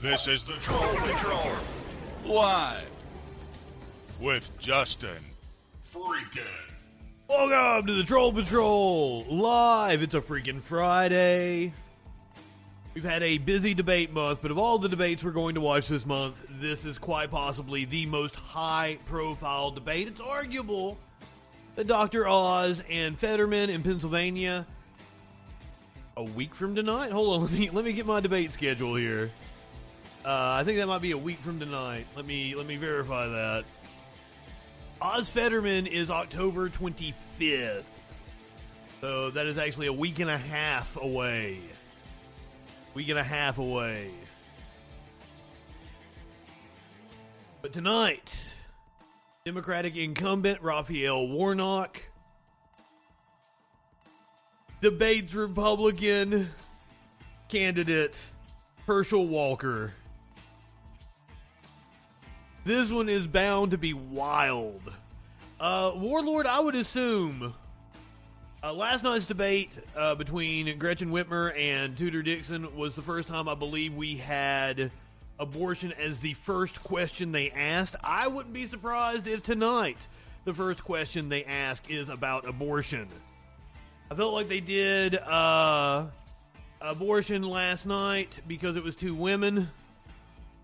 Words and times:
This 0.00 0.26
is 0.28 0.44
the 0.44 0.54
Troll 0.54 0.80
Patrol. 0.80 1.52
Live. 2.24 2.88
With 4.18 4.50
Justin. 4.58 5.22
Freaking. 5.92 6.46
Welcome 7.28 7.86
to 7.86 7.92
the 7.92 8.02
Troll 8.02 8.32
Patrol 8.32 9.26
live. 9.28 10.02
It's 10.02 10.14
a 10.14 10.22
freaking 10.22 10.62
Friday. 10.62 11.74
We've 12.94 13.04
had 13.04 13.22
a 13.22 13.36
busy 13.36 13.74
debate 13.74 14.10
month, 14.10 14.38
but 14.40 14.50
of 14.50 14.56
all 14.56 14.78
the 14.78 14.88
debates 14.88 15.22
we're 15.22 15.32
going 15.32 15.54
to 15.56 15.60
watch 15.60 15.88
this 15.88 16.06
month, 16.06 16.46
this 16.48 16.86
is 16.86 16.96
quite 16.96 17.30
possibly 17.30 17.84
the 17.84 18.06
most 18.06 18.34
high 18.34 18.96
profile 19.04 19.70
debate. 19.70 20.08
It's 20.08 20.20
arguable 20.20 20.96
that 21.74 21.86
Dr. 21.86 22.26
Oz 22.26 22.82
and 22.88 23.18
Fetterman 23.18 23.68
in 23.68 23.82
Pennsylvania 23.82 24.66
a 26.16 26.24
week 26.24 26.54
from 26.54 26.74
tonight. 26.74 27.12
Hold 27.12 27.34
on, 27.34 27.42
let 27.42 27.52
me 27.52 27.68
let 27.68 27.84
me 27.84 27.92
get 27.92 28.06
my 28.06 28.20
debate 28.20 28.54
schedule 28.54 28.94
here. 28.94 29.30
Uh, 30.24 30.58
I 30.60 30.64
think 30.64 30.78
that 30.78 30.86
might 30.86 31.00
be 31.00 31.12
a 31.12 31.18
week 31.18 31.40
from 31.40 31.58
tonight. 31.58 32.06
Let 32.14 32.26
me 32.26 32.54
let 32.54 32.66
me 32.66 32.76
verify 32.76 33.26
that. 33.26 33.64
Oz 35.00 35.30
Fetterman 35.30 35.86
is 35.86 36.10
October 36.10 36.68
25th. 36.68 37.84
So 39.00 39.30
that 39.30 39.46
is 39.46 39.56
actually 39.56 39.86
a 39.86 39.92
week 39.92 40.18
and 40.18 40.28
a 40.28 40.36
half 40.36 40.98
away. 41.00 41.60
Week 42.92 43.08
and 43.08 43.18
a 43.18 43.24
half 43.24 43.58
away. 43.58 44.10
But 47.62 47.72
tonight, 47.72 48.34
Democratic 49.46 49.96
incumbent 49.96 50.60
Raphael 50.60 51.28
Warnock 51.28 52.02
debates 54.82 55.32
Republican 55.32 56.50
candidate 57.48 58.18
Herschel 58.86 59.26
Walker. 59.26 59.94
This 62.64 62.90
one 62.90 63.08
is 63.08 63.26
bound 63.26 63.70
to 63.70 63.78
be 63.78 63.94
wild. 63.94 64.82
Uh, 65.58 65.92
Warlord, 65.96 66.46
I 66.46 66.60
would 66.60 66.74
assume. 66.74 67.54
Uh, 68.62 68.74
last 68.74 69.02
night's 69.02 69.24
debate 69.24 69.72
uh, 69.96 70.14
between 70.14 70.78
Gretchen 70.78 71.10
Whitmer 71.10 71.58
and 71.58 71.96
Tudor 71.96 72.22
Dixon 72.22 72.76
was 72.76 72.94
the 72.94 73.00
first 73.00 73.28
time 73.28 73.48
I 73.48 73.54
believe 73.54 73.94
we 73.94 74.18
had 74.18 74.90
abortion 75.38 75.92
as 75.92 76.20
the 76.20 76.34
first 76.34 76.82
question 76.82 77.32
they 77.32 77.50
asked. 77.50 77.96
I 78.04 78.28
wouldn't 78.28 78.52
be 78.52 78.66
surprised 78.66 79.26
if 79.26 79.42
tonight 79.42 80.06
the 80.44 80.52
first 80.52 80.84
question 80.84 81.30
they 81.30 81.44
ask 81.44 81.88
is 81.88 82.10
about 82.10 82.46
abortion. 82.46 83.08
I 84.10 84.14
felt 84.14 84.34
like 84.34 84.48
they 84.48 84.60
did 84.60 85.16
uh, 85.16 86.04
abortion 86.82 87.42
last 87.42 87.86
night 87.86 88.38
because 88.46 88.76
it 88.76 88.84
was 88.84 88.96
two 88.96 89.14
women. 89.14 89.70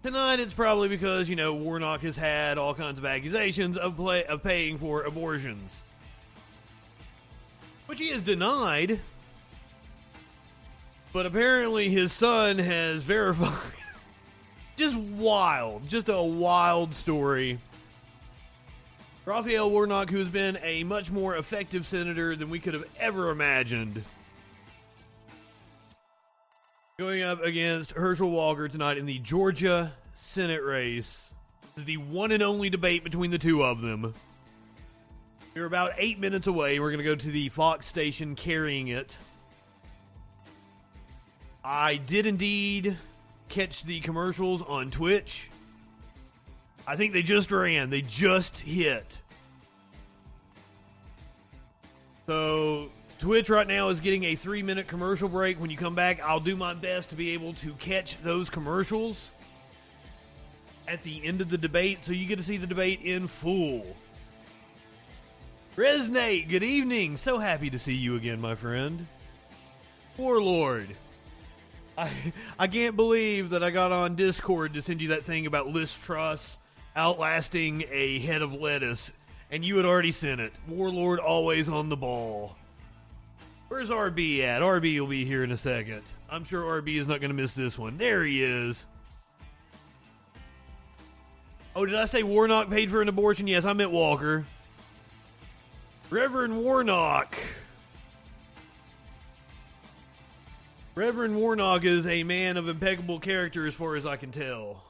Tonight 0.07 0.39
it's 0.39 0.55
probably 0.55 0.89
because, 0.89 1.29
you 1.29 1.35
know, 1.35 1.53
Warnock 1.53 2.03
has 2.03 2.17
had 2.17 2.59
all 2.59 2.75
kinds 2.75 3.01
of 3.01 3.05
accusations 3.05 3.77
of, 3.77 3.97
play, 3.97 4.23
of 4.23 4.41
paying 4.41 4.79
for 4.79 5.03
abortions. 5.03 5.83
Which 7.87 7.99
he 7.99 8.11
has 8.11 8.23
denied. 8.23 9.01
But 11.13 11.27
apparently 11.27 11.91
his 11.91 12.13
son 12.13 12.57
has 12.61 13.03
verified. 13.03 13.73
just 14.77 14.95
wild. 14.95 15.89
Just 15.89 16.09
a 16.09 16.23
wild 16.23 16.95
story. 16.95 17.59
Raphael 19.25 19.69
Warnock, 19.69 20.09
who 20.11 20.19
has 20.19 20.29
been 20.29 20.57
a 20.63 20.85
much 20.85 21.11
more 21.11 21.37
effective 21.37 21.85
senator 21.85 22.37
than 22.37 22.49
we 22.49 22.61
could 22.61 22.75
have 22.75 22.85
ever 23.01 23.31
imagined, 23.31 24.05
going 26.99 27.23
up 27.23 27.45
against 27.45 27.93
Herschel 27.93 28.31
Walker 28.31 28.69
tonight 28.69 28.97
in 28.97 29.05
the 29.05 29.19
Georgia 29.19 29.93
Senate 30.15 30.63
race. 30.65 31.29
This 31.75 31.83
is 31.83 31.85
the 31.85 31.99
one 31.99 32.33
and 32.33 32.43
only 32.43 32.71
debate 32.71 33.05
between 33.05 33.31
the 33.31 33.37
two 33.37 33.63
of 33.63 33.83
them. 33.83 34.15
We're 35.55 35.67
about 35.67 35.93
eight 35.99 36.19
minutes 36.19 36.47
away. 36.47 36.81
We're 36.81 36.89
going 36.89 37.05
to 37.05 37.05
go 37.05 37.15
to 37.15 37.31
the 37.31 37.51
Fox 37.51 37.85
station 37.85 38.35
carrying 38.35 38.89
it. 38.89 39.15
I 41.63 41.97
did 41.97 42.25
indeed 42.25 42.97
catch 43.51 43.83
the 43.83 44.01
commercials 44.01 44.63
on 44.63 44.91
Twitch. 44.91 45.51
I 46.87 46.97
think 46.97 47.13
they 47.13 47.23
just 47.23 47.53
ran. 47.53 47.91
They 47.91 48.01
just 48.01 48.59
hit. 48.59 49.19
So 52.27 52.89
Twitch 53.27 53.51
right 53.51 53.67
now 53.67 53.89
is 53.89 53.99
getting 53.99 54.23
a 54.23 54.37
three 54.37 54.63
minute 54.63 54.87
commercial 54.87 55.29
break. 55.29 55.61
When 55.61 55.69
you 55.69 55.77
come 55.77 55.97
back, 55.97 56.23
I'll 56.23 56.39
do 56.39 56.55
my 56.55 56.75
best 56.75 57.11
to 57.11 57.17
be 57.17 57.31
able 57.31 57.55
to 57.55 57.73
catch 57.73 58.23
those 58.23 58.49
commercials 58.49 59.33
at 60.87 61.03
the 61.03 61.27
end 61.27 61.41
of 61.41 61.51
the 61.51 61.59
debate 61.59 62.05
so 62.05 62.13
you 62.13 62.25
get 62.27 62.37
to 62.37 62.45
see 62.45 62.57
the 62.57 62.69
debate 62.69 63.01
in 63.03 63.27
full. 63.27 63.97
Resnate, 65.77 66.49
good 66.49 66.63
evening. 66.63 67.17
So 67.17 67.39
happy 67.39 67.69
to 67.69 67.81
see 67.81 67.95
you 67.95 68.15
again, 68.15 68.41
my 68.41 68.55
friend. 68.55 69.09
Warlord. 70.17 70.95
I 71.99 72.13
I 72.61 72.69
can't 72.69 72.95
believe 72.95 73.51
that 73.51 73.65
I 73.65 73.71
got 73.71 73.91
on 73.91 74.15
Discord 74.15 74.75
to 74.75 74.83
send 74.83 75.03
you 75.03 75.09
that 75.09 75.25
thing 75.25 75.47
about 75.47 75.67
Liz 75.67 75.93
Truss 75.93 76.59
outlasting 76.95 77.87
a 77.91 78.21
head 78.21 78.43
of 78.43 78.53
lettuce, 78.53 79.11
and 79.51 79.65
you 79.65 79.79
had 79.79 79.85
already 79.85 80.13
sent 80.13 80.41
it. 80.41 80.53
Warlord 80.69 81.19
always 81.19 81.69
on 81.69 81.89
the 81.89 81.97
ball. 81.97 82.55
Where's 83.69 83.91
RB 83.91 84.41
at? 84.43 84.63
RB 84.63 85.01
will 85.01 85.09
be 85.09 85.25
here 85.25 85.43
in 85.43 85.51
a 85.51 85.57
second. 85.57 86.03
I'm 86.31 86.45
sure 86.45 86.81
RB 86.81 86.97
is 86.97 87.09
not 87.09 87.21
going 87.21 87.31
to 87.31 87.37
miss 87.37 87.53
this 87.53 87.79
one. 87.79 87.99
There 87.99 88.23
he 88.23 88.43
is. 88.43 88.85
Oh, 91.75 91.85
did 91.85 91.97
I 91.97 92.07
say 92.07 92.23
Warnock 92.23 92.71
paid 92.71 92.91
for 92.91 93.03
an 93.03 93.09
abortion? 93.09 93.47
Yes, 93.47 93.65
I 93.65 93.73
meant 93.73 93.91
Walker. 93.91 94.47
Reverend 96.09 96.57
Warnock. 96.57 97.37
Reverend 100.95 101.37
Warnock 101.37 101.85
is 101.85 102.07
a 102.07 102.23
man 102.23 102.57
of 102.57 102.69
impeccable 102.69 103.19
character 103.19 103.67
as 103.67 103.75
far 103.75 103.97
as 103.97 104.07
I 104.07 104.17
can 104.17 104.31
tell. 104.31 104.85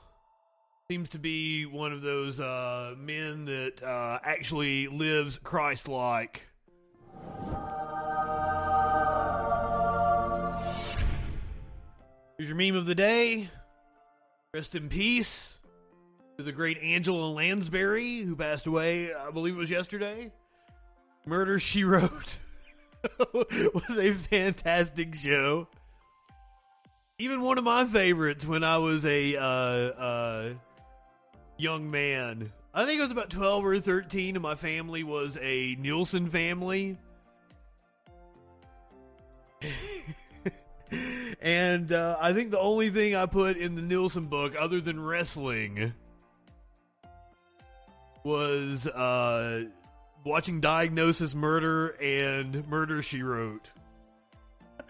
Seems 0.88 1.08
to 1.08 1.18
be 1.18 1.66
one 1.66 1.92
of 1.92 2.02
those 2.02 2.38
uh, 2.38 2.94
men 2.96 3.46
that 3.46 3.82
uh, 3.82 4.20
actually 4.22 4.86
lives 4.86 5.38
Christ 5.38 5.88
like. 5.88 6.42
Here's 12.38 12.50
your 12.50 12.58
meme 12.58 12.76
of 12.76 12.84
the 12.84 12.94
day. 12.94 13.48
Rest 14.52 14.74
in 14.74 14.90
peace 14.90 15.56
to 16.36 16.42
the 16.42 16.52
great 16.52 16.76
Angela 16.78 17.30
Lansbury, 17.30 18.18
who 18.18 18.36
passed 18.36 18.66
away, 18.66 19.14
I 19.14 19.30
believe 19.30 19.54
it 19.54 19.58
was 19.58 19.70
yesterday. 19.70 20.30
Murder 21.24 21.58
She 21.58 21.82
Wrote 21.82 22.38
was 23.32 23.96
a 23.98 24.12
fantastic 24.12 25.14
show. 25.14 25.66
Even 27.18 27.40
one 27.40 27.56
of 27.56 27.64
my 27.64 27.86
favorites 27.86 28.44
when 28.44 28.62
I 28.62 28.76
was 28.76 29.06
a 29.06 29.36
uh, 29.36 29.40
uh, 29.40 30.52
young 31.56 31.90
man. 31.90 32.52
I 32.74 32.84
think 32.84 33.00
I 33.00 33.04
was 33.04 33.12
about 33.12 33.30
12 33.30 33.64
or 33.64 33.80
13, 33.80 34.36
and 34.36 34.42
my 34.42 34.56
family 34.56 35.02
was 35.04 35.38
a 35.40 35.74
Nielsen 35.80 36.28
family. 36.28 36.98
and 41.40 41.92
uh, 41.92 42.16
I 42.20 42.32
think 42.32 42.50
the 42.50 42.58
only 42.58 42.90
thing 42.90 43.14
I 43.14 43.26
put 43.26 43.56
in 43.56 43.74
the 43.74 43.82
Nielsen 43.82 44.26
book, 44.26 44.54
other 44.58 44.80
than 44.80 45.02
wrestling, 45.02 45.92
was 48.24 48.86
uh, 48.86 49.64
watching 50.24 50.60
Diagnosis 50.60 51.34
Murder 51.34 51.90
and 52.00 52.66
Murder 52.68 53.02
She 53.02 53.22
Wrote. 53.22 53.70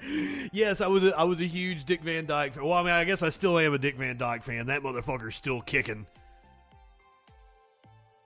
yes, 0.52 0.80
I 0.80 0.86
was 0.86 1.04
a, 1.04 1.16
I 1.16 1.24
was 1.24 1.40
a 1.40 1.46
huge 1.46 1.84
Dick 1.84 2.02
Van 2.02 2.26
Dyke 2.26 2.54
fan. 2.54 2.64
Well, 2.64 2.74
I 2.74 2.82
mean, 2.82 2.92
I 2.92 3.04
guess 3.04 3.22
I 3.22 3.30
still 3.30 3.58
am 3.58 3.74
a 3.74 3.78
Dick 3.78 3.96
Van 3.96 4.16
Dyke 4.16 4.42
fan. 4.42 4.66
That 4.66 4.82
motherfucker's 4.82 5.36
still 5.36 5.60
kicking. 5.60 6.06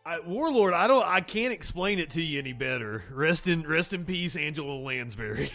I, 0.05 0.21
Warlord, 0.21 0.73
I 0.73 0.87
don't, 0.87 1.07
I 1.07 1.21
can't 1.21 1.53
explain 1.53 1.99
it 1.99 2.11
to 2.11 2.23
you 2.23 2.39
any 2.39 2.53
better. 2.53 3.05
Rest 3.12 3.47
in, 3.47 3.62
rest 3.62 3.93
in 3.93 4.05
peace, 4.05 4.35
Angela 4.35 4.75
Lansbury. 4.75 5.50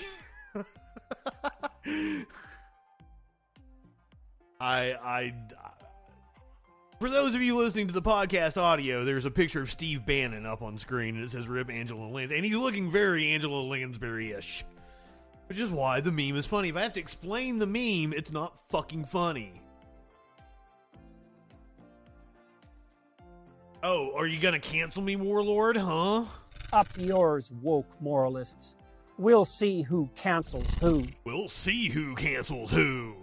I, 4.60 4.94
I, 4.94 5.34
for 7.00 7.10
those 7.10 7.36
of 7.36 7.42
you 7.42 7.58
listening 7.58 7.88
to 7.88 7.94
the 7.94 8.02
podcast 8.02 8.58
audio, 8.58 9.04
there's 9.04 9.26
a 9.26 9.32
picture 9.32 9.62
of 9.62 9.70
Steve 9.70 10.06
Bannon 10.06 10.46
up 10.46 10.62
on 10.62 10.78
screen, 10.78 11.16
and 11.16 11.24
it 11.26 11.32
says 11.32 11.48
"Rip 11.48 11.70
Angela 11.70 12.08
Lansbury," 12.08 12.38
and 12.38 12.46
he's 12.46 12.56
looking 12.56 12.90
very 12.90 13.32
Angela 13.32 13.62
Lansbury-ish, 13.62 14.64
which 15.48 15.60
is 15.60 15.70
why 15.70 16.00
the 16.00 16.12
meme 16.12 16.38
is 16.38 16.46
funny. 16.46 16.70
If 16.70 16.78
I 16.78 16.84
have 16.84 16.94
to 16.94 17.00
explain 17.00 17.60
the 17.60 17.66
meme, 17.66 18.14
it's 18.14 18.32
not 18.32 18.60
fucking 18.70 19.06
funny. 19.06 19.62
Oh, 23.84 24.16
are 24.16 24.26
you 24.26 24.40
gonna 24.40 24.60
cancel 24.60 25.04
me, 25.04 25.16
Warlord? 25.16 25.78
Huh? 25.78 26.24
Up 26.74 26.88
yours, 26.98 27.52
woke 27.62 28.02
moralists. 28.02 28.76
We'll 29.18 29.46
see 29.46 29.82
who 29.82 30.10
cancels 30.16 30.74
who. 30.76 31.06
We'll 31.24 31.48
see 31.48 31.90
who 31.90 32.16
cancels 32.16 32.72
who. 32.72 33.16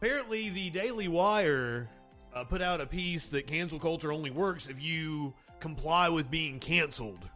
Apparently, 0.00 0.48
the 0.50 0.70
Daily 0.70 1.08
Wire 1.08 1.88
uh, 2.34 2.44
put 2.44 2.62
out 2.62 2.80
a 2.80 2.86
piece 2.86 3.26
that 3.28 3.46
cancel 3.46 3.78
culture 3.78 4.12
only 4.12 4.30
works 4.30 4.68
if 4.68 4.80
you 4.80 5.34
comply 5.58 6.08
with 6.08 6.30
being 6.30 6.58
canceled. 6.58 7.28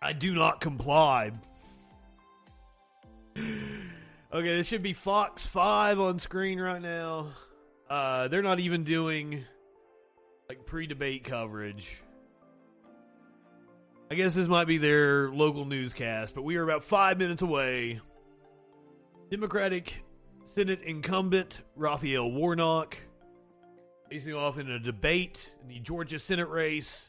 I 0.00 0.12
do 0.12 0.34
not 0.34 0.60
comply. 0.60 1.30
okay, 3.38 3.76
this 4.32 4.66
should 4.66 4.82
be 4.82 4.92
Fox 4.92 5.46
5 5.46 6.00
on 6.00 6.18
screen 6.18 6.58
right 6.58 6.82
now. 6.82 7.28
Uh, 7.88 8.28
they're 8.28 8.42
not 8.42 8.58
even 8.58 8.82
doing 8.82 9.44
like 10.48 10.66
pre 10.66 10.86
debate 10.86 11.24
coverage. 11.24 12.02
I 14.12 14.14
guess 14.14 14.34
this 14.34 14.46
might 14.46 14.66
be 14.66 14.76
their 14.76 15.30
local 15.30 15.64
newscast, 15.64 16.34
but 16.34 16.42
we 16.42 16.56
are 16.56 16.62
about 16.62 16.84
five 16.84 17.16
minutes 17.16 17.40
away. 17.40 17.98
Democratic 19.30 20.04
Senate 20.44 20.82
incumbent 20.82 21.60
Raphael 21.76 22.30
Warnock 22.30 22.98
facing 24.10 24.34
off 24.34 24.58
in 24.58 24.70
a 24.70 24.78
debate 24.78 25.54
in 25.62 25.68
the 25.68 25.78
Georgia 25.78 26.18
Senate 26.18 26.50
race 26.50 27.08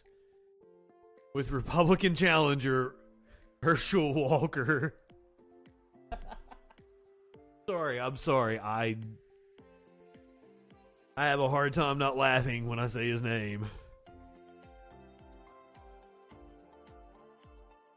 with 1.36 1.52
Republican 1.52 2.16
challenger 2.16 2.96
Herschel 3.62 4.14
Walker. 4.14 4.96
sorry, 7.68 8.00
I'm 8.00 8.16
sorry. 8.16 8.62
I 8.62 8.96
I 11.18 11.26
have 11.26 11.42
a 11.42 11.50
hard 11.50 11.74
time 11.74 11.98
not 11.98 12.16
laughing 12.16 12.70
when 12.70 12.80
I 12.80 12.88
say 12.88 13.10
his 13.10 13.22
name. 13.22 13.68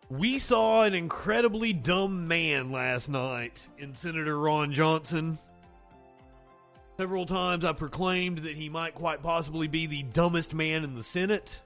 We 0.08 0.38
saw 0.38 0.84
an 0.84 0.94
incredibly 0.94 1.72
dumb 1.72 2.28
man 2.28 2.70
last 2.70 3.08
night 3.08 3.66
in 3.76 3.92
Senator 3.92 4.38
Ron 4.38 4.72
Johnson. 4.72 5.36
Several 6.96 7.26
times 7.26 7.64
I 7.64 7.72
proclaimed 7.72 8.38
that 8.38 8.56
he 8.56 8.68
might 8.68 8.94
quite 8.94 9.20
possibly 9.20 9.66
be 9.66 9.86
the 9.86 10.04
dumbest 10.04 10.54
man 10.54 10.84
in 10.84 10.94
the 10.94 11.02
Senate. 11.02 11.60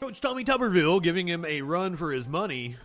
Coach 0.00 0.20
Tommy 0.20 0.44
Tuberville 0.44 1.00
giving 1.02 1.28
him 1.28 1.44
a 1.44 1.62
run 1.62 1.94
for 1.94 2.10
his 2.10 2.26
money. 2.26 2.76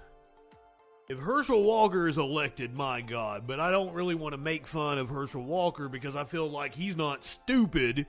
If 1.09 1.17
Herschel 1.17 1.63
Walker 1.63 2.07
is 2.07 2.17
elected, 2.19 2.75
my 2.75 3.01
God, 3.01 3.45
but 3.47 3.59
I 3.59 3.71
don't 3.71 3.93
really 3.93 4.15
want 4.15 4.33
to 4.33 4.37
make 4.37 4.67
fun 4.67 4.99
of 4.99 5.09
Herschel 5.09 5.43
Walker 5.43 5.89
because 5.89 6.15
I 6.15 6.23
feel 6.25 6.49
like 6.49 6.75
he's 6.75 6.95
not 6.95 7.23
stupid. 7.23 8.05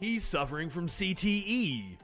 He's 0.00 0.24
suffering 0.24 0.70
from 0.70 0.88
CTE. 0.88 1.98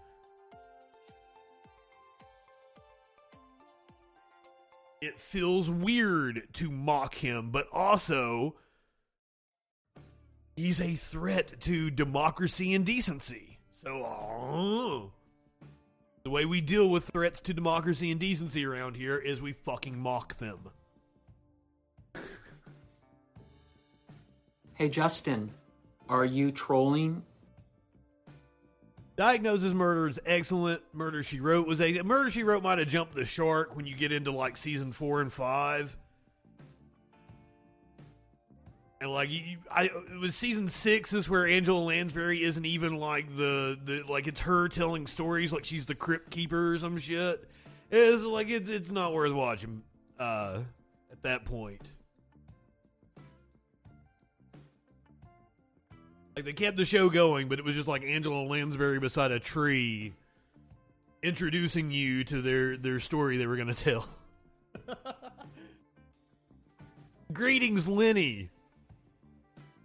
It 5.01 5.19
feels 5.19 5.71
weird 5.71 6.49
to 6.55 6.71
mock 6.71 7.15
him, 7.15 7.51
but 7.51 7.69
also 7.73 8.57
he's 10.57 10.81
a 10.81 10.95
threat 10.97 11.61
to 11.63 11.91
democracy 11.91 12.75
and 12.75 12.85
decency. 12.85 13.59
So, 13.83 14.03
uh, 14.03 15.67
the 16.25 16.31
way 16.31 16.45
we 16.45 16.61
deal 16.61 16.91
with 16.91 17.05
threats 17.05 17.41
to 17.43 17.55
democracy 17.55 18.11
and 18.11 18.21
decency 18.21 18.65
around 18.67 18.97
here 18.97 19.17
is 19.17 19.41
we 19.41 19.53
fucking 19.53 19.99
mock 19.99 20.35
them. 20.37 20.59
Hey, 24.75 24.89
Justin, 24.89 25.53
are 26.09 26.25
you 26.25 26.53
trolling 26.53 27.23
Diagnosis 29.19 29.75
Murder 29.75 30.07
is 30.07 30.21
excellent. 30.25 30.81
Murder 30.93 31.25
She 31.25 31.41
Wrote 31.41 31.67
was 31.67 31.81
a 31.81 32.03
Murder 32.03 32.31
She 32.31 32.45
Wrote 32.45 32.63
might 32.63 32.79
have 32.79 32.87
jumped 32.87 33.17
the 33.17 33.25
shark 33.25 33.75
when 33.75 33.85
you 33.85 33.97
get 33.97 34.13
into 34.13 34.31
like 34.31 34.57
season 34.57 34.93
four 34.93 35.21
and 35.21 35.33
five. 35.33 35.97
And 39.01 39.11
like 39.11 39.29
you, 39.29 39.59
I 39.69 39.87
it 39.87 40.21
was 40.21 40.37
season 40.37 40.69
six 40.69 41.13
is 41.13 41.29
where 41.29 41.49
Angela 41.49 41.81
Lansbury 41.81 42.45
isn't 42.45 42.65
even 42.65 42.95
like 42.95 43.37
the 43.37 43.77
the 43.85 44.05
like 44.09 44.29
it's 44.29 44.41
her 44.43 44.69
telling 44.69 45.09
stories 45.09 45.53
like 45.53 45.65
she's 45.65 45.87
the 45.87 45.97
crypt 45.97 46.31
keeper 46.31 46.75
or 46.75 46.79
some 46.79 46.97
shit. 46.97 47.51
It's 47.91 48.23
like 48.23 48.51
it's 48.51 48.71
it's 48.71 48.91
not 48.93 49.13
worth 49.13 49.33
watching 49.33 49.83
uh, 50.21 50.61
at 51.11 51.23
that 51.25 51.45
point. 51.45 51.93
Like 56.39 56.45
they 56.45 56.53
kept 56.53 56.77
the 56.77 56.85
show 56.85 57.11
going, 57.11 57.49
but 57.49 57.59
it 57.59 57.65
was 57.65 57.75
just 57.75 57.89
like 57.89 58.05
Angela 58.05 58.45
Lansbury 58.45 59.01
beside 59.01 59.33
a 59.33 59.41
tree, 59.41 60.15
introducing 61.21 61.91
you 61.91 62.23
to 62.23 62.41
their 62.41 62.77
their 62.77 63.01
story 63.01 63.39
they 63.39 63.47
were 63.49 63.57
going 63.57 63.75
to 63.75 63.75
tell. 63.75 64.09
Greetings, 67.33 67.89
Lenny. 67.89 68.51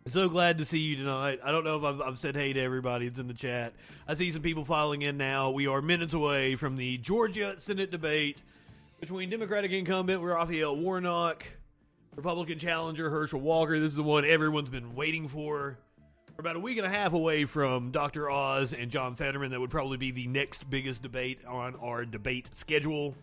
So 0.09 0.29
glad 0.29 0.59
to 0.59 0.65
see 0.65 0.77
you 0.77 0.95
tonight. 0.95 1.39
I 1.43 1.51
don't 1.51 1.63
know 1.63 1.77
if 1.77 1.83
I've, 1.83 2.01
I've 2.01 2.19
said 2.19 2.35
hey 2.35 2.53
to 2.53 2.59
everybody 2.61 3.07
that's 3.07 3.19
in 3.19 3.27
the 3.27 3.33
chat. 3.33 3.73
I 4.07 4.13
see 4.13 4.31
some 4.31 4.43
people 4.43 4.63
filing 4.63 5.01
in 5.01 5.17
now. 5.17 5.49
We 5.49 5.65
are 5.65 5.81
minutes 5.81 6.13
away 6.13 6.55
from 6.55 6.75
the 6.77 6.99
Georgia 6.99 7.55
Senate 7.57 7.89
debate 7.89 8.37
between 8.99 9.31
Democratic 9.31 9.71
incumbent 9.71 10.21
Raphael 10.21 10.75
Warnock, 10.75 11.47
Republican 12.15 12.59
challenger 12.59 13.09
Herschel 13.09 13.39
Walker. 13.39 13.79
This 13.79 13.89
is 13.89 13.95
the 13.95 14.03
one 14.03 14.23
everyone's 14.23 14.69
been 14.69 14.93
waiting 14.93 15.27
for. 15.27 15.79
About 16.39 16.55
a 16.55 16.59
week 16.59 16.77
and 16.77 16.85
a 16.85 16.89
half 16.89 17.13
away 17.13 17.45
from 17.45 17.91
Dr. 17.91 18.29
Oz 18.29 18.73
and 18.73 18.89
John 18.89 19.15
Fetterman. 19.15 19.51
That 19.51 19.59
would 19.59 19.69
probably 19.69 19.97
be 19.97 20.11
the 20.11 20.27
next 20.27 20.69
biggest 20.69 21.03
debate 21.03 21.39
on 21.45 21.75
our 21.75 22.05
debate 22.05 22.49
schedule. 22.55 23.15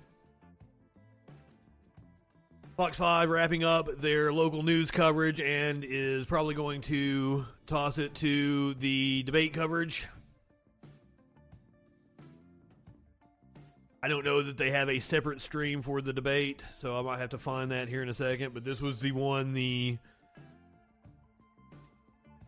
Fox 2.76 2.97
5 2.97 3.29
wrapping 3.29 3.64
up 3.64 4.00
their 4.00 4.33
local 4.33 4.62
news 4.62 4.90
coverage 4.90 5.40
and 5.40 5.85
is 5.85 6.25
probably 6.25 6.55
going 6.55 6.81
to 6.83 7.45
toss 7.67 7.99
it 7.99 8.14
to 8.14 8.75
the 8.75 9.23
debate 9.25 9.52
coverage. 9.52 10.07
I 14.02 14.09
don't 14.09 14.25
know 14.25 14.43
that 14.43 14.57
they 14.57 14.71
have 14.71 14.88
a 14.88 14.99
separate 14.99 15.43
stream 15.43 15.83
for 15.83 16.00
the 16.00 16.12
debate, 16.12 16.62
so 16.79 16.97
I 16.97 17.02
might 17.02 17.19
have 17.19 17.31
to 17.31 17.38
find 17.38 17.71
that 17.73 17.88
here 17.88 18.02
in 18.02 18.09
a 18.09 18.14
second. 18.14 18.55
But 18.55 18.64
this 18.64 18.81
was 18.81 18.99
the 19.00 19.12
one 19.12 19.52
the 19.52 19.99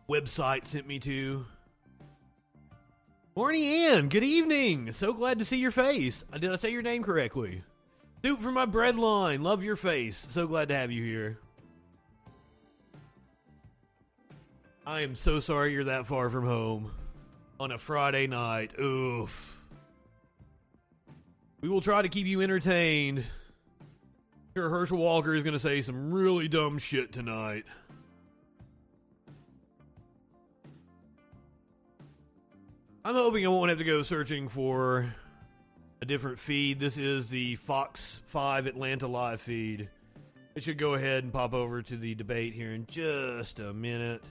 website 0.09 0.65
sent 0.65 0.87
me 0.87 0.99
to. 0.99 1.45
Morning, 3.35 3.63
Ann. 3.63 4.09
Good 4.09 4.23
evening. 4.23 4.91
So 4.91 5.11
glad 5.13 5.39
to 5.39 5.45
see 5.45 5.57
your 5.57 5.71
face. 5.71 6.23
Uh, 6.31 6.37
did 6.37 6.51
I 6.51 6.55
say 6.55 6.71
your 6.71 6.83
name 6.83 7.03
correctly? 7.03 7.63
Soup 8.23 8.41
from 8.41 8.53
my 8.53 8.65
bread 8.65 8.95
line. 8.95 9.41
Love 9.41 9.63
your 9.63 9.75
face. 9.75 10.27
So 10.29 10.45
glad 10.47 10.69
to 10.69 10.75
have 10.75 10.91
you 10.91 11.03
here. 11.03 11.39
I 14.85 15.01
am 15.01 15.15
so 15.15 15.39
sorry 15.39 15.73
you're 15.73 15.85
that 15.85 16.05
far 16.07 16.29
from 16.29 16.45
home 16.45 16.91
on 17.59 17.71
a 17.71 17.77
Friday 17.77 18.27
night. 18.27 18.71
Oof. 18.79 19.61
We 21.61 21.69
will 21.69 21.81
try 21.81 22.01
to 22.01 22.09
keep 22.09 22.27
you 22.27 22.41
entertained. 22.41 23.23
Sure 24.55 24.69
Herschel 24.69 24.97
Walker 24.97 25.33
is 25.33 25.43
going 25.43 25.53
to 25.53 25.59
say 25.59 25.81
some 25.81 26.13
really 26.13 26.47
dumb 26.47 26.77
shit 26.77 27.13
tonight. 27.13 27.63
I'm 33.05 33.15
hoping 33.15 33.45
I 33.45 33.49
won't 33.49 33.67
have 33.67 33.79
to 33.79 33.83
go 33.83 34.01
searching 34.01 34.47
for 34.47 35.13
a 36.01 36.05
different 36.05 36.39
feed. 36.39 36.79
This 36.79 36.95
is 36.95 37.27
the 37.27 37.57
Fox 37.57 38.21
5 38.27 38.65
Atlanta 38.65 39.07
live 39.07 39.41
feed. 39.41 39.89
It 40.55 40.63
should 40.63 40.77
go 40.77 40.93
ahead 40.93 41.25
and 41.25 41.33
pop 41.33 41.53
over 41.53 41.81
to 41.81 41.97
the 41.97 42.15
debate 42.15 42.53
here 42.53 42.71
in 42.71 42.85
just 42.85 43.59
a 43.59 43.73
minute. 43.73 44.23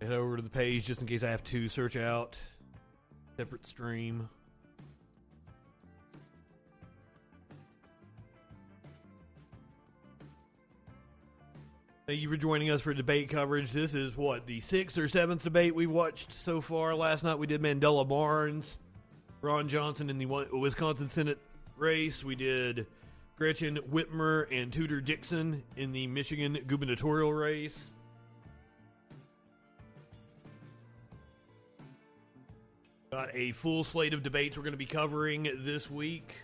Head 0.00 0.10
over 0.10 0.34
to 0.34 0.42
the 0.42 0.50
page 0.50 0.84
just 0.84 1.00
in 1.00 1.06
case 1.06 1.22
I 1.22 1.30
have 1.30 1.44
to 1.44 1.68
search 1.68 1.96
out 1.96 2.36
separate 3.36 3.68
stream. 3.68 4.28
Thank 12.08 12.20
you 12.20 12.28
for 12.28 12.36
joining 12.36 12.70
us 12.70 12.82
for 12.82 12.94
debate 12.94 13.30
coverage. 13.30 13.72
This 13.72 13.92
is 13.92 14.16
what 14.16 14.46
the 14.46 14.60
sixth 14.60 14.96
or 14.96 15.08
seventh 15.08 15.42
debate 15.42 15.74
we've 15.74 15.90
watched 15.90 16.32
so 16.32 16.60
far. 16.60 16.94
Last 16.94 17.24
night 17.24 17.36
we 17.36 17.48
did 17.48 17.60
Mandela 17.60 18.06
Barnes, 18.06 18.78
Ron 19.40 19.68
Johnson 19.68 20.08
in 20.08 20.16
the 20.16 20.26
Wisconsin 20.52 21.08
Senate 21.08 21.38
race. 21.76 22.22
We 22.22 22.36
did 22.36 22.86
Gretchen 23.36 23.80
Whitmer 23.92 24.46
and 24.52 24.72
Tudor 24.72 25.00
Dixon 25.00 25.64
in 25.76 25.90
the 25.90 26.06
Michigan 26.06 26.56
gubernatorial 26.68 27.32
race. 27.32 27.90
Got 33.10 33.34
a 33.34 33.50
full 33.50 33.82
slate 33.82 34.14
of 34.14 34.22
debates 34.22 34.56
we're 34.56 34.62
going 34.62 34.74
to 34.74 34.78
be 34.78 34.86
covering 34.86 35.50
this 35.64 35.90
week 35.90 36.36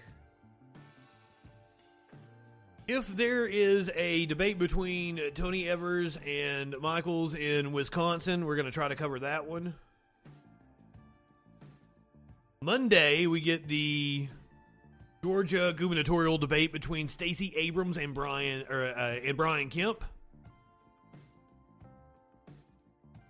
if 2.92 3.08
there 3.08 3.46
is 3.46 3.90
a 3.94 4.26
debate 4.26 4.58
between 4.58 5.18
Tony 5.34 5.66
Evers 5.66 6.18
and 6.26 6.74
Michels 6.78 7.34
in 7.34 7.72
Wisconsin, 7.72 8.44
we're 8.44 8.56
going 8.56 8.66
to 8.66 8.72
try 8.72 8.86
to 8.86 8.94
cover 8.94 9.18
that 9.20 9.46
one. 9.46 9.72
Monday, 12.60 13.26
we 13.26 13.40
get 13.40 13.66
the 13.66 14.28
Georgia 15.24 15.72
gubernatorial 15.74 16.36
debate 16.36 16.70
between 16.70 17.08
Stacey 17.08 17.54
Abrams 17.56 17.96
and 17.96 18.12
Brian 18.12 18.66
or, 18.68 18.84
uh, 18.84 19.16
and 19.24 19.38
Brian 19.38 19.70
Kemp. 19.70 20.04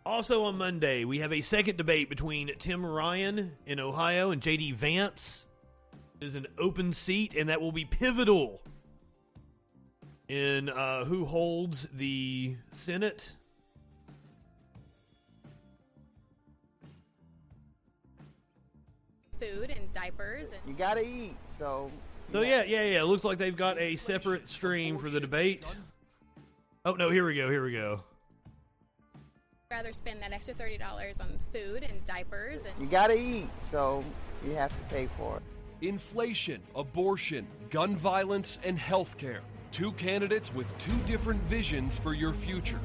Also 0.05 0.43
on 0.43 0.59
Monday, 0.59 1.05
we 1.05 1.21
have 1.21 1.33
a 1.33 1.41
second 1.41 1.77
debate 1.77 2.09
between 2.09 2.51
Tim 2.59 2.85
Ryan 2.85 3.53
in 3.65 3.79
Ohio 3.79 4.33
and 4.33 4.43
JD 4.43 4.75
Vance. 4.75 5.45
It 6.21 6.27
is 6.27 6.35
an 6.35 6.49
open 6.59 6.93
seat, 6.93 7.37
and 7.37 7.49
that 7.49 7.61
will 7.61 7.71
be 7.71 7.85
pivotal 7.85 8.61
in 10.33 10.71
uh, 10.71 11.05
who 11.05 11.27
holds 11.27 11.89
the 11.93 12.57
Senate. 12.71 13.33
Food 19.39 19.71
and 19.77 19.93
diapers 19.93 20.53
and 20.53 20.61
You 20.67 20.73
gotta 20.73 21.03
eat, 21.05 21.37
so. 21.59 21.91
So 22.33 22.41
yeah, 22.41 22.63
yeah, 22.63 22.85
yeah. 22.85 23.01
It 23.01 23.05
looks 23.05 23.25
like 23.25 23.37
they've 23.37 23.57
got 23.57 23.79
a 23.79 23.97
separate 23.97 24.49
stream 24.49 24.97
for 24.97 25.11
the 25.11 25.21
debate. 25.21 25.67
Oh 26.87 26.93
no, 26.95 27.11
here 27.11 27.27
we 27.27 27.35
go, 27.35 27.51
here 27.51 27.63
we 27.63 27.73
go. 27.73 28.03
rather 29.71 29.93
spend 29.93 30.23
that 30.23 30.33
extra 30.33 30.55
thirty 30.55 30.79
dollars 30.79 31.21
on 31.21 31.39
food 31.53 31.83
and 31.83 32.05
diapers 32.07 32.65
and 32.65 32.75
You 32.81 32.87
gotta 32.87 33.19
eat, 33.19 33.51
so 33.71 34.03
you 34.47 34.55
have 34.55 34.71
to 34.71 34.95
pay 34.95 35.09
for 35.19 35.37
it. 35.37 35.87
Inflation, 35.87 36.63
abortion, 36.75 37.47
gun 37.69 37.97
violence, 37.97 38.59
and 38.65 38.79
healthcare. 38.79 39.41
Two 39.73 39.93
candidates 39.93 40.55
with 40.55 40.67
two 40.77 40.97
different 41.07 41.41
visions 41.45 41.99
for 41.99 42.13
your 42.13 42.35
future. 42.35 42.79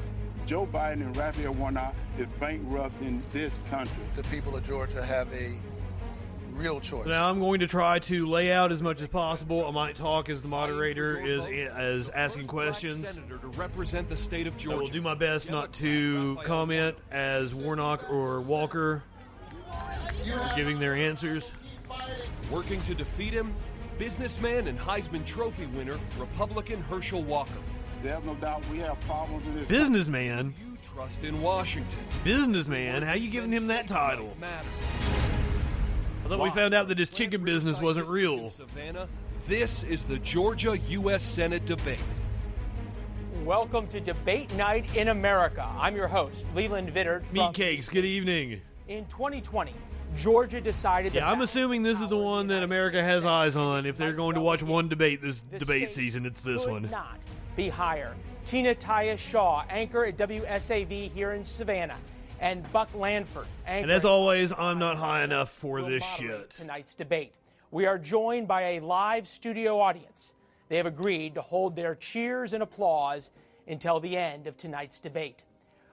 Joe 0.46 0.66
Biden 0.66 1.02
and 1.02 1.16
Raphael 1.18 1.54
Warnock 1.54 1.94
is 2.18 2.28
bankrupt 2.40 3.02
in 3.02 3.22
this 3.34 3.60
country. 3.70 4.04
The 4.16 4.24
people 4.24 4.56
of 4.56 4.66
Georgia 4.66 5.04
have 5.04 5.28
a 5.34 5.54
real 6.54 6.80
choice. 6.80 7.06
Now 7.06 7.30
I'm 7.30 7.42
going 7.42 7.60
to 7.60 7.68
try 7.68 8.00
to 8.00 8.26
lay 8.26 8.54
out 8.54 8.72
as 8.72 8.82
much 8.82 9.02
as 9.02 9.10
possible. 9.10 9.68
I 9.68 9.72
might 9.72 9.98
talk 9.98 10.30
as 10.30 10.42
the 10.42 10.48
moderator 10.48 11.20
is 11.20 11.44
as 11.74 12.08
asking 12.10 12.48
questions. 12.48 13.06
Senator 13.06 13.38
to 13.38 13.48
represent 13.48 14.08
the 14.08 14.16
state 14.16 14.48
of 14.48 14.56
Georgia. 14.56 14.70
I 14.70 14.80
Georgia. 14.80 14.84
will 14.86 14.94
do 14.94 15.02
my 15.02 15.16
best 15.16 15.52
not 15.52 15.74
to 15.74 16.38
comment 16.46 16.96
as 17.12 17.54
Warnock 17.54 18.10
or 18.10 18.40
Walker 18.40 19.04
giving 20.56 20.80
their 20.80 20.96
answers. 20.96 21.52
Working 22.50 22.82
to 22.84 22.96
defeat 22.96 23.34
him, 23.34 23.54
businessman 23.98 24.68
and 24.68 24.78
Heisman 24.80 25.26
Trophy 25.26 25.66
winner, 25.68 25.98
Republican 26.18 26.82
Herschel 26.84 27.24
Walker. 27.24 27.60
There's 28.04 28.24
no 28.24 28.36
doubt 28.36 28.64
we 28.70 28.78
have 28.80 29.00
problems 29.02 29.46
in 29.48 29.56
this 29.56 29.68
Businessman, 29.68 30.54
You 30.60 30.78
trust 30.82 31.24
in 31.24 31.42
Washington. 31.42 32.00
businessman. 32.24 33.02
How 33.02 33.14
you 33.14 33.32
giving 33.32 33.52
him 33.52 33.68
that 33.68 33.88
title? 33.88 34.36
Matters. 34.40 34.68
I 36.26 36.30
thought 36.30 36.40
we 36.40 36.52
found 36.52 36.74
out 36.74 36.90
that 36.90 37.00
his 37.00 37.10
chicken 37.10 37.44
business 37.44 37.80
wasn't 37.80 38.08
real. 38.08 38.50
Savannah, 38.50 39.08
this 39.48 39.84
is 39.84 40.04
the 40.04 40.20
Georgia 40.20 40.78
U.S. 40.90 41.24
Senate 41.24 41.66
debate. 41.66 42.00
Welcome 43.44 43.88
to 43.88 44.00
Debate 44.02 44.54
Night 44.56 44.94
in 44.96 45.08
America. 45.08 45.66
I'm 45.80 45.96
your 45.96 46.08
host, 46.10 46.46
Leland 46.54 46.90
Vittert. 46.92 47.24
From 47.24 47.34
Meat 47.38 47.54
cakes. 47.54 47.88
Good 47.90 48.04
evening. 48.06 48.62
In 48.90 49.06
2020, 49.06 49.74
Georgia 50.16 50.62
decided. 50.62 51.14
Yeah, 51.14 51.30
I'm 51.30 51.42
assuming 51.42 51.84
this 51.84 52.00
is 52.00 52.08
the 52.08 52.18
one 52.18 52.48
that 52.48 52.64
America 52.64 53.04
has 53.04 53.26
eyes 53.26 53.56
on. 53.56 53.86
If 53.86 53.98
they're 53.98 54.14
going 54.14 54.36
to 54.36 54.42
watch 54.42 54.64
one 54.64 54.88
debate 54.88 55.22
this 55.22 55.42
debate 55.42 55.92
season, 55.92 56.26
it's 56.26 56.42
this 56.42 56.66
one. 56.66 56.90
Not 56.90 57.20
be 57.56 57.70
higher. 57.70 58.16
Tina 58.46 58.74
Tyus-Shaw, 58.74 59.66
anchor 59.70 60.06
at 60.06 60.18
WSAV 60.18 61.12
here 61.12 61.34
in 61.34 61.44
Savannah, 61.44 61.98
and 62.40 62.72
Buck 62.72 62.92
Lanford, 62.94 63.46
anchor. 63.66 63.84
And 63.84 63.92
as 63.92 64.06
always, 64.06 64.54
I'm 64.58 64.80
not 64.80 64.96
high 64.98 65.24
enough 65.24 65.52
for 65.52 65.82
this 65.82 66.04
shit. 66.04 66.52
Tonight's 66.52 66.94
debate. 66.94 67.34
We 67.72 67.86
are 67.86 68.00
joined 68.00 68.48
by 68.48 68.62
a 68.62 68.80
live 68.80 69.28
studio 69.28 69.80
audience. 69.80 70.34
They 70.70 70.78
have 70.78 70.86
agreed 70.86 71.36
to 71.36 71.42
hold 71.42 71.76
their 71.76 71.96
cheers 71.96 72.54
and 72.54 72.64
applause 72.64 73.32
until 73.68 74.00
the 74.00 74.16
end 74.16 74.48
of 74.48 74.56
tonight's 74.56 75.00
debate. 75.00 75.44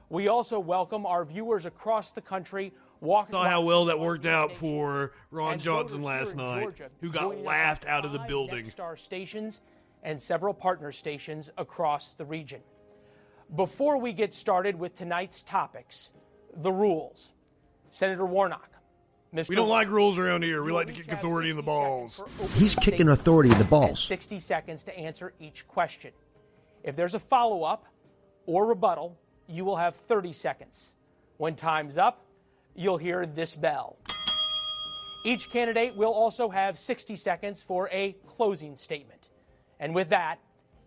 We 0.08 0.28
also 0.28 0.60
welcome 0.60 1.06
our 1.06 1.24
viewers 1.24 1.64
across 1.66 2.12
the 2.12 2.20
country 2.20 2.72
walking. 3.04 3.34
Saw 3.34 3.44
how 3.44 3.62
well 3.62 3.84
that 3.86 4.00
worked 4.00 4.26
out 4.26 4.56
for 4.56 5.12
Ron 5.30 5.60
Johnson 5.60 6.02
last 6.02 6.34
night, 6.34 6.62
Georgia 6.62 6.90
who 7.00 7.10
got 7.10 7.38
laughed 7.42 7.86
out 7.86 8.04
of 8.04 8.12
the 8.12 8.18
building. 8.20 8.66
Nexstar 8.66 8.98
stations 8.98 9.60
and 10.02 10.20
several 10.20 10.52
partner 10.52 10.92
stations 10.92 11.50
across 11.56 12.14
the 12.14 12.24
region. 12.24 12.60
Before 13.54 13.98
we 13.98 14.12
get 14.12 14.34
started 14.34 14.78
with 14.78 14.94
tonight's 14.94 15.42
topics, 15.42 16.10
the 16.56 16.72
rules. 16.72 17.32
Senator 17.90 18.26
Warnock, 18.26 18.70
Mr. 19.34 19.50
We 19.50 19.56
don't 19.56 19.68
like 19.68 19.88
rules 19.88 20.18
around 20.18 20.42
here. 20.42 20.62
We 20.62 20.72
like 20.72 20.88
to 20.88 20.92
kick 20.92 21.12
authority 21.12 21.50
in 21.50 21.56
the 21.56 21.62
balls. 21.62 22.16
seconds 22.16 22.34
for 22.34 22.42
opening 22.44 22.60
He's 22.60 22.74
kicking 22.74 23.08
authority 23.08 23.50
in 23.50 23.58
the 23.58 23.64
balls. 23.64 24.02
60 24.02 24.38
seconds 24.38 24.84
to 24.84 24.98
answer 24.98 25.32
each 25.38 25.66
question. 25.68 26.12
If 26.82 26.96
there's 26.96 27.14
a 27.14 27.18
follow 27.18 27.62
up 27.62 27.86
or 28.46 28.66
rebuttal, 28.66 29.18
you 29.46 29.64
will 29.64 29.76
have 29.76 29.96
30 29.96 30.32
seconds. 30.32 30.94
When 31.36 31.56
time's 31.56 31.98
up, 31.98 32.23
you'll 32.74 32.98
hear 32.98 33.26
this 33.26 33.56
bell. 33.56 33.96
Each 35.24 35.50
candidate 35.50 35.96
will 35.96 36.12
also 36.12 36.50
have 36.50 36.78
60 36.78 37.16
seconds 37.16 37.62
for 37.62 37.88
a 37.90 38.12
closing 38.26 38.76
statement. 38.76 39.28
And 39.80 39.94
with 39.94 40.10
that, 40.10 40.38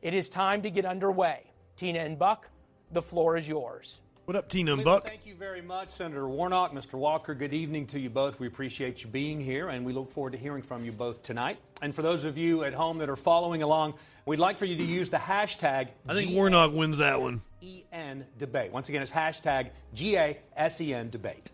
it 0.02 0.14
is 0.14 0.30
time 0.30 0.62
to 0.62 0.70
get 0.70 0.86
underway. 0.86 1.52
Tina 1.76 2.00
and 2.00 2.20
Buck, 2.20 2.48
the 2.92 3.02
floor 3.02 3.36
is 3.36 3.48
yours. 3.48 4.02
What 4.26 4.36
up, 4.36 4.50
Tina 4.50 4.74
and 4.74 4.82
Cleveland, 4.82 5.04
Buck? 5.04 5.10
Thank 5.10 5.26
you 5.26 5.36
very 5.36 5.62
much, 5.62 5.90
Senator 5.90 6.28
Warnock, 6.28 6.74
Mr. 6.74 6.96
Walker. 6.96 7.34
Good 7.34 7.54
evening 7.54 7.88
to 7.88 8.00
you 8.00 8.10
both. 8.10 8.42
We 8.42 8.48
appreciate 8.48 9.02
you 9.02 9.08
being 9.08 9.40
here, 9.40 9.70
and 9.70 9.86
we 9.86 9.94
look 9.94 10.12
forward 10.12 10.34
to 10.34 10.38
hearing 10.38 10.62
from 10.62 10.84
you 10.84 10.92
both 10.92 11.24
tonight. 11.24 11.60
And 11.82 11.96
for 11.96 12.02
those 12.02 12.26
of 12.26 12.38
you 12.38 12.66
at 12.66 12.74
home 12.74 12.98
that 12.98 13.10
are 13.10 13.16
following 13.16 13.64
along, 13.64 13.94
we'd 14.26 14.40
like 14.40 14.58
for 14.58 14.66
you 14.66 14.76
to 14.76 14.84
use 14.84 15.10
the 15.10 15.18
hashtag 15.18 15.88
I 16.08 16.14
think 16.14 16.32
Warnock 16.32 16.74
wins 16.74 16.98
that 16.98 17.22
one. 17.22 17.40
GASEN 17.62 18.26
debate. 18.38 18.74
Once 18.74 18.90
again, 18.90 19.02
it's 19.02 19.14
hashtag 19.14 19.70
GASEN 19.96 21.10
debate. 21.10 21.54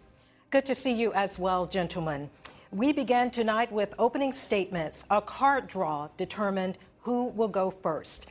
Good 0.53 0.67
to 0.67 0.75
see 0.75 0.93
you 0.93 1.11
as 1.13 1.39
well, 1.39 1.65
gentlemen. 1.65 2.29
We 2.69 2.93
began 2.93 3.31
tonight 3.31 3.71
with 3.71 3.95
opening 3.97 4.31
statements. 4.31 5.03
A 5.09 5.19
card 5.19 5.67
draw 5.67 6.09
determined 6.15 6.77
who 7.01 7.29
will 7.29 7.47
go 7.47 7.71
first. 7.71 8.27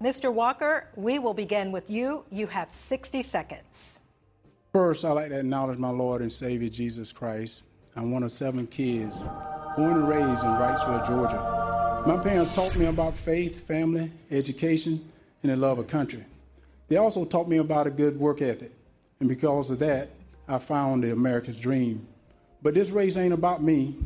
Mr. 0.00 0.32
Walker, 0.32 0.86
we 0.94 1.18
will 1.18 1.34
begin 1.34 1.72
with 1.72 1.90
you. 1.90 2.22
You 2.30 2.46
have 2.46 2.70
60 2.70 3.22
seconds. 3.22 3.98
First, 4.72 5.04
I'd 5.04 5.14
like 5.14 5.30
to 5.30 5.40
acknowledge 5.40 5.80
my 5.80 5.90
Lord 5.90 6.22
and 6.22 6.32
Savior 6.32 6.68
Jesus 6.68 7.10
Christ. 7.10 7.64
I'm 7.96 8.12
one 8.12 8.22
of 8.22 8.30
seven 8.30 8.68
kids, 8.68 9.24
born 9.76 9.94
and 9.94 10.08
raised 10.08 10.44
in 10.44 10.50
Wrightsville, 10.50 11.04
Georgia. 11.04 12.04
My 12.06 12.22
parents 12.22 12.54
taught 12.54 12.76
me 12.76 12.86
about 12.86 13.16
faith, 13.16 13.66
family, 13.66 14.12
education, 14.30 15.10
and 15.42 15.50
the 15.50 15.56
love 15.56 15.80
of 15.80 15.88
country. 15.88 16.24
They 16.86 16.98
also 16.98 17.24
taught 17.24 17.48
me 17.48 17.56
about 17.56 17.88
a 17.88 17.90
good 17.90 18.16
work 18.16 18.42
ethic, 18.42 18.70
and 19.18 19.28
because 19.28 19.72
of 19.72 19.80
that, 19.80 20.10
I 20.46 20.58
found 20.58 21.04
the 21.04 21.12
America's 21.12 21.58
dream. 21.58 22.06
But 22.62 22.74
this 22.74 22.90
race 22.90 23.16
ain't 23.16 23.34
about 23.34 23.62
me. 23.62 23.96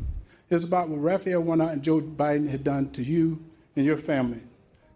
It's 0.49 0.63
about 0.63 0.89
what 0.89 1.01
Raphael 1.01 1.41
Warnock 1.41 1.73
and 1.73 1.83
Joe 1.83 2.01
Biden 2.01 2.49
had 2.49 2.63
done 2.63 2.89
to 2.91 3.03
you 3.03 3.43
and 3.75 3.85
your 3.85 3.97
family. 3.97 4.41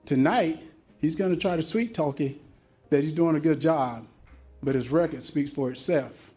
Tonight, 0.05 0.61
he's 0.99 1.15
going 1.15 1.31
to 1.31 1.39
try 1.39 1.55
to 1.55 1.63
sweet 1.63 1.93
talk 1.93 2.19
you 2.19 2.35
that 2.89 3.03
he's 3.03 3.11
doing 3.11 3.35
a 3.35 3.39
good 3.39 3.59
job, 3.59 4.05
but 4.61 4.75
his 4.75 4.89
record 4.89 5.23
speaks 5.23 5.51
for 5.51 5.69
itself. 5.71 6.31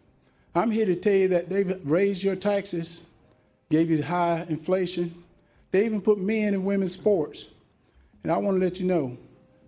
I'm 0.55 0.71
here 0.71 0.87
to 0.87 0.97
tell 0.97 1.13
you 1.13 1.29
that 1.29 1.49
they've 1.49 1.79
raised 1.85 2.23
your 2.23 2.37
taxes, 2.37 3.03
gave 3.71 3.91
you 3.91 4.03
high 4.03 4.47
inflation. 4.49 5.23
They 5.71 5.85
even 5.85 6.01
put 6.01 6.19
men 6.19 6.55
in 6.55 6.65
women's 6.65 6.95
sports. 6.95 7.47
And 8.23 8.33
I 8.33 8.39
want 8.39 8.59
to 8.59 8.65
let 8.65 8.81
you 8.81 8.87
know 8.87 9.17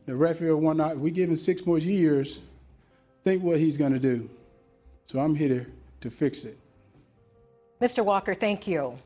that 0.07 0.17
Raphael 0.17 0.57
Warnock, 0.57 0.93
if 0.93 0.99
we 0.99 1.11
give 1.11 1.29
him 1.29 1.37
six 1.37 1.67
more 1.67 1.79
years, 1.79 2.39
think 3.25 3.43
what 3.43 3.59
he's 3.59 3.77
going 3.77 3.93
to 3.93 3.99
do. 3.99 4.31
So 5.11 5.21
I'm 5.21 5.35
here 5.35 5.49
to, 5.49 5.67
to 6.03 6.11
fix 6.11 6.45
it. 6.45 6.59
Mr. 7.81 8.05
Walker, 8.05 8.35
thank 8.35 8.67
you. 8.67 8.99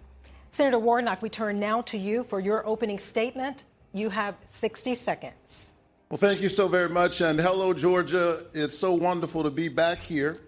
Senator 0.50 0.80
Warnock, 0.80 1.22
we 1.22 1.28
turn 1.28 1.60
now 1.60 1.82
to 1.82 1.96
you 1.96 2.24
for 2.24 2.40
your 2.40 2.66
opening 2.66 2.98
statement. 2.98 3.62
You 3.92 4.08
have 4.08 4.34
60 4.46 4.96
seconds. 4.96 5.70
Well, 6.08 6.18
thank 6.18 6.40
you 6.40 6.48
so 6.48 6.66
very 6.66 6.88
much. 6.88 7.20
And 7.20 7.40
hello, 7.40 7.72
Georgia. 7.72 8.44
It's 8.52 8.76
so 8.76 8.94
wonderful 8.94 9.44
to 9.44 9.50
be 9.50 9.68
back 9.68 10.00
here 10.00 10.38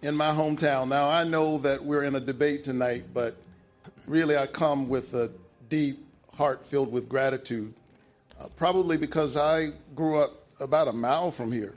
in 0.00 0.16
my 0.16 0.30
hometown. 0.30 0.88
Now, 0.88 1.10
I 1.10 1.24
know 1.24 1.58
that 1.58 1.84
we're 1.84 2.04
in 2.04 2.14
a 2.14 2.20
debate 2.20 2.64
tonight, 2.64 3.04
but 3.12 3.36
really 4.06 4.38
I 4.38 4.46
come 4.46 4.88
with 4.88 5.12
a 5.12 5.30
deep 5.68 6.06
heart 6.34 6.64
filled 6.64 6.90
with 6.90 7.06
gratitude, 7.06 7.74
uh, 8.40 8.46
probably 8.56 8.96
because 8.96 9.36
I 9.36 9.72
grew 9.94 10.18
up 10.20 10.46
about 10.58 10.88
a 10.88 10.92
mile 10.94 11.30
from 11.30 11.52
here 11.52 11.74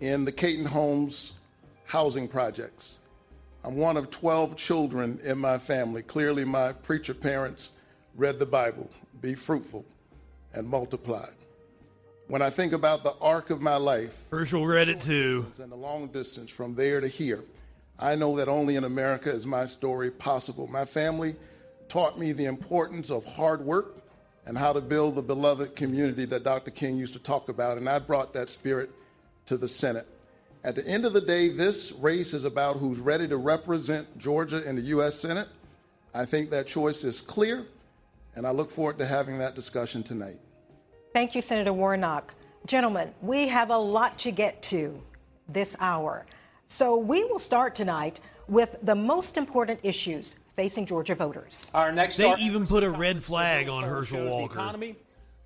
in 0.00 0.24
the 0.24 0.32
Kayton 0.32 0.64
Homes 0.64 1.34
housing 1.86 2.28
projects. 2.28 2.98
I'm 3.64 3.76
one 3.76 3.96
of 3.96 4.10
12 4.10 4.56
children 4.56 5.18
in 5.24 5.38
my 5.38 5.58
family. 5.58 6.02
Clearly, 6.02 6.44
my 6.44 6.72
preacher 6.72 7.14
parents 7.14 7.70
read 8.14 8.38
the 8.38 8.46
Bible 8.46 8.90
be 9.20 9.34
fruitful 9.34 9.84
and 10.52 10.68
multiply. 10.68 11.26
When 12.28 12.42
I 12.42 12.50
think 12.50 12.72
about 12.72 13.02
the 13.02 13.14
arc 13.20 13.50
of 13.50 13.60
my 13.60 13.76
life, 13.76 14.24
Herschel 14.30 14.66
read 14.66 14.88
it 14.88 15.00
too. 15.00 15.46
and 15.60 15.72
the 15.72 15.76
long 15.76 16.08
distance 16.08 16.50
from 16.50 16.74
there 16.74 17.00
to 17.00 17.08
here, 17.08 17.44
I 17.98 18.14
know 18.14 18.36
that 18.36 18.48
only 18.48 18.76
in 18.76 18.84
America 18.84 19.30
is 19.30 19.46
my 19.46 19.66
story 19.66 20.10
possible. 20.10 20.66
My 20.66 20.84
family 20.84 21.36
taught 21.88 22.18
me 22.18 22.32
the 22.32 22.44
importance 22.44 23.10
of 23.10 23.24
hard 23.24 23.62
work, 23.62 23.96
and 24.46 24.56
how 24.56 24.72
to 24.72 24.80
build 24.80 25.16
the 25.16 25.22
beloved 25.22 25.74
community 25.74 26.24
that 26.24 26.44
Dr. 26.44 26.70
King 26.70 26.96
used 26.96 27.12
to 27.14 27.18
talk 27.18 27.48
about. 27.48 27.78
And 27.78 27.88
I 27.88 27.98
brought 27.98 28.32
that 28.34 28.48
spirit 28.48 28.90
to 29.46 29.56
the 29.56 29.68
Senate. 29.68 30.06
At 30.66 30.74
the 30.74 30.84
end 30.84 31.06
of 31.06 31.12
the 31.12 31.20
day, 31.20 31.48
this 31.48 31.92
race 31.92 32.34
is 32.34 32.42
about 32.42 32.78
who's 32.78 32.98
ready 32.98 33.28
to 33.28 33.36
represent 33.36 34.18
Georgia 34.18 34.68
in 34.68 34.74
the 34.74 34.82
U.S. 34.82 35.14
Senate. 35.14 35.46
I 36.12 36.24
think 36.24 36.50
that 36.50 36.66
choice 36.66 37.04
is 37.04 37.20
clear, 37.20 37.66
and 38.34 38.44
I 38.44 38.50
look 38.50 38.68
forward 38.68 38.98
to 38.98 39.06
having 39.06 39.38
that 39.38 39.54
discussion 39.54 40.02
tonight. 40.02 40.40
Thank 41.12 41.36
you, 41.36 41.40
Senator 41.40 41.72
Warnock. 41.72 42.34
Gentlemen, 42.66 43.12
we 43.22 43.46
have 43.46 43.70
a 43.70 43.78
lot 43.78 44.18
to 44.18 44.32
get 44.32 44.60
to 44.62 45.00
this 45.48 45.76
hour. 45.78 46.26
So 46.64 46.96
we 46.96 47.22
will 47.22 47.38
start 47.38 47.76
tonight 47.76 48.18
with 48.48 48.76
the 48.82 48.96
most 48.96 49.36
important 49.36 49.78
issues 49.84 50.34
facing 50.56 50.84
Georgia 50.84 51.14
voters. 51.14 51.70
Our 51.74 51.92
next 51.92 52.16
They 52.16 52.34
even 52.40 52.66
put 52.66 52.82
a 52.82 52.90
red 52.90 53.22
flag 53.22 53.68
on 53.68 53.84
Herschel 53.84 54.18
shows 54.18 54.30
the 54.30 54.36
Walker. 54.36 54.54
economy, 54.54 54.96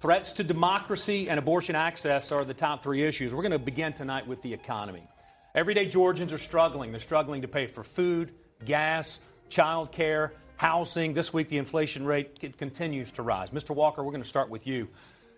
threats 0.01 0.33
to 0.33 0.43
democracy, 0.43 1.29
and 1.29 1.39
abortion 1.39 1.77
access 1.77 2.33
are 2.33 2.45
the 2.45 2.55
top 2.55 2.83
three 2.83 3.03
issues. 3.03 3.35
We're 3.35 3.43
going 3.43 3.53
to 3.53 3.59
begin 3.59 3.93
tonight 3.93 4.27
with 4.27 4.41
the 4.41 4.53
economy. 4.53 5.07
Everyday 5.55 5.87
Georgians 5.87 6.33
are 6.33 6.39
struggling. 6.39 6.91
They're 6.91 7.01
struggling 7.01 7.43
to 7.43 7.49
pay 7.49 7.67
for 7.67 7.85
food, 7.85 8.33
gas, 8.65 9.21
child 9.51 9.93
care, 9.93 10.33
housing. 10.57 11.13
This 11.13 11.35
week, 11.35 11.49
the 11.49 11.59
inflation 11.59 12.07
rate 12.07 12.57
continues 12.57 13.11
to 13.13 13.23
rise. 13.23 13.51
Mr. 13.51 13.75
Walker, 13.75 14.03
we're 14.03 14.13
going 14.13 14.23
to 14.23 14.29
start 14.29 14.49
with 14.49 14.67
you. 14.67 14.89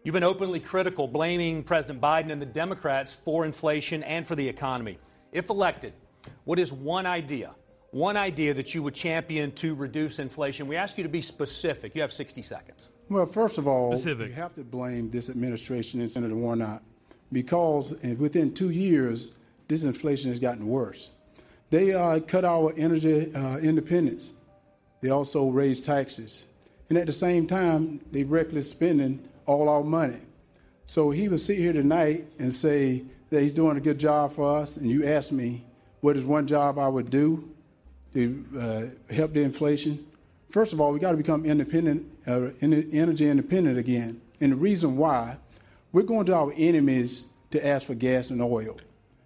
You've 0.05 0.13
been 0.13 0.23
openly 0.23 0.61
critical, 0.61 1.09
blaming 1.09 1.65
President 1.65 2.01
Biden 2.01 2.31
and 2.31 2.41
the 2.41 2.47
Democrats 2.47 3.13
for 3.13 3.45
inflation 3.45 4.05
and 4.05 4.25
for 4.25 4.37
the 4.37 4.49
economy. 4.49 4.99
If 5.33 5.51
elected, 5.51 5.93
what 6.45 6.61
is 6.61 6.73
one 6.73 7.07
idea, 7.07 7.51
one 7.91 8.17
idea 8.17 8.55
that 8.55 8.75
you 8.75 8.83
would 8.85 8.95
champion 8.95 9.51
to 9.53 9.75
reduce 9.75 10.21
inflation? 10.21 10.69
We 10.69 10.77
ask 10.77 10.97
you 10.99 11.03
to 11.03 11.09
be 11.09 11.23
specific. 11.23 11.97
You 11.97 12.03
have 12.03 12.13
60 12.13 12.43
seconds. 12.43 12.89
Well, 13.13 13.27
first 13.27 13.59
of 13.59 13.67
all, 13.69 13.95
you 13.95 14.33
have 14.33 14.55
to 14.55 14.65
blame 14.65 15.11
this 15.11 15.29
administration 15.29 16.01
and 16.01 16.11
Senator 16.11 16.35
Warnock 16.35 16.83
because 17.31 17.93
within 18.17 18.55
two 18.55 18.71
years, 18.71 19.33
this 19.69 19.85
inflation 19.85 20.31
has 20.31 20.41
gotten 20.41 20.67
worse. 20.67 21.11
They 21.69 21.93
uh, 21.93 22.21
cut 22.21 22.47
our 22.47 22.73
energy 22.75 23.35
uh, 23.35 23.59
independence. 23.59 24.33
They 25.03 25.11
also 25.11 25.51
raised 25.51 25.85
taxes. 25.85 26.47
And 26.89 26.97
at 26.97 27.05
the 27.05 27.13
same 27.13 27.47
time, 27.47 28.01
they 28.13 28.25
reckless 28.25 28.71
spending 28.71 29.29
all 29.45 29.69
our 29.69 29.85
money. 29.85 30.21
So 30.87 31.11
he 31.11 31.29
would 31.29 31.41
sit 31.41 31.59
here 31.59 31.75
tonight 31.75 32.25
and 32.39 32.51
say 32.51 33.05
that 33.29 33.43
he's 33.43 33.53
doing 33.53 33.77
a 33.77 33.81
good 33.81 33.99
job 33.99 34.33
for 34.33 34.57
us. 34.57 34.79
And 34.79 34.91
you 34.91 35.05
ask 35.05 35.33
me, 35.33 35.67
what 36.01 36.17
is 36.17 36.25
one 36.25 36.47
job 36.47 36.79
I 36.79 36.89
would 36.89 37.11
do 37.11 37.47
to 38.15 38.45
uh, 38.59 39.15
help 39.15 39.35
the 39.35 39.43
inflation? 39.43 40.07
First 40.53 40.75
of 40.75 40.83
all, 40.83 40.93
we 40.93 40.99
got 41.01 41.13
to 41.13 41.17
become 41.17 41.47
independent, 41.47 42.13
uh, 42.27 42.51
energy 42.61 43.27
independent 43.27 43.79
again. 43.79 44.21
And 44.39 44.53
the 44.53 44.57
reason 44.57 44.99
why, 44.99 45.39
we're 45.93 46.03
going 46.03 46.27
to 46.27 46.35
our 46.35 46.53
enemies 46.55 47.25
to 47.53 47.67
ask 47.67 47.87
for 47.87 47.95
gas 47.95 48.29
and 48.29 48.43
oil. 48.43 48.77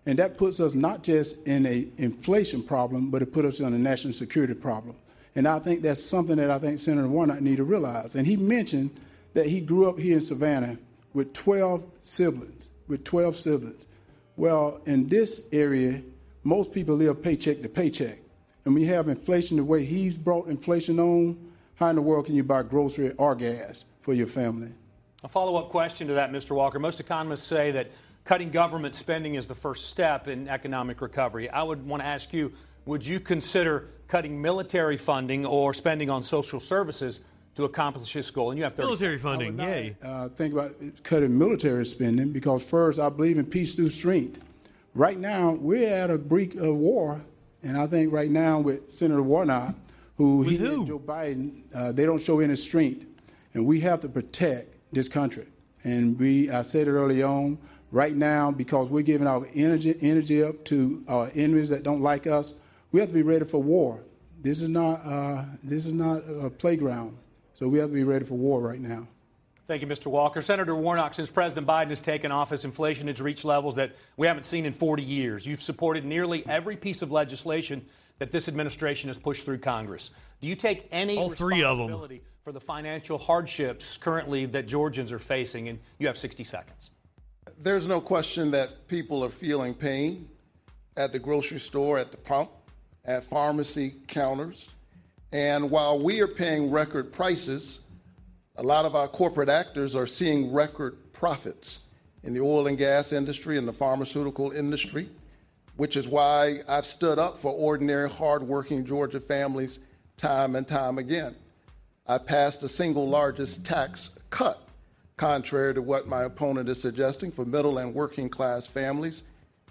And 0.06 0.20
that 0.20 0.38
puts 0.38 0.60
us 0.60 0.76
not 0.76 1.02
just 1.02 1.44
in 1.44 1.66
a 1.66 1.88
inflation 1.96 2.62
problem, 2.62 3.10
but 3.10 3.22
it 3.22 3.32
puts 3.32 3.48
us 3.48 3.58
in 3.58 3.74
a 3.74 3.78
national 3.78 4.12
security 4.12 4.54
problem. 4.54 4.94
And 5.34 5.48
I 5.48 5.58
think 5.58 5.82
that's 5.82 6.00
something 6.00 6.36
that 6.36 6.48
I 6.48 6.60
think 6.60 6.78
Senator 6.78 7.08
Warnock 7.08 7.40
need 7.40 7.56
to 7.56 7.64
realize. 7.64 8.14
And 8.14 8.24
he 8.24 8.36
mentioned 8.36 9.00
that 9.34 9.46
he 9.46 9.60
grew 9.60 9.90
up 9.90 9.98
here 9.98 10.16
in 10.16 10.22
Savannah 10.22 10.78
with 11.12 11.32
12 11.32 11.84
siblings, 12.04 12.70
with 12.86 13.02
12 13.02 13.34
siblings. 13.34 13.88
Well, 14.36 14.80
in 14.86 15.08
this 15.08 15.42
area, 15.50 16.02
most 16.44 16.70
people 16.70 16.94
live 16.94 17.20
paycheck 17.20 17.62
to 17.62 17.68
paycheck. 17.68 18.18
And 18.66 18.74
when 18.74 18.82
you 18.82 18.92
have 18.92 19.06
inflation 19.06 19.58
the 19.58 19.64
way 19.64 19.84
he's 19.84 20.18
brought 20.18 20.48
inflation 20.48 20.98
on, 20.98 21.38
how 21.76 21.86
in 21.88 21.96
the 21.96 22.02
world 22.02 22.26
can 22.26 22.34
you 22.34 22.42
buy 22.42 22.64
grocery 22.64 23.12
or 23.12 23.36
gas 23.36 23.84
for 24.00 24.12
your 24.12 24.26
family? 24.26 24.72
A 25.22 25.28
follow 25.28 25.54
up 25.56 25.70
question 25.70 26.08
to 26.08 26.14
that, 26.14 26.32
Mr. 26.32 26.50
Walker. 26.50 26.80
Most 26.80 26.98
economists 26.98 27.46
say 27.46 27.70
that 27.70 27.92
cutting 28.24 28.50
government 28.50 28.96
spending 28.96 29.36
is 29.36 29.46
the 29.46 29.54
first 29.54 29.88
step 29.88 30.26
in 30.26 30.48
economic 30.48 31.00
recovery. 31.00 31.48
I 31.48 31.62
would 31.62 31.86
want 31.86 32.02
to 32.02 32.08
ask 32.08 32.32
you 32.32 32.52
would 32.86 33.06
you 33.06 33.20
consider 33.20 33.88
cutting 34.08 34.42
military 34.42 34.96
funding 34.96 35.46
or 35.46 35.72
spending 35.72 36.10
on 36.10 36.24
social 36.24 36.58
services 36.58 37.20
to 37.54 37.64
accomplish 37.64 38.12
this 38.12 38.30
goal? 38.32 38.50
And 38.50 38.58
you 38.58 38.64
have 38.64 38.74
30 38.74 38.86
Military 38.86 39.18
funding, 39.18 39.58
yay. 39.60 39.96
uh, 40.04 40.28
think 40.30 40.54
about 40.54 40.74
cutting 41.04 41.38
military 41.38 41.86
spending 41.86 42.32
because 42.32 42.64
first, 42.64 42.98
I 42.98 43.10
believe 43.10 43.38
in 43.38 43.46
peace 43.46 43.76
through 43.76 43.90
strength. 43.90 44.40
Right 44.94 45.18
now, 45.18 45.52
we're 45.52 45.88
at 45.88 46.10
a 46.10 46.18
brink 46.18 46.56
of 46.56 46.74
war, 46.76 47.24
and 47.62 47.76
I 47.76 47.86
think 47.86 48.12
right 48.12 48.30
now 48.30 48.60
with 48.60 48.90
Senator 48.90 49.22
Warnock, 49.22 49.74
who 50.16 50.42
he 50.42 50.56
and 50.56 50.86
Joe 50.86 50.98
Biden, 50.98 51.62
uh, 51.74 51.92
they 51.92 52.04
don't 52.04 52.20
show 52.20 52.40
any 52.40 52.56
strength, 52.56 53.06
and 53.54 53.66
we 53.66 53.80
have 53.80 54.00
to 54.00 54.08
protect 54.08 54.74
this 54.92 55.08
country. 55.08 55.46
And 55.84 56.18
we, 56.18 56.50
I 56.50 56.62
said 56.62 56.88
it 56.88 56.92
early 56.92 57.22
on. 57.22 57.58
Right 57.92 58.16
now, 58.16 58.50
because 58.50 58.90
we're 58.90 59.02
giving 59.02 59.28
our 59.28 59.46
energy 59.54 59.96
energy 60.00 60.42
up 60.42 60.64
to 60.66 61.04
our 61.06 61.30
enemies 61.34 61.70
that 61.70 61.84
don't 61.84 62.02
like 62.02 62.26
us, 62.26 62.52
we 62.90 62.98
have 62.98 63.10
to 63.10 63.14
be 63.14 63.22
ready 63.22 63.44
for 63.44 63.62
war. 63.62 64.02
This 64.42 64.60
is 64.60 64.68
not 64.68 65.06
uh, 65.06 65.44
this 65.62 65.86
is 65.86 65.92
not 65.92 66.22
a 66.28 66.50
playground. 66.50 67.16
So 67.54 67.68
we 67.68 67.78
have 67.78 67.88
to 67.88 67.94
be 67.94 68.04
ready 68.04 68.24
for 68.24 68.34
war 68.34 68.60
right 68.60 68.80
now. 68.80 69.06
Thank 69.66 69.82
you, 69.82 69.88
Mr. 69.88 70.06
Walker. 70.06 70.40
Senator 70.42 70.76
Warnock, 70.76 71.14
since 71.14 71.28
President 71.28 71.66
Biden 71.66 71.88
has 71.88 71.98
taken 72.00 72.30
office, 72.30 72.64
inflation 72.64 73.08
has 73.08 73.20
reached 73.20 73.44
levels 73.44 73.74
that 73.74 73.96
we 74.16 74.28
haven't 74.28 74.44
seen 74.44 74.64
in 74.64 74.72
40 74.72 75.02
years. 75.02 75.44
You've 75.44 75.62
supported 75.62 76.04
nearly 76.04 76.46
every 76.46 76.76
piece 76.76 77.02
of 77.02 77.10
legislation 77.10 77.84
that 78.18 78.30
this 78.30 78.46
administration 78.46 79.08
has 79.08 79.18
pushed 79.18 79.44
through 79.44 79.58
Congress. 79.58 80.12
Do 80.40 80.48
you 80.48 80.54
take 80.54 80.86
any 80.92 81.18
All 81.18 81.30
three 81.30 81.64
of 81.64 81.72
'em. 81.72 81.86
responsibility 81.86 82.22
for 82.44 82.52
the 82.52 82.60
financial 82.60 83.18
hardships 83.18 83.98
currently 83.98 84.46
that 84.46 84.66
Georgians 84.68 85.10
are 85.10 85.18
facing? 85.18 85.68
And 85.68 85.80
you 85.98 86.06
have 86.06 86.16
60 86.16 86.44
seconds. 86.44 86.90
There's 87.58 87.88
no 87.88 88.00
question 88.00 88.52
that 88.52 88.86
people 88.86 89.24
are 89.24 89.30
feeling 89.30 89.74
pain 89.74 90.28
at 90.96 91.10
the 91.10 91.18
grocery 91.18 91.58
store, 91.58 91.98
at 91.98 92.12
the 92.12 92.18
pump, 92.18 92.50
at 93.04 93.24
pharmacy 93.24 93.96
counters. 94.06 94.70
And 95.32 95.70
while 95.72 95.98
we 95.98 96.20
are 96.20 96.28
paying 96.28 96.70
record 96.70 97.12
prices, 97.12 97.80
a 98.58 98.62
lot 98.62 98.84
of 98.84 98.94
our 98.96 99.08
corporate 99.08 99.48
actors 99.48 99.94
are 99.94 100.06
seeing 100.06 100.52
record 100.52 100.96
profits 101.12 101.80
in 102.22 102.32
the 102.32 102.40
oil 102.40 102.66
and 102.66 102.78
gas 102.78 103.12
industry 103.12 103.58
and 103.58 103.68
the 103.68 103.72
pharmaceutical 103.72 104.50
industry, 104.50 105.08
which 105.76 105.96
is 105.96 106.08
why 106.08 106.60
I've 106.66 106.86
stood 106.86 107.18
up 107.18 107.36
for 107.36 107.52
ordinary, 107.52 108.08
hardworking 108.08 108.84
Georgia 108.84 109.20
families 109.20 109.78
time 110.16 110.56
and 110.56 110.66
time 110.66 110.96
again. 110.96 111.34
I 112.06 112.18
passed 112.18 112.62
the 112.62 112.68
single 112.68 113.06
largest 113.06 113.64
tax 113.64 114.10
cut, 114.30 114.66
contrary 115.16 115.74
to 115.74 115.82
what 115.82 116.08
my 116.08 116.22
opponent 116.22 116.68
is 116.68 116.80
suggesting, 116.80 117.30
for 117.30 117.44
middle 117.44 117.78
and 117.78 117.94
working 117.94 118.28
class 118.30 118.66
families 118.66 119.22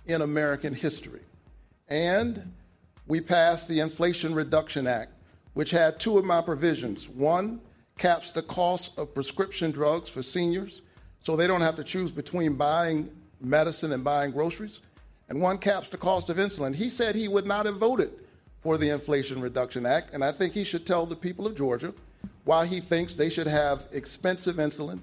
in 0.06 0.22
American 0.22 0.76
history. 0.76 1.22
And 1.88 2.54
we 3.08 3.22
passed 3.22 3.68
the 3.68 3.80
Inflation 3.80 4.36
Reduction 4.36 4.86
Act, 4.86 5.12
which 5.54 5.72
had 5.72 6.00
two 6.00 6.18
of 6.20 6.26
my 6.26 6.42
provisions. 6.42 7.10
One 7.10 7.62
caps 7.98 8.32
the 8.32 8.42
cost 8.42 8.98
of 8.98 9.14
prescription 9.14 9.72
drugs 9.72 10.10
for 10.10 10.22
seniors 10.22 10.82
so 11.22 11.36
they 11.36 11.48
don't 11.48 11.62
have 11.62 11.76
to 11.76 11.84
choose 11.84 12.12
between 12.12 12.56
buying 12.56 13.10
medicine 13.42 13.92
and 13.92 14.04
buying 14.04 14.32
groceries. 14.32 14.82
And 15.28 15.42
one 15.42 15.58
caps 15.58 15.90
the 15.90 15.98
cost 15.98 16.30
of 16.30 16.38
insulin. 16.38 16.76
He 16.76 16.90
said 16.90 17.16
he 17.16 17.28
would 17.28 17.48
not 17.48 17.66
have 17.66 17.78
voted 17.78 18.14
for 18.60 18.78
the 18.78 18.90
Inflation 18.90 19.42
Reduction 19.42 19.86
Act, 19.86 20.14
and 20.14 20.24
I 20.24 20.32
think 20.32 20.54
he 20.54 20.64
should 20.64 20.86
tell 20.86 21.06
the 21.06 21.16
people 21.16 21.48
of 21.48 21.56
Georgia 21.56 21.94
why 22.44 22.66
he 22.66 22.80
thinks 22.80 23.16
they 23.16 23.30
should 23.30 23.48
have 23.48 23.88
expensive 23.92 24.58
insulin 24.58 25.00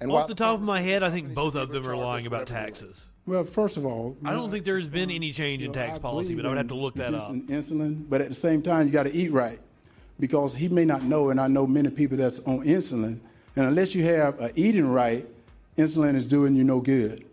and 0.00 0.10
why 0.10 0.22
Off 0.22 0.28
the 0.28 0.34
top 0.34 0.54
of 0.54 0.62
my 0.62 0.80
head, 0.80 1.02
I 1.02 1.10
think 1.10 1.34
both 1.34 1.54
of 1.54 1.70
them 1.70 1.86
are 1.86 1.96
lying 1.96 2.26
about 2.26 2.46
taxes. 2.46 3.04
Well, 3.26 3.44
first 3.44 3.76
of 3.76 3.84
all, 3.84 4.16
I 4.24 4.32
don't 4.32 4.50
think 4.50 4.64
there's 4.64 4.86
been 4.86 5.10
any 5.10 5.32
change 5.32 5.64
in 5.64 5.72
tax 5.72 5.98
policy, 5.98 6.34
but 6.34 6.46
I 6.46 6.50
would 6.50 6.58
have 6.58 6.68
to 6.68 6.74
look 6.74 6.94
that 6.94 7.14
up. 7.14 7.30
Insulin, 7.32 8.08
but 8.08 8.20
at 8.20 8.28
the 8.28 8.34
same 8.34 8.62
time, 8.62 8.86
you 8.86 8.92
got 8.92 9.02
to 9.04 9.14
eat 9.14 9.32
right 9.32 9.58
because 10.18 10.54
he 10.54 10.68
may 10.68 10.84
not 10.84 11.02
know, 11.02 11.30
and 11.30 11.40
I 11.40 11.48
know 11.48 11.66
many 11.66 11.90
people 11.90 12.16
that's 12.16 12.38
on 12.40 12.60
insulin, 12.60 13.18
and 13.54 13.66
unless 13.66 13.94
you 13.94 14.04
have 14.04 14.40
a 14.40 14.52
eating 14.58 14.88
right, 14.88 15.26
insulin 15.76 16.14
is 16.14 16.26
doing 16.26 16.54
you 16.54 16.64
no 16.64 16.80
good. 16.80 17.24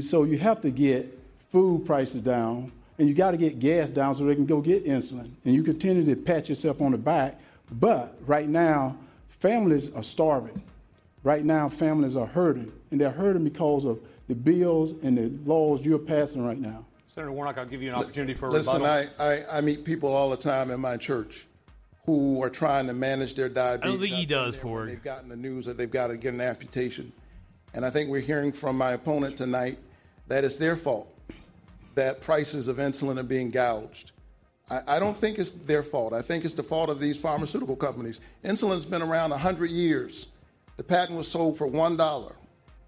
So 0.00 0.24
you 0.24 0.38
have 0.38 0.60
to 0.62 0.70
get 0.70 1.18
food 1.50 1.86
prices 1.86 2.22
down, 2.22 2.72
and 2.98 3.08
you 3.08 3.14
got 3.14 3.32
to 3.32 3.36
get 3.36 3.58
gas 3.58 3.90
down 3.90 4.14
so 4.14 4.24
they 4.24 4.34
can 4.34 4.46
go 4.46 4.60
get 4.60 4.84
insulin, 4.86 5.30
and 5.44 5.54
you 5.54 5.62
continue 5.62 6.04
to 6.04 6.16
pat 6.16 6.48
yourself 6.48 6.80
on 6.80 6.92
the 6.92 6.98
back. 6.98 7.40
But 7.70 8.16
right 8.26 8.48
now, 8.48 8.96
families 9.28 9.92
are 9.94 10.02
starving. 10.02 10.62
Right 11.22 11.44
now, 11.44 11.68
families 11.68 12.16
are 12.16 12.26
hurting, 12.26 12.72
and 12.90 13.00
they're 13.00 13.10
hurting 13.10 13.44
because 13.44 13.84
of 13.84 13.98
the 14.28 14.34
bills 14.34 14.94
and 15.02 15.16
the 15.18 15.32
laws 15.48 15.84
you're 15.84 15.98
passing 15.98 16.44
right 16.44 16.58
now. 16.58 16.84
Senator 17.08 17.32
Warnock, 17.32 17.58
I'll 17.58 17.64
give 17.64 17.82
you 17.82 17.88
an 17.88 17.94
opportunity 17.94 18.34
for 18.34 18.48
a 18.48 18.52
Listen, 18.52 18.82
rebuttal. 18.82 19.10
I, 19.18 19.24
I, 19.24 19.58
I 19.58 19.60
meet 19.62 19.84
people 19.84 20.12
all 20.12 20.30
the 20.30 20.36
time 20.36 20.70
in 20.70 20.80
my 20.80 20.96
church 20.96 21.46
who 22.06 22.42
are 22.42 22.50
trying 22.50 22.86
to 22.86 22.94
manage 22.94 23.34
their 23.34 23.48
diabetes. 23.48 23.88
I 23.88 23.90
don't 23.90 24.00
think 24.00 24.14
he 24.14 24.26
does, 24.26 24.56
Ford. 24.56 24.88
They've 24.88 25.02
gotten 25.02 25.28
the 25.28 25.36
news 25.36 25.66
that 25.66 25.76
they've 25.76 25.90
got 25.90 26.06
to 26.06 26.16
get 26.16 26.32
an 26.32 26.40
amputation. 26.40 27.12
And 27.74 27.84
I 27.84 27.90
think 27.90 28.08
we're 28.08 28.20
hearing 28.20 28.52
from 28.52 28.78
my 28.78 28.92
opponent 28.92 29.36
tonight 29.36 29.78
that 30.28 30.44
it's 30.44 30.56
their 30.56 30.76
fault 30.76 31.12
that 31.96 32.20
prices 32.20 32.68
of 32.68 32.76
insulin 32.76 33.18
are 33.18 33.24
being 33.24 33.48
gouged. 33.48 34.12
I, 34.70 34.82
I 34.86 34.98
don't 34.98 35.16
think 35.16 35.38
it's 35.38 35.50
their 35.50 35.82
fault. 35.82 36.12
I 36.12 36.22
think 36.22 36.44
it's 36.44 36.54
the 36.54 36.62
fault 36.62 36.90
of 36.90 37.00
these 37.00 37.18
pharmaceutical 37.18 37.74
companies. 37.74 38.20
Insulin's 38.44 38.86
been 38.86 39.02
around 39.02 39.30
100 39.30 39.70
years. 39.70 40.28
The 40.76 40.84
patent 40.84 41.16
was 41.16 41.26
sold 41.26 41.56
for 41.58 41.66
$1. 41.66 42.32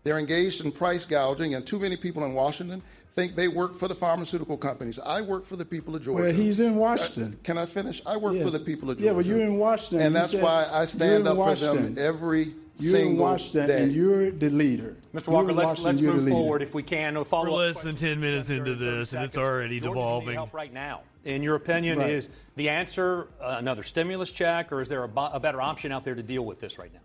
They're 0.05 0.19
engaged 0.19 0.65
in 0.65 0.73
price 0.73 1.05
gouging, 1.05 1.55
and 1.55 1.67
too 1.67 1.79
many 1.79 1.97
people 1.97 2.25
in 2.25 2.35
Washington 2.35 2.83
think 3.15 3.35
they 3.37 3.49
work 3.49 3.75
for 3.75 3.89
the 3.89 3.95
pharmaceutical 3.95 4.57
companies. 4.57 4.99
I 4.99 5.21
work 5.21 5.45
for 5.45 5.57
the 5.57 5.65
people 5.65 5.97
of 5.97 6.03
Georgia. 6.03 6.25
Well, 6.25 6.33
he's 6.35 6.61
in 6.61 6.77
Washington. 6.77 7.35
Uh, 7.35 7.43
can 7.45 7.59
I 7.59 7.67
finish? 7.67 8.01
I 8.07 8.17
work 8.17 8.35
Yeah. 8.35 8.45
for 8.45 8.51
the 8.51 8.61
people 8.61 8.91
of 8.91 8.99
Georgia. 8.99 9.07
Yeah, 9.07 9.13
but 9.15 9.27
you're 9.27 9.41
in 9.41 9.57
Washington. 9.59 10.07
And 10.07 10.15
that's 10.17 10.35
why 10.35 10.69
I 10.73 10.85
stand 10.85 11.23
in 11.23 11.27
up 11.27 11.37
for 11.37 11.55
them 11.55 11.69
Washington. 11.77 11.99
every 11.99 12.55
You're 12.79 12.91
single 12.93 13.13
in 13.13 13.19
Washington, 13.19 13.67
day. 13.69 13.83
and 13.83 13.93
you're 13.93 14.31
the 14.31 14.51
leader. 14.51 14.97
Mr. 15.15 15.29
Walker, 15.29 15.53
let's, 15.53 15.81
let's 15.81 16.01
move 16.01 16.29
forward 16.29 16.63
if 16.63 16.75
we 16.75 16.83
can. 16.85 17.15
No 17.15 17.21
We're 17.21 17.25
follow 17.25 17.57
less 17.59 17.83
than 17.83 17.97
10 17.97 18.21
minutes 18.21 18.51
into 18.51 18.75
this, 18.77 19.13
and 19.15 19.25
it's 19.25 19.37
already 19.37 19.81
Georgians 19.81 19.97
devolving. 20.05 20.35
help 20.35 20.55
right 20.55 20.73
now. 20.73 21.01
In 21.25 21.43
your 21.43 21.57
opinion, 21.57 21.99
Right. 21.99 22.11
is 22.11 22.29
the 22.57 22.69
answer 22.69 23.27
uh, 23.41 23.57
another 23.59 23.83
stimulus 23.83 24.31
check, 24.31 24.71
or 24.73 24.81
is 24.81 24.89
there 24.89 25.03
a, 25.03 25.09
bo- 25.09 25.31
a 25.33 25.41
better 25.41 25.61
option 25.61 25.91
out 25.93 26.05
there 26.05 26.15
to 26.15 26.23
deal 26.23 26.45
with 26.45 26.61
this 26.61 26.79
right 26.79 26.93
now? 26.93 27.01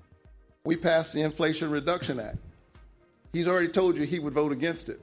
we 0.65 0.77
passed 0.77 1.11
the 1.13 1.21
Inflation 1.21 1.69
Reduction 1.69 2.21
Act. 2.21 2.37
He's 3.33 3.49
already 3.49 3.67
told 3.67 3.97
you 3.97 4.05
he 4.05 4.19
would 4.19 4.33
vote 4.33 4.51
against 4.53 4.87
it. 4.87 5.01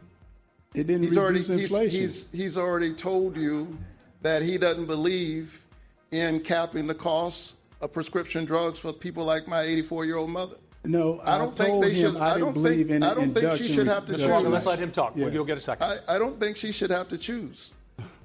It 0.74 0.86
didn't 0.86 1.02
He's 1.04 1.16
already 1.18 1.40
reduce 1.40 1.48
he's, 1.48 1.70
inflation. 1.70 2.00
he's 2.00 2.28
he's 2.32 2.56
already 2.58 2.92
told 2.94 3.36
you 3.36 3.76
that 4.22 4.42
he 4.42 4.56
doesn't 4.56 4.86
believe 4.86 5.64
in 6.12 6.40
capping 6.40 6.86
the 6.86 6.94
costs 6.94 7.56
of 7.80 7.92
prescription 7.92 8.44
drugs 8.44 8.78
for 8.78 8.92
people 8.92 9.24
like 9.24 9.48
my 9.48 9.62
84 9.62 10.04
year 10.04 10.16
old 10.16 10.30
mother. 10.30 10.56
no, 10.84 11.20
I 11.24 11.38
don't 11.38 11.54
think 11.56 11.82
they 11.82 11.94
should- 11.94 12.16
I, 12.16 12.34
I 12.34 12.38
don't 12.38 12.52
believe 12.52 12.88
think- 12.88 12.90
in 12.90 13.02
I 13.02 13.14
don't 13.14 13.30
think 13.30 13.56
she 13.60 13.72
should 13.72 13.86
have 13.88 14.06
to 14.06 14.12
Mr. 14.12 14.30
Walker, 14.30 14.48
let's 14.48 14.66
let 14.66 14.78
him 14.78 14.92
talk. 14.92 15.12
Yes. 15.16 15.32
You'll 15.32 15.44
get 15.44 15.56
a 15.58 15.60
second. 15.60 15.84
I, 15.86 16.14
I 16.14 16.18
don't 16.18 16.38
think 16.38 16.56
she 16.56 16.72
should 16.72 16.90
have 16.90 17.08
to 17.08 17.18
choose 17.18 17.72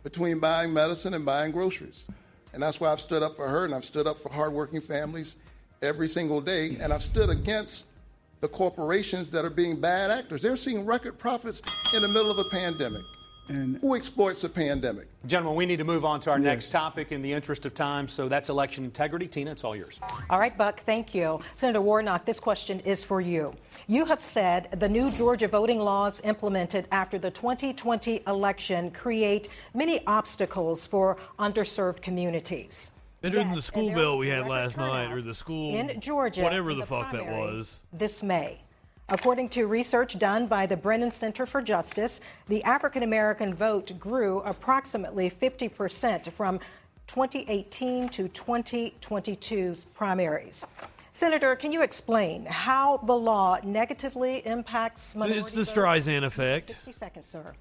between 0.03 0.39
buying 0.39 0.71
medicine 0.73 1.13
and 1.15 1.25
buying 1.25 1.51
groceries. 1.51 2.05
And 2.53 2.61
that's 2.61 2.79
why 2.79 2.91
I've 2.91 3.01
stood 3.01 3.23
up 3.23 3.35
for 3.35 3.47
her 3.47 3.65
and 3.65 3.73
I've 3.73 3.83
stood 3.85 4.07
up 4.07 4.17
for 4.17 4.29
hardworking 4.31 4.81
families 4.81 5.35
every 5.81 6.07
single 6.07 6.39
day. 6.41 6.77
And 6.79 6.93
I've 6.93 7.03
stood 7.03 7.29
against 7.29 7.85
the 8.45 8.49
corporations 8.49 9.31
that 9.31 9.43
are 9.43 9.49
being 9.49 9.75
bad 9.81 10.11
actors. 10.11 10.43
They're 10.43 10.55
seeing 10.55 10.85
record 10.85 11.17
profits 11.17 11.63
in 11.95 12.03
the 12.03 12.07
middle 12.07 12.29
of 12.29 12.37
a 12.37 12.43
pandemic. 12.43 13.01
And 13.47 13.77
Who 13.77 13.95
exploits 13.95 14.43
a 14.43 14.49
pandemic? 14.49 15.07
Gentlemen, 15.25 15.55
we 15.55 15.65
need 15.65 15.77
to 15.77 15.83
move 15.83 16.05
on 16.05 16.19
to 16.21 16.29
our 16.31 16.37
Yes. 16.37 16.45
next 16.45 16.71
topic 16.71 17.11
in 17.11 17.23
the 17.23 17.33
interest 17.33 17.65
of 17.65 17.73
time. 17.73 18.07
So 18.07 18.29
that's 18.29 18.49
election 18.49 18.83
integrity. 18.83 19.27
Tina, 19.27 19.49
it's 19.51 19.63
all 19.63 19.75
yours. 19.75 19.99
All 20.29 20.37
right, 20.39 20.55
Buck, 20.55 20.81
thank 20.81 21.15
you. 21.15 21.39
Senator 21.55 21.81
Warnock, 21.81 22.23
this 22.25 22.39
question 22.39 22.79
is 22.81 23.03
for 23.03 23.19
you. 23.19 23.51
You 23.87 24.05
have 24.05 24.21
said 24.21 24.69
the 24.79 24.89
new 24.89 25.09
Georgia 25.11 25.47
voting 25.47 25.79
laws 25.79 26.21
implemented 26.23 26.87
after 26.91 27.17
the 27.17 27.31
2020 27.31 28.21
election 28.27 28.91
create 28.91 29.47
many 29.73 30.05
obstacles 30.05 30.85
for 30.85 31.17
underserved 31.39 32.01
communities. 32.03 32.91
Better 33.25 33.37
than 33.37 33.47
Yet, 33.47 33.55
the 33.55 33.61
school 33.63 33.91
bill 33.91 34.19
we 34.19 34.27
had 34.27 34.45
last 34.45 34.77
night, 34.77 35.11
or 35.11 35.19
the 35.19 35.33
school 35.33 35.73
in 35.73 35.99
Georgia, 35.99 36.43
whatever 36.43 36.69
in 36.69 36.77
the 36.77 36.85
fuck 36.85 37.11
that 37.11 37.25
was. 37.25 37.79
This 37.91 38.21
May. 38.21 38.59
According 39.09 39.49
to 39.49 39.65
research 39.65 40.19
done 40.19 40.45
by 40.45 40.67
the 40.67 40.77
Brennan 40.77 41.09
Center 41.09 41.47
for 41.47 41.59
Justice, 41.59 42.21
the 42.49 42.63
African 42.65 43.01
American 43.01 43.51
vote 43.51 43.99
grew 43.99 44.41
approximately 44.41 45.31
50% 45.31 46.31
from 46.33 46.59
2018 47.07 48.09
to 48.09 48.27
2022's 48.29 49.85
primaries. 49.85 50.67
Senator, 51.11 51.55
can 51.55 51.71
you 51.71 51.81
explain 51.81 52.45
how 52.45 52.97
the 52.97 53.17
law 53.17 53.57
negatively 53.63 54.45
impacts 54.45 55.15
minority 55.15 55.39
It's 55.39 55.51
the 55.51 55.63
voters? 55.63 56.05
Streisand 56.05 56.25
effect. 56.25 56.67
60 56.67 56.91
seconds, 56.91 57.25
sir. 57.25 57.53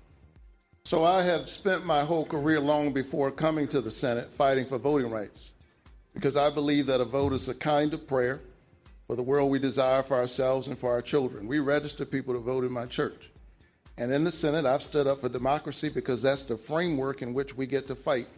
So 0.85 1.07
I 1.07 1.23
have 1.23 1.49
spent 1.49 1.87
my 1.87 2.03
whole 2.03 2.27
career 2.27 2.61
long 2.61 2.93
before 2.93 3.31
coming 3.31 3.67
to 3.69 3.81
the 3.81 3.91
Senate 3.91 4.31
fighting 4.31 4.67
for 4.67 4.77
voting 4.77 5.11
rights 5.11 5.54
because 6.15 6.37
I 6.37 6.49
believe 6.49 6.87
that 6.87 7.01
a 7.01 7.05
vote 7.05 7.33
is 7.33 7.49
a 7.49 7.55
kind 7.55 7.93
of 7.93 8.07
prayer 8.07 8.41
for 9.07 9.17
the 9.17 9.23
world 9.23 9.51
we 9.51 9.59
desire 9.59 10.03
for 10.03 10.17
ourselves 10.17 10.69
and 10.69 10.79
for 10.79 10.91
our 10.91 11.03
children. 11.03 11.47
We 11.47 11.59
register 11.59 12.05
people 12.05 12.35
to 12.35 12.41
vote 12.41 12.65
in 12.65 12.73
my 12.73 12.87
church. 12.87 13.31
And 13.97 14.13
in 14.13 14.25
the 14.25 14.33
Senate, 14.33 14.65
I've 14.65 14.83
stood 14.83 15.07
up 15.07 15.21
for 15.21 15.29
democracy 15.29 15.89
because 15.89 16.23
that's 16.23 16.43
the 16.43 16.57
framework 16.57 17.23
in 17.23 17.35
which 17.35 17.57
we 17.57 17.67
get 17.67 17.87
to 17.89 17.95
fight 17.95 18.29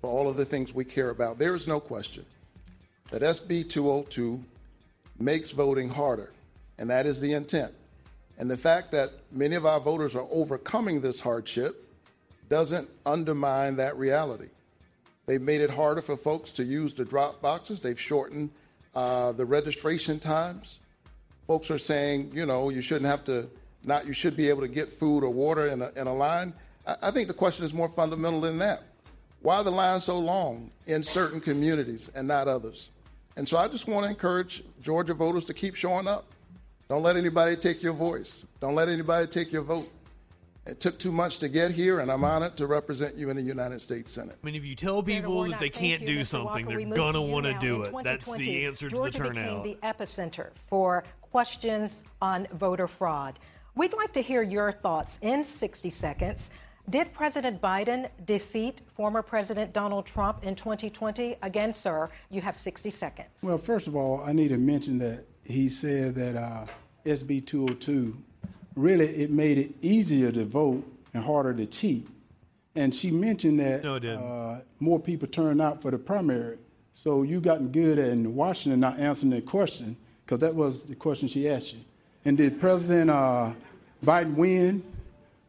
for 0.00 0.08
all 0.08 0.28
of 0.28 0.36
the 0.36 0.44
things 0.44 0.74
we 0.74 0.84
care 0.84 1.10
about. 1.10 1.38
There 1.38 1.54
is 1.54 1.68
no 1.68 1.78
question 1.78 2.24
that 3.10 3.22
SB 3.22 3.68
202 3.68 4.42
makes 5.18 5.50
voting 5.50 5.88
harder, 5.88 6.32
and 6.78 6.90
that 6.90 7.06
is 7.06 7.20
the 7.20 7.32
intent. 7.32 7.72
And 8.38 8.50
the 8.50 8.56
fact 8.56 8.90
that 8.92 9.12
many 9.30 9.54
of 9.54 9.64
our 9.66 9.78
voters 9.78 10.16
are 10.16 10.26
overcoming 10.30 11.00
this 11.00 11.20
hardship 11.20 11.88
doesn't 12.48 12.88
undermine 13.06 13.76
that 13.76 13.96
reality. 13.96 14.48
They've 15.26 15.40
made 15.40 15.60
it 15.60 15.70
harder 15.70 16.02
for 16.02 16.16
folks 16.16 16.52
to 16.54 16.64
use 16.64 16.94
the 16.94 17.04
drop 17.04 17.40
boxes. 17.40 17.80
They've 17.80 18.00
shortened 18.00 18.50
uh, 18.94 19.32
the 19.32 19.44
registration 19.44 20.18
times. 20.18 20.80
Folks 21.46 21.70
are 21.70 21.78
saying, 21.78 22.30
you 22.34 22.46
know, 22.46 22.70
you 22.70 22.80
shouldn't 22.80 23.06
have 23.06 23.24
to, 23.24 23.48
not, 23.84 24.06
you 24.06 24.12
should 24.12 24.36
be 24.36 24.48
able 24.48 24.60
to 24.62 24.68
get 24.68 24.88
food 24.88 25.24
or 25.24 25.30
water 25.30 25.66
in 25.66 25.82
a, 25.82 25.90
in 25.96 26.06
a 26.06 26.14
line. 26.14 26.52
I, 26.86 26.96
I 27.02 27.10
think 27.10 27.28
the 27.28 27.34
question 27.34 27.64
is 27.64 27.74
more 27.74 27.88
fundamental 27.88 28.40
than 28.40 28.58
that. 28.58 28.82
Why 29.42 29.56
are 29.56 29.64
the 29.64 29.72
lines 29.72 30.04
so 30.04 30.18
long 30.18 30.70
in 30.86 31.02
certain 31.02 31.40
communities 31.40 32.10
and 32.14 32.26
not 32.26 32.48
others? 32.48 32.88
And 33.36 33.46
so 33.48 33.58
I 33.58 33.68
just 33.68 33.86
want 33.88 34.04
to 34.04 34.10
encourage 34.10 34.62
Georgia 34.80 35.12
voters 35.12 35.44
to 35.46 35.54
keep 35.54 35.74
showing 35.74 36.06
up. 36.06 36.26
Don't 36.88 37.02
let 37.02 37.16
anybody 37.16 37.56
take 37.56 37.82
your 37.82 37.92
voice. 37.92 38.44
Don't 38.60 38.74
let 38.74 38.88
anybody 38.88 39.26
take 39.26 39.52
your 39.52 39.62
vote. 39.62 39.90
It 40.66 40.80
took 40.80 40.98
too 40.98 41.12
much 41.12 41.38
to 41.38 41.48
get 41.48 41.72
here, 41.72 42.00
and 42.00 42.10
I'm 42.10 42.24
honored 42.24 42.56
to 42.56 42.66
represent 42.66 43.16
you 43.16 43.28
in 43.28 43.36
the 43.36 43.42
United 43.42 43.82
States 43.82 44.12
Senate. 44.12 44.38
I 44.42 44.46
mean, 44.46 44.54
if 44.54 44.64
you 44.64 44.74
tell 44.74 45.02
people 45.02 45.34
Warnock, 45.34 45.58
that 45.58 45.60
they 45.60 45.70
can't 45.70 46.00
you, 46.00 46.06
do 46.06 46.20
Mr. 46.20 46.26
something, 46.26 46.66
Walker. 46.66 46.84
They're 46.84 46.96
gonna 46.96 47.20
want 47.20 47.44
to 47.44 47.58
do 47.60 47.82
it. 47.82 47.94
That's 48.02 48.30
the 48.32 48.64
answer 48.64 48.88
to 48.88 48.96
Georgia 48.96 49.18
the 49.18 49.24
turnout. 49.24 49.62
became 49.62 49.78
the 49.80 49.86
epicenter 49.86 50.50
for 50.66 51.04
questions 51.20 52.02
on 52.22 52.46
voter 52.54 52.88
fraud. 52.88 53.38
We'd 53.74 53.92
like 53.92 54.12
to 54.14 54.22
hear 54.22 54.42
your 54.42 54.72
thoughts 54.72 55.18
in 55.20 55.44
60 55.44 55.90
seconds. 55.90 56.50
Did 56.88 57.12
President 57.12 57.60
Biden 57.60 58.08
defeat 58.24 58.82
former 58.94 59.22
President 59.22 59.72
Donald 59.72 60.06
Trump 60.06 60.44
in 60.44 60.54
2020? 60.54 61.36
Again, 61.42 61.74
sir, 61.74 62.08
you 62.30 62.40
have 62.40 62.56
60 62.56 62.90
seconds. 62.90 63.28
Well, 63.42 63.58
first 63.58 63.86
of 63.86 63.96
all, 63.96 64.22
I 64.22 64.32
need 64.32 64.48
to 64.48 64.58
mention 64.58 64.98
that 64.98 65.24
he 65.44 65.68
said 65.68 66.14
that 66.14 66.36
uh, 66.36 66.66
SB 67.04 67.46
202 67.46 68.16
really 68.76 69.06
it 69.06 69.30
made 69.30 69.58
it 69.58 69.72
easier 69.82 70.32
to 70.32 70.44
vote 70.44 70.84
and 71.12 71.24
harder 71.24 71.54
to 71.54 71.66
cheat. 71.66 72.06
And 72.74 72.94
she 72.94 73.10
mentioned 73.10 73.60
that 73.60 73.84
No, 73.84 73.96
uh, 73.96 74.60
more 74.80 74.98
people 74.98 75.28
turned 75.28 75.62
out 75.62 75.80
for 75.80 75.90
the 75.90 75.98
primary. 75.98 76.58
So 76.92 77.22
you 77.22 77.40
gotten 77.40 77.68
good 77.68 77.98
at 77.98 78.08
in 78.08 78.34
Washington 78.34 78.80
not 78.80 78.98
answering 78.98 79.30
that 79.30 79.46
question 79.46 79.96
because 80.24 80.40
that 80.40 80.54
was 80.54 80.82
the 80.82 80.94
question 80.94 81.28
she 81.28 81.48
asked 81.48 81.74
you. 81.74 81.80
And 82.24 82.36
did 82.36 82.58
President 82.58 83.10
uh, 83.10 83.52
Biden 84.04 84.34
win? 84.34 84.82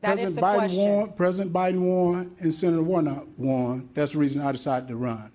That 0.01 0.19
is 0.19 0.35
President 0.35 0.35
the 0.35 0.41
Biden 0.41 0.57
question. 0.57 0.91
won. 0.91 1.11
President 1.13 1.53
Biden 1.53 1.79
won, 1.79 2.35
and 2.39 2.53
Senator 2.53 2.83
Warnock 2.83 3.25
won. 3.37 3.89
That's 3.93 4.11
the 4.11 4.19
reason 4.19 4.41
I 4.41 4.51
decided 4.51 4.87
to 4.89 4.95
run, 4.95 5.31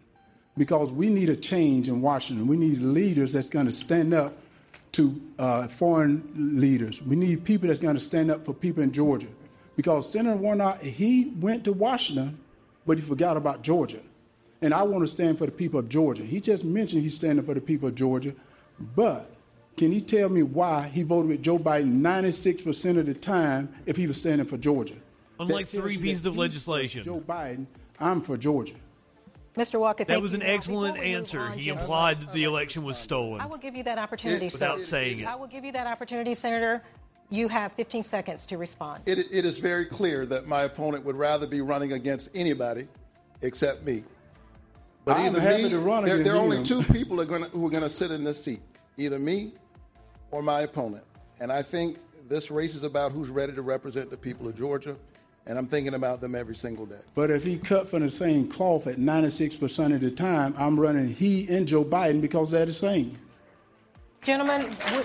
because 0.56 0.92
we 0.92 1.08
need 1.08 1.28
a 1.28 1.36
change 1.36 1.88
in 1.88 2.00
Washington. 2.00 2.46
We 2.46 2.56
need 2.56 2.80
leaders 2.80 3.32
that's 3.32 3.48
going 3.48 3.66
to 3.66 3.72
stand 3.72 4.14
up 4.14 4.36
to 4.92 5.20
uh, 5.38 5.68
foreign 5.68 6.28
leaders. 6.34 7.02
We 7.02 7.16
need 7.16 7.44
people 7.44 7.68
that's 7.68 7.80
going 7.80 7.94
to 7.94 8.00
stand 8.00 8.30
up 8.30 8.44
for 8.44 8.52
people 8.52 8.82
in 8.82 8.92
Georgia, 8.92 9.28
because 9.76 10.10
Senator 10.10 10.36
Warnock 10.36 10.80
he 10.80 11.32
went 11.38 11.64
to 11.64 11.72
Washington, 11.72 12.38
but 12.86 12.98
he 12.98 13.04
forgot 13.04 13.36
about 13.36 13.62
Georgia, 13.62 14.00
and 14.62 14.74
I 14.74 14.82
want 14.82 15.02
to 15.02 15.08
stand 15.08 15.38
for 15.38 15.46
the 15.46 15.52
people 15.52 15.80
of 15.80 15.88
Georgia. 15.88 16.24
He 16.24 16.40
just 16.40 16.64
mentioned 16.64 17.02
he's 17.02 17.14
standing 17.14 17.44
for 17.44 17.54
the 17.54 17.60
people 17.60 17.88
of 17.88 17.94
Georgia, 17.94 18.34
but 18.96 19.30
can 19.76 19.92
he 19.92 20.00
tell 20.00 20.28
me 20.28 20.42
why 20.42 20.88
he 20.88 21.02
voted 21.02 21.30
with 21.30 21.42
Joe 21.42 21.58
Biden 21.58 22.00
96% 22.00 22.98
of 22.98 23.06
the 23.06 23.14
time 23.14 23.72
if 23.86 23.96
he 23.96 24.06
was 24.06 24.18
standing 24.18 24.46
for 24.46 24.58
Georgia? 24.58 24.96
Unlike 25.38 25.68
three 25.68 25.96
pieces 25.96 26.26
of 26.26 26.36
legislation. 26.36 27.02
Joe 27.02 27.20
Biden, 27.26 27.64
I'm 27.98 28.20
for 28.20 28.36
Georgia. 28.36 28.74
Mr. 29.56 29.80
Walker, 29.80 30.04
That 30.04 30.22
was 30.22 30.32
an 30.32 30.40
Now, 30.40 30.46
excellent 30.46 30.94
before 30.94 31.04
we 31.04 31.10
move 31.12 31.18
answer. 31.22 31.40
on, 31.40 31.52
He 31.58 31.64
gentlemen, 31.64 31.82
implied 31.82 32.20
that 32.20 32.32
the 32.32 32.44
election 32.44 32.84
was 32.84 32.96
stolen. 32.96 33.40
I 33.40 33.46
will 33.46 33.58
give 33.58 33.74
you 33.74 33.82
that 33.82 33.98
opportunity, 33.98 34.46
It- 34.46 34.52
sir. 34.52 34.58
Without 34.74 34.82
saying 34.82 35.20
it. 35.20 35.26
I 35.26 35.34
will 35.34 35.48
give 35.48 35.64
you 35.64 35.72
that 35.72 35.86
opportunity, 35.86 36.34
Senator. 36.34 36.82
You 37.30 37.48
have 37.48 37.72
15 37.72 38.02
seconds 38.02 38.46
to 38.46 38.58
respond. 38.58 39.02
It, 39.06 39.18
it 39.18 39.44
is 39.44 39.58
very 39.58 39.86
clear 39.86 40.26
that 40.26 40.46
my 40.46 40.62
opponent 40.62 41.04
would 41.04 41.16
rather 41.16 41.46
be 41.46 41.60
running 41.60 41.92
against 41.92 42.28
anybody 42.34 42.88
except 43.42 43.84
me. 43.84 44.04
But 45.04 45.16
I'm 45.16 45.26
either 45.26 45.40
happy 45.40 45.64
me, 45.64 45.70
to 45.70 45.78
run 45.78 46.04
there, 46.04 46.22
there 46.22 46.34
are 46.34 46.38
only 46.38 46.62
two 46.62 46.82
people 46.84 47.20
are 47.20 47.24
gonna, 47.24 47.46
who 47.48 47.66
are 47.66 47.70
going 47.70 47.82
to 47.82 47.90
sit 47.90 48.10
in 48.10 48.22
this 48.24 48.42
seat 48.42 48.60
either 48.96 49.18
me 49.18 49.52
or 50.30 50.42
my 50.42 50.60
opponent. 50.60 51.04
And 51.40 51.50
I 51.50 51.62
think 51.62 51.98
this 52.28 52.50
race 52.50 52.74
is 52.74 52.84
about 52.84 53.12
who's 53.12 53.30
ready 53.30 53.52
to 53.54 53.62
represent 53.62 54.10
the 54.10 54.16
people 54.16 54.46
of 54.46 54.56
Georgia, 54.56 54.96
and 55.46 55.58
I'm 55.58 55.66
thinking 55.66 55.94
about 55.94 56.20
them 56.20 56.34
every 56.34 56.54
single 56.54 56.86
day. 56.86 57.00
But 57.14 57.30
if 57.30 57.44
he 57.44 57.56
cut 57.58 57.88
from 57.88 58.00
the 58.00 58.10
same 58.10 58.48
cloth 58.48 58.86
at 58.86 58.96
96% 58.98 59.94
of 59.94 60.00
the 60.00 60.10
time, 60.10 60.54
I'm 60.58 60.78
running 60.78 61.08
he 61.08 61.48
and 61.48 61.66
Joe 61.66 61.84
Biden 61.84 62.20
because 62.20 62.50
they're 62.50 62.66
the 62.66 62.72
same. 62.72 63.18
Gentlemen, 64.22 64.62
we- 64.64 65.02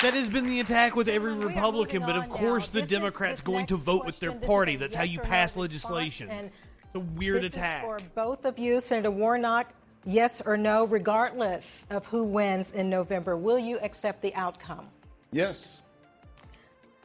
That 0.00 0.14
has 0.14 0.28
been 0.28 0.46
the 0.46 0.60
attack 0.60 0.94
with 0.94 1.08
every 1.08 1.32
Republican, 1.32 2.02
but 2.02 2.14
of 2.14 2.28
course 2.28 2.68
the 2.68 2.82
Democrats 2.82 3.40
going 3.40 3.66
to 3.66 3.74
next 3.74 3.84
vote 3.84 4.06
with 4.06 4.20
their 4.20 4.30
question, 4.30 4.40
this 4.40 4.44
is 4.44 4.48
party. 4.48 4.74
a 4.74 4.78
That's 4.78 4.94
how 4.94 5.02
you 5.02 5.18
or 5.18 5.22
no 5.24 5.28
pass 5.28 5.56
legislation. 5.56 6.30
and 6.30 6.50
It's 6.84 6.94
a 6.94 7.00
weird 7.00 7.42
this 7.42 7.50
is 7.50 7.56
attack. 7.56 7.82
for 7.82 7.98
both 8.14 8.44
of 8.44 8.58
you, 8.60 8.80
Senator 8.80 9.10
Warnock. 9.10 9.72
Yes 10.04 10.40
or 10.46 10.56
no, 10.56 10.84
regardless 10.86 11.84
of 11.90 12.06
who 12.06 12.22
wins 12.22 12.70
in 12.72 12.88
November, 12.88 13.36
will 13.36 13.58
you 13.58 13.78
accept 13.80 14.22
the 14.22 14.32
outcome? 14.36 14.86
Yes. 15.32 15.80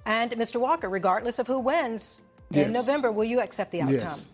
And 0.05 0.31
Mr. 0.31 0.59
Walker, 0.59 0.89
regardless 0.89 1.39
of 1.39 1.47
who 1.47 1.59
wins 1.59 2.17
Yes. 2.51 2.67
in 2.67 2.73
November, 2.73 3.11
will 3.11 3.23
you 3.23 3.39
accept 3.39 3.71
the 3.71 3.81
outcome? 3.81 3.95
Yes. 3.95 4.25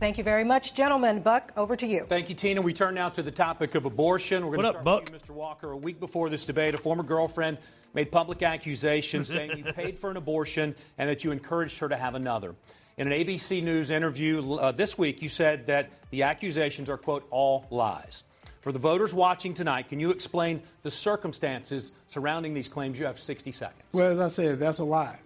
Thank 0.00 0.16
you 0.16 0.24
very 0.24 0.44
much, 0.44 0.74
gentlemen. 0.74 1.20
Buck, 1.22 1.52
over 1.56 1.74
to 1.76 1.86
you. 1.86 2.06
Thank 2.08 2.28
you, 2.28 2.34
Tina. 2.34 2.62
We 2.62 2.72
turn 2.72 2.94
now 2.94 3.08
to 3.10 3.22
the 3.22 3.32
topic 3.32 3.74
of 3.74 3.84
abortion. 3.84 4.46
We're 4.46 4.56
going 4.56 4.66
What 4.66 4.72
to 4.72 4.78
up, 4.78 4.84
start 4.84 5.12
with 5.12 5.28
you, 5.28 5.32
Mr. 5.34 5.36
Walker. 5.36 5.72
A 5.72 5.76
week 5.76 5.98
before 5.98 6.30
this 6.30 6.44
debate, 6.44 6.74
a 6.74 6.78
former 6.78 7.02
girlfriend 7.02 7.58
made 7.94 8.12
public 8.12 8.42
accusations 8.42 9.28
saying 9.32 9.58
you 9.58 9.72
paid 9.72 9.98
for 9.98 10.10
an 10.10 10.16
abortion 10.16 10.74
and 10.98 11.08
that 11.10 11.24
you 11.24 11.32
encouraged 11.32 11.78
her 11.80 11.88
to 11.88 11.96
have 11.96 12.14
another. 12.14 12.54
In 12.96 13.10
an 13.10 13.12
ABC 13.12 13.62
News 13.62 13.90
interview 13.90 14.54
uh, 14.54 14.72
this 14.72 14.96
week, 14.96 15.20
you 15.20 15.28
said 15.28 15.66
that 15.66 15.90
the 16.10 16.22
accusations 16.24 16.88
are, 16.88 16.96
quote, 16.96 17.26
all 17.30 17.66
lies. 17.70 18.24
For 18.60 18.72
the 18.72 18.78
voters 18.78 19.14
watching 19.14 19.54
tonight, 19.54 19.88
can 19.88 20.00
you 20.00 20.10
explain 20.10 20.62
the 20.82 20.90
circumstances 20.90 21.92
surrounding 22.08 22.54
these 22.54 22.68
claims? 22.68 22.98
You 22.98 23.06
have 23.06 23.20
60 23.20 23.52
seconds. 23.52 23.84
Well, 23.92 24.10
as 24.10 24.20
I 24.20 24.28
said, 24.28 24.58
that's 24.58 24.78
a 24.78 24.84
lie. 24.84 25.18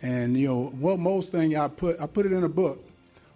And 0.00 0.36
you 0.36 0.48
know, 0.48 0.66
what 0.66 0.98
most 0.98 1.32
thing 1.32 1.56
I 1.56 1.68
put 1.68 2.00
I 2.00 2.06
put 2.06 2.24
it 2.26 2.32
in 2.32 2.44
a 2.44 2.48
book. 2.48 2.84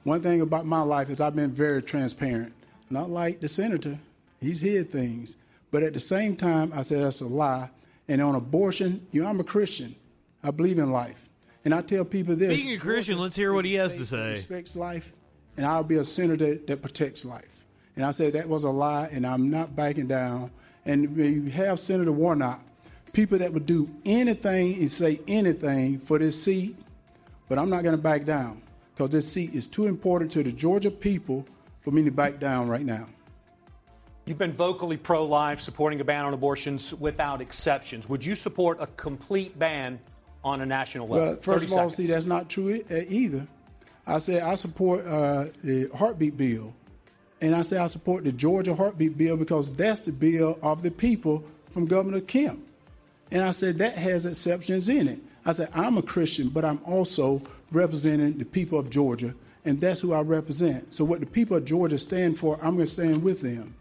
One 0.05 0.21
thing 0.21 0.41
about 0.41 0.67
my 0.67 0.83
life 0.83 1.11
is 1.11 1.21
I've 1.21 1.37
been 1.37 1.53
very 1.53 1.83
transparent. 1.83 2.53
Not 2.91 3.11
like 3.11 3.41
the 3.41 3.49
senator. 3.49 3.99
He's 4.41 4.61
hid 4.61 4.91
things. 4.91 5.37
But 5.71 5.83
at 5.83 5.95
the 5.95 6.01
same 6.01 6.37
time, 6.37 6.73
I 6.75 6.83
said 6.83 7.03
that's 7.03 7.21
a 7.21 7.27
lie. 7.27 7.71
And 8.09 8.21
on 8.21 8.35
abortion, 8.35 9.07
you 9.11 9.23
know, 9.23 9.29
I'm 9.29 9.41
a 9.41 9.45
Christian. 9.45 9.95
I 10.43 10.51
believe 10.51 10.79
in 10.79 10.91
life. 10.91 11.29
And 11.65 11.75
I 11.75 11.83
tell 11.83 12.05
people 12.05 12.35
this. 12.35 12.61
Being 12.61 12.77
a 12.77 12.79
Christian, 12.79 13.19
let's 13.19 13.37
hear 13.37 13.53
what 13.53 13.65
he 13.65 13.75
has 13.75 13.93
to 13.95 14.05
say. 14.05 14.31
Respects 14.31 14.75
life, 14.75 15.13
and 15.57 15.65
I'll 15.65 15.85
be 15.85 15.97
a 15.97 16.05
senator 16.05 16.57
that 16.57 16.83
protects 16.83 17.25
life. 17.25 17.52
And 17.97 18.05
I 18.05 18.11
said 18.11 18.33
that 18.35 18.49
was 18.49 18.65
a 18.65 18.71
lie, 18.71 19.09
and 19.13 19.27
I'm 19.27 19.51
not 19.51 19.77
backing 19.77 20.07
down. 20.07 20.51
And 20.85 21.17
you 21.17 21.51
have 21.51 21.79
Senator 21.79 22.13
Warnock, 22.13 22.63
people 23.13 23.39
that 23.39 23.53
would 23.53 23.67
do 23.67 23.89
anything 24.05 24.75
and 24.75 24.91
say 24.91 25.21
anything 25.29 25.99
for 25.99 26.19
this 26.19 26.43
seat, 26.43 26.77
but 27.49 27.59
I'm 27.59 27.71
not 27.71 27.83
going 27.83 27.97
to 27.97 28.03
back 28.03 28.25
down 28.25 28.63
because 28.95 29.11
this 29.11 29.31
seat 29.31 29.55
is 29.55 29.67
too 29.67 29.87
important 29.87 30.31
to 30.33 30.43
the 30.43 30.53
Georgia 30.53 30.91
people 30.91 31.47
for 31.83 31.91
me 31.91 32.03
to 32.05 32.11
back 32.11 32.39
down 32.39 32.69
right 32.69 32.85
now. 32.85 33.07
You've 34.25 34.39
been 34.39 34.53
vocally 34.53 34.97
pro 34.97 35.25
life, 35.27 35.61
supporting 35.61 36.01
a 36.01 36.05
ban 36.05 36.25
on 36.25 36.33
abortions 36.33 36.95
without 36.95 37.41
exceptions. 37.41 38.09
Would 38.09 38.25
you 38.25 38.37
support 38.37 38.79
a 38.81 38.87
complete 38.87 39.59
ban 39.59 39.99
on 40.45 40.61
a 40.61 40.67
national 40.67 41.09
level? 41.09 41.27
Well, 41.27 41.37
first 41.41 41.67
of 41.67 41.73
all, 41.73 41.91
seconds. 41.91 41.97
see, 41.97 42.07
that's 42.07 42.25
not 42.25 42.49
true 42.49 42.85
either. 42.89 43.47
I 44.07 44.19
said 44.19 44.43
I 44.43 44.55
support 44.55 45.05
uh, 45.07 45.47
the 45.63 45.91
heartbeat 45.95 46.37
bill, 46.37 46.73
and 47.43 47.55
I 47.55 47.61
say 47.63 47.77
I 47.77 47.87
support 47.89 48.25
the 48.25 48.33
Georgia 48.33 48.75
heartbeat 48.75 49.19
bill 49.19 49.37
because 49.37 49.71
that's 49.73 50.01
the 50.03 50.13
bill 50.13 50.59
of 50.63 50.83
the 50.83 50.91
people 50.91 51.45
from 51.71 51.85
Governor 51.87 52.21
Kemp. 52.21 52.67
And 53.31 53.43
I 53.43 53.51
said 53.51 53.79
that 53.79 53.97
has 53.97 54.25
exceptions 54.27 54.89
in 54.89 55.09
it. 55.09 55.19
I 55.45 55.53
said 55.53 55.69
I'm 55.75 55.99
a 55.99 56.03
Christian, 56.03 56.49
but 56.49 56.65
I'm 56.65 56.81
also 56.87 57.43
representing 57.73 58.39
the 58.39 58.45
people 58.45 58.79
of 58.79 58.89
Georgia, 58.91 59.35
and 59.65 59.81
that's 59.81 60.01
who 60.01 60.13
I 60.13 60.21
represent. 60.21 60.95
So 60.95 61.05
what 61.05 61.21
the 61.21 61.27
people 61.27 61.57
of 61.57 61.65
Georgia 61.65 61.99
stand 61.99 62.39
for, 62.39 62.57
I'm 62.63 62.75
going 62.77 62.87
to 62.87 62.93
stand 62.93 63.23
with 63.23 63.41
them. 63.41 63.75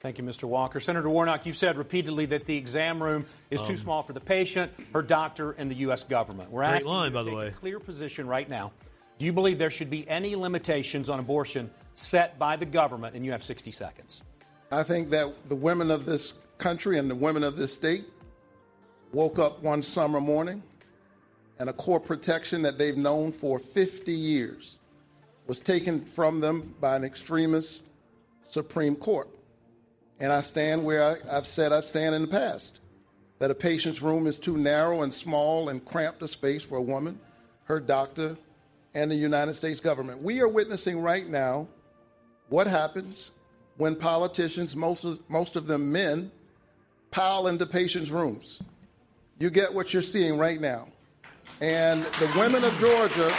Thank 0.00 0.18
you, 0.18 0.24
Mr. 0.24 0.44
Walker. 0.44 0.78
Senator 0.78 1.08
Warnock, 1.08 1.46
you've 1.46 1.56
said 1.56 1.78
repeatedly 1.78 2.26
that 2.26 2.44
the 2.44 2.56
exam 2.56 3.02
room 3.02 3.24
is 3.50 3.60
too 3.62 3.72
Um, 3.72 3.76
small 3.76 4.02
for 4.02 4.12
the 4.12 4.20
patient, 4.20 4.70
her 4.92 5.02
doctor, 5.02 5.52
and 5.52 5.70
the 5.70 5.76
U.S. 5.76 6.04
government. 6.04 6.50
We're 6.50 6.62
Great 6.66 6.76
asking 6.76 6.90
line, 6.92 7.04
you 7.12 7.18
to 7.18 7.24
by 7.24 7.30
the 7.30 7.36
way. 7.36 7.46
a 7.48 7.50
clear 7.52 7.80
position 7.80 8.26
right 8.28 8.48
now. 8.48 8.72
Do 9.18 9.24
you 9.24 9.32
believe 9.32 9.58
there 9.58 9.70
should 9.70 9.90
be 9.90 10.08
any 10.08 10.36
limitations 10.36 11.08
on 11.08 11.18
abortion 11.18 11.70
set 11.94 12.38
by 12.38 12.56
the 12.56 12.66
government? 12.66 13.16
And 13.16 13.24
you 13.24 13.32
have 13.32 13.42
60 13.42 13.70
seconds. 13.70 14.22
I 14.70 14.82
think 14.82 15.10
that 15.10 15.48
the 15.48 15.56
women 15.56 15.90
of 15.90 16.04
this 16.04 16.34
country 16.58 16.98
and 16.98 17.10
the 17.10 17.14
women 17.14 17.42
of 17.42 17.56
this 17.56 17.74
state 17.74 18.04
woke 19.12 19.38
up 19.38 19.62
one 19.62 19.82
summer 19.82 20.20
morning 20.20 20.62
and 21.58 21.70
a 21.70 21.72
core 21.72 22.00
protection 22.00 22.62
that 22.62 22.78
they've 22.78 22.96
known 22.96 23.32
for 23.32 23.58
50 23.58 24.12
years 24.12 24.78
was 25.46 25.60
taken 25.60 26.04
from 26.04 26.40
them 26.40 26.74
by 26.80 26.96
an 26.96 27.04
extremist 27.04 27.84
Supreme 28.44 28.96
Court. 28.96 29.28
And 30.18 30.32
I 30.32 30.40
stand 30.40 30.84
where 30.84 31.04
I, 31.04 31.36
I've 31.36 31.46
said 31.46 31.72
I 31.72 31.80
stand 31.80 32.14
in 32.14 32.22
the 32.22 32.28
past 32.28 32.80
that 33.38 33.50
a 33.50 33.54
patient's 33.54 34.02
room 34.02 34.26
is 34.26 34.38
too 34.38 34.56
narrow 34.56 35.02
and 35.02 35.12
small 35.12 35.68
and 35.68 35.84
cramped 35.84 36.22
a 36.22 36.28
space 36.28 36.64
for 36.64 36.76
a 36.76 36.82
woman, 36.82 37.20
her 37.64 37.80
doctor, 37.80 38.36
and 38.96 39.10
the 39.10 39.14
United 39.14 39.52
States 39.52 39.78
government. 39.78 40.22
We 40.22 40.40
are 40.40 40.48
witnessing 40.48 41.00
right 41.02 41.28
now 41.28 41.68
what 42.48 42.66
happens 42.66 43.30
when 43.76 43.94
politicians, 43.94 44.74
most 44.74 45.04
of, 45.04 45.20
most 45.28 45.54
of 45.54 45.66
them 45.66 45.92
men, 45.92 46.30
pile 47.10 47.46
into 47.46 47.66
patients' 47.66 48.10
rooms. 48.10 48.62
You 49.38 49.50
get 49.50 49.72
what 49.72 49.92
you're 49.92 50.00
seeing 50.00 50.38
right 50.38 50.58
now. 50.58 50.88
And 51.60 52.04
the 52.04 52.32
women 52.38 52.64
of 52.64 52.72
Georgia, 52.78 53.30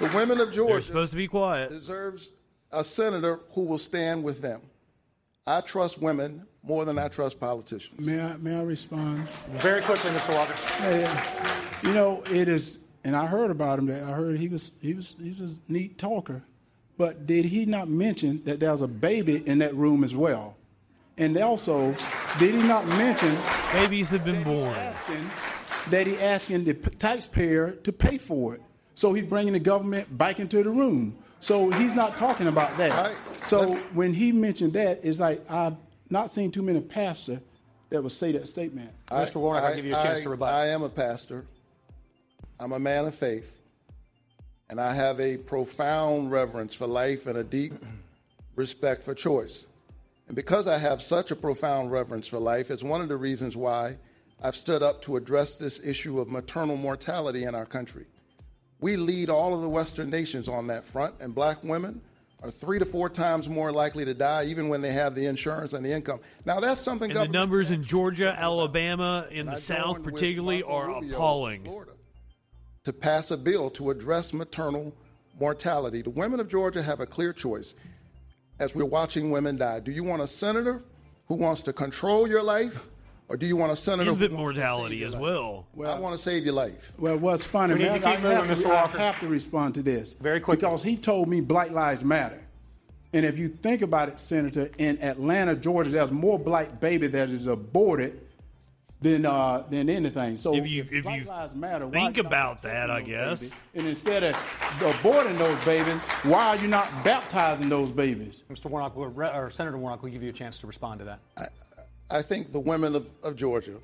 the 0.00 0.10
women 0.16 0.40
of 0.40 0.50
Georgia 0.50 0.72
They're 0.72 0.80
supposed 0.80 1.10
to 1.10 1.18
be 1.18 1.28
quiet. 1.28 1.68
deserves 1.68 2.30
a 2.72 2.82
senator 2.82 3.40
who 3.50 3.64
will 3.64 3.78
stand 3.78 4.24
with 4.24 4.40
them. 4.40 4.62
I 5.46 5.60
trust 5.60 6.00
women 6.00 6.46
more 6.62 6.86
than 6.86 6.98
I 6.98 7.08
trust 7.08 7.38
politicians. 7.38 8.00
May 8.00 8.18
I, 8.18 8.38
may 8.38 8.56
I 8.58 8.62
respond? 8.62 9.28
Very 9.50 9.82
quickly, 9.82 10.10
Mr. 10.10 10.34
Walker. 10.34 10.54
Hey, 10.82 11.04
uh, 11.04 11.86
you 11.86 11.92
know, 11.92 12.22
it 12.32 12.48
is, 12.48 12.78
and 13.04 13.14
I 13.14 13.26
heard 13.26 13.50
about 13.50 13.78
him. 13.78 13.86
That 13.86 14.02
I 14.02 14.12
heard 14.12 14.38
he 14.38 14.48
was 14.48 14.72
he 14.80 14.94
was 14.94 15.14
he 15.22 15.30
was 15.30 15.40
a 15.68 15.72
neat 15.72 15.98
talker, 15.98 16.42
but 16.96 17.26
did 17.26 17.44
he 17.44 17.66
not 17.66 17.88
mention 17.88 18.42
that 18.44 18.60
there 18.60 18.72
was 18.72 18.82
a 18.82 18.88
baby 18.88 19.42
in 19.46 19.58
that 19.58 19.74
room 19.74 20.02
as 20.04 20.16
well? 20.16 20.56
And 21.16 21.36
also, 21.38 21.94
did 22.38 22.54
he 22.54 22.66
not 22.66 22.86
mention 22.88 23.36
babies 23.72 24.08
have 24.10 24.24
been 24.24 24.42
born? 24.42 24.74
Asking, 24.74 25.30
that 25.90 26.06
he 26.06 26.18
asking 26.18 26.64
the 26.64 26.74
p- 26.74 26.90
taxpayer 26.96 27.72
to 27.72 27.92
pay 27.92 28.18
for 28.18 28.54
it, 28.54 28.62
so 28.94 29.12
he's 29.12 29.26
bringing 29.26 29.52
the 29.52 29.60
government 29.60 30.16
back 30.16 30.40
into 30.40 30.62
the 30.62 30.70
room. 30.70 31.16
So 31.40 31.70
he's 31.70 31.94
not 31.94 32.16
talking 32.16 32.46
about 32.46 32.76
that. 32.78 33.12
So 33.42 33.74
when 33.92 34.14
he 34.14 34.32
mentioned 34.32 34.72
that, 34.72 35.00
it's 35.04 35.20
like 35.20 35.48
I've 35.50 35.76
not 36.08 36.32
seen 36.32 36.50
too 36.50 36.62
many 36.62 36.80
pastors 36.80 37.40
that 37.90 38.02
would 38.02 38.12
say 38.12 38.32
that 38.32 38.48
statement. 38.48 38.90
Mr. 39.08 39.36
Warnock, 39.36 39.64
I'll 39.64 39.76
give 39.76 39.84
you 39.84 39.94
a 39.94 40.02
chance 40.02 40.20
to 40.20 40.30
rebut. 40.30 40.52
I 40.52 40.68
am 40.68 40.82
a 40.82 40.88
pastor. 40.88 41.46
I'm 42.60 42.72
a 42.72 42.78
man 42.78 43.06
of 43.06 43.14
faith. 43.14 43.58
And 44.70 44.80
I 44.80 44.94
have 44.94 45.20
a 45.20 45.36
profound 45.36 46.30
reverence 46.30 46.74
for 46.74 46.86
life 46.86 47.26
and 47.26 47.38
a 47.38 47.44
deep 47.44 47.74
respect 48.56 49.02
for 49.02 49.14
choice. 49.14 49.66
And 50.26 50.36
because 50.36 50.66
I 50.66 50.78
have 50.78 51.02
such 51.02 51.30
a 51.30 51.36
profound 51.36 51.92
reverence 51.92 52.26
for 52.26 52.38
life, 52.38 52.70
it's 52.70 52.82
one 52.82 53.02
of 53.02 53.08
the 53.08 53.16
reasons 53.16 53.56
why 53.56 53.98
I've 54.42 54.56
stood 54.56 54.82
up 54.82 55.02
to 55.02 55.16
address 55.16 55.56
this 55.56 55.80
issue 55.84 56.18
of 56.20 56.28
maternal 56.28 56.76
mortality 56.76 57.44
in 57.44 57.54
our 57.54 57.66
country. 57.66 58.06
We 58.80 58.96
lead 58.96 59.30
all 59.30 59.54
of 59.54 59.60
the 59.60 59.68
Western 59.68 60.10
nations 60.10 60.48
on 60.48 60.66
that 60.68 60.84
front, 60.84 61.14
and 61.20 61.34
black 61.34 61.62
women 61.62 62.00
are 62.42 62.50
three 62.50 62.78
to 62.78 62.84
four 62.84 63.08
times 63.08 63.48
more 63.48 63.72
likely 63.72 64.04
to 64.04 64.12
die 64.12 64.44
even 64.44 64.68
when 64.68 64.82
they 64.82 64.92
have 64.92 65.14
the 65.14 65.26
insurance 65.26 65.72
and 65.72 65.84
the 65.84 65.92
income. 65.92 66.20
Now, 66.44 66.60
that's 66.60 66.80
something 66.80 67.10
And 67.10 67.20
the 67.20 67.28
numbers 67.28 67.70
in 67.70 67.82
Georgia, 67.82 68.34
Alabama, 68.38 69.26
in 69.30 69.46
the 69.46 69.52
I 69.52 69.58
South 69.58 70.02
particularly, 70.02 70.62
are 70.62 70.88
Rubio 70.88 71.14
appalling. 71.14 71.64
Florida 71.64 71.92
to 72.84 72.92
pass 72.92 73.30
a 73.30 73.36
bill 73.36 73.70
to 73.70 73.90
address 73.90 74.32
maternal 74.32 74.94
mortality. 75.40 76.02
The 76.02 76.10
women 76.10 76.38
of 76.38 76.48
Georgia 76.48 76.82
have 76.82 77.00
a 77.00 77.06
clear 77.06 77.32
choice 77.32 77.74
as 78.60 78.74
we're 78.74 78.84
watching 78.84 79.30
women 79.30 79.56
die. 79.56 79.80
Do 79.80 79.90
you 79.90 80.04
want 80.04 80.22
a 80.22 80.26
senator 80.28 80.82
who 81.26 81.34
wants 81.34 81.62
to 81.62 81.72
control 81.72 82.28
your 82.28 82.42
life, 82.42 82.86
or 83.28 83.36
do 83.36 83.46
you 83.46 83.56
want 83.56 83.72
a 83.72 83.76
senator 83.76 84.10
Infant 84.10 84.32
who 84.32 84.36
wants 84.36 84.54
to 84.54 84.60
mortality 84.60 84.94
save 84.96 85.00
your 85.00 85.08
as 85.08 85.14
life? 85.14 85.22
well. 85.22 85.66
I 85.96 85.98
want 85.98 86.16
to 86.16 86.22
save 86.22 86.44
your 86.44 86.54
life. 86.54 86.92
Well, 86.98 87.16
what's 87.16 87.44
funny, 87.44 87.74
We 87.74 87.80
need 87.80 88.02
man, 88.02 88.04
I, 88.04 88.10
have 88.16 88.46
to, 88.46 88.54
Mr. 88.54 88.66
I 88.66 88.74
Walker. 88.74 88.98
have 88.98 89.20
to 89.20 89.28
respond 89.28 89.74
to 89.74 89.82
this. 89.82 90.12
Very 90.14 90.40
quickly. 90.40 90.60
Because 90.60 90.82
he 90.82 90.96
told 90.96 91.28
me 91.28 91.40
Black 91.40 91.70
Lives 91.70 92.04
Matter. 92.04 92.40
And 93.14 93.24
if 93.24 93.38
you 93.38 93.48
think 93.48 93.80
about 93.80 94.08
it, 94.08 94.18
Senator, 94.18 94.70
in 94.76 95.00
Atlanta, 95.00 95.54
Georgia, 95.56 95.88
there's 95.88 96.10
more 96.10 96.38
black 96.38 96.80
baby 96.80 97.06
that 97.06 97.30
is 97.30 97.46
aborted 97.46 98.20
than 99.04 99.26
uh, 99.26 99.62
than 99.68 99.90
anything. 99.90 100.36
So 100.38 100.54
If 100.56 100.66
you- 100.66 100.86
if 100.90 101.04
Black 101.04 101.20
you 101.20 101.26
Lives 101.26 101.54
Matter, 101.54 101.88
think 101.90 102.16
about 102.16 102.62
that, 102.62 102.90
I 102.90 103.02
guess. 103.02 103.40
babies? 103.40 103.54
And 103.74 103.86
instead 103.86 104.24
of 104.24 104.34
aborting 104.80 105.36
those 105.36 105.62
babies, 105.64 106.00
why 106.24 106.48
are 106.48 106.56
you 106.56 106.68
not 106.68 106.88
baptizing 107.04 107.68
those 107.68 107.92
babies? 107.92 108.42
Mr. 108.50 108.64
Warnock, 108.70 108.96
or 108.96 109.50
Senator 109.50 109.76
Warnock, 109.76 110.02
will 110.02 110.08
give 110.10 110.22
you 110.22 110.30
a 110.30 110.32
chance 110.32 110.56
to 110.58 110.66
respond 110.66 111.00
to 111.00 111.04
that. 111.04 111.20
I, 111.36 112.18
I 112.18 112.22
think 112.22 112.50
the 112.52 112.60
women 112.60 112.94
of, 112.96 113.06
of 113.22 113.36
Georgia 113.36 113.76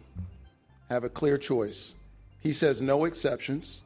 have 0.88 1.04
a 1.04 1.10
clear 1.10 1.36
choice. 1.36 1.94
He 2.40 2.54
says 2.54 2.80
no 2.80 3.04
exceptions, 3.04 3.82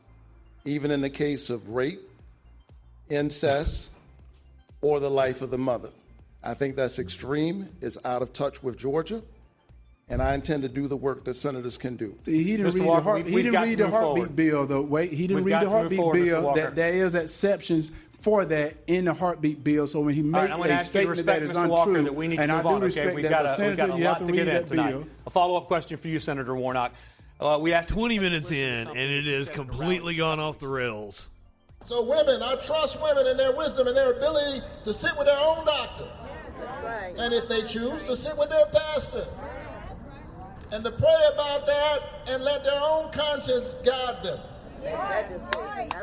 even 0.64 0.92
in 0.92 1.00
the 1.00 1.10
case 1.10 1.50
of 1.50 1.68
rape, 1.70 2.00
incest, 3.10 3.90
or 4.82 5.00
the 5.00 5.10
life 5.10 5.42
of 5.42 5.50
the 5.50 5.58
mother. 5.58 5.90
I 6.44 6.54
think 6.54 6.76
that's 6.76 7.00
extreme, 7.00 7.68
it's 7.80 7.98
out 8.04 8.22
of 8.22 8.32
touch 8.32 8.62
with 8.62 8.76
Georgia, 8.76 9.20
and 10.08 10.20
I 10.22 10.34
intend 10.34 10.62
to 10.62 10.68
do 10.68 10.86
the 10.88 10.96
work 10.96 11.24
that 11.24 11.34
senators 11.36 11.78
can 11.78 11.96
do. 11.96 12.16
See, 12.24 12.42
he 12.42 12.56
didn't 12.56 12.72
Mr. 12.72 12.74
read 12.74 12.84
Walker, 12.84 13.00
the 13.00 13.04
heart, 13.04 13.24
we- 13.24 13.30
he 13.32 13.42
didn't 13.42 13.62
read 13.62 13.78
the 13.78 13.88
heartbeat 13.88 14.14
forward. 14.14 14.36
bill. 14.36 14.66
The 14.66 14.82
way 14.82 15.06
he 15.08 15.26
didn't 15.26 15.44
We've 15.44 15.52
read 15.54 15.62
the 15.62 15.70
heartbeat 15.70 15.98
forward, 15.98 16.24
bill 16.24 16.54
that 16.54 16.76
there 16.76 16.92
is 16.94 17.14
exceptions 17.14 17.90
for 18.20 18.44
that 18.46 18.74
in 18.86 19.04
the 19.06 19.12
heartbeat 19.14 19.62
bill. 19.64 19.86
So 19.86 20.00
when 20.00 20.14
he 20.14 20.22
makes 20.22 20.42
right, 20.42 20.50
I'm 20.50 20.56
going 20.58 20.68
to 20.70 20.74
a 20.74 20.78
ask 20.78 20.94
you 20.94 21.00
to 21.06 21.14
statement 21.14 21.26
that 21.26 21.42
respect 21.42 21.50
is 21.50 21.56
Mr. 21.56 21.60
untrue, 21.64 21.74
Walker 21.76 22.02
that 22.02 22.14
we 22.14 22.28
need 22.28 22.40
and 22.40 22.48
to 22.48 22.54
I 22.54 22.56
move 22.56 22.62
do 22.64 22.68
on. 22.68 22.74
Okay, 22.76 22.84
respect 22.86 23.14
we've 23.16 23.22
that, 23.24 23.30
got, 23.30 23.42
but 23.42 23.46
a, 23.46 23.50
we've 23.50 23.56
Senator, 23.56 23.76
got 23.76 23.84
a 23.94 23.98
you 23.98 24.04
lot 24.04 24.18
have 24.18 24.18
to 24.18 24.24
to 24.26 24.32
get 24.32 24.38
read 24.38 24.48
in 24.48 24.54
that 24.54 24.66
tonight. 24.66 24.90
bill. 24.92 25.04
A 25.26 25.30
follow-up 25.30 25.66
question 25.66 25.96
for 25.98 26.08
you, 26.08 26.18
Senator 26.18 26.54
Warnock. 26.54 26.92
Uh, 27.40 27.58
we 27.60 27.72
asked 27.72 27.88
20 27.90 28.18
minutes 28.20 28.50
in, 28.50 28.88
and 28.88 28.96
it 28.96 29.24
has 29.26 29.48
completely 29.48 30.14
gone 30.14 30.38
off 30.40 30.58
the 30.60 30.68
rails. 30.68 31.28
So 31.84 32.02
women, 32.02 32.40
I 32.42 32.54
trust 32.64 33.02
women 33.02 33.26
in 33.26 33.36
their 33.36 33.54
wisdom 33.54 33.88
and 33.88 33.96
their 33.96 34.12
ability 34.12 34.62
to 34.84 34.94
sit 34.94 35.10
with 35.18 35.26
their 35.26 35.38
own 35.38 35.64
doctor. 35.66 36.08
And 37.18 37.34
if 37.34 37.46
they 37.48 37.60
choose 37.62 38.02
to 38.04 38.16
sit 38.16 38.38
with 38.38 38.48
their 38.48 38.64
pastor. 38.66 39.26
And 40.74 40.84
to 40.84 40.90
pray 40.90 41.16
about 41.32 41.66
that 41.66 42.00
and 42.30 42.42
let 42.42 42.64
their 42.64 42.80
own 42.82 43.08
conscience 43.12 43.74
guide 43.84 44.24
them. 44.24 44.40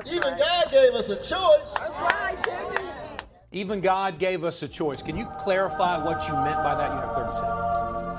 Even 0.09 0.37
God 0.37 0.71
gave 0.71 0.93
us 0.93 1.09
a 1.09 1.17
choice. 1.17 1.75
Even 3.51 3.81
God 3.81 4.17
gave 4.17 4.45
us 4.45 4.63
a 4.63 4.69
choice. 4.69 5.01
Can 5.01 5.17
you 5.17 5.25
clarify 5.37 6.01
what 6.01 6.25
you 6.25 6.33
meant 6.35 6.63
by 6.63 6.75
that? 6.75 6.89
You 6.89 6.99
have 7.01 7.15
30 7.15 7.33
seconds. 7.33 7.51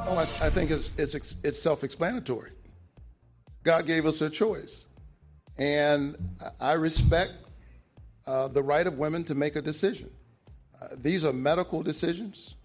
Oh, 0.04 0.16
I, 0.18 0.46
I 0.46 0.50
think 0.50 0.70
it's, 0.70 0.92
it's, 0.98 1.36
it's 1.42 1.58
self 1.58 1.84
explanatory. 1.84 2.50
God 3.62 3.86
gave 3.86 4.04
us 4.04 4.20
a 4.20 4.28
choice. 4.28 4.84
And 5.56 6.16
I 6.60 6.74
respect 6.74 7.32
uh, 8.26 8.48
the 8.48 8.62
right 8.62 8.86
of 8.86 8.98
women 8.98 9.24
to 9.24 9.34
make 9.34 9.56
a 9.56 9.62
decision. 9.62 10.10
Uh, 10.78 10.88
these 10.98 11.24
are 11.24 11.32
medical 11.32 11.82
decisions, 11.82 12.56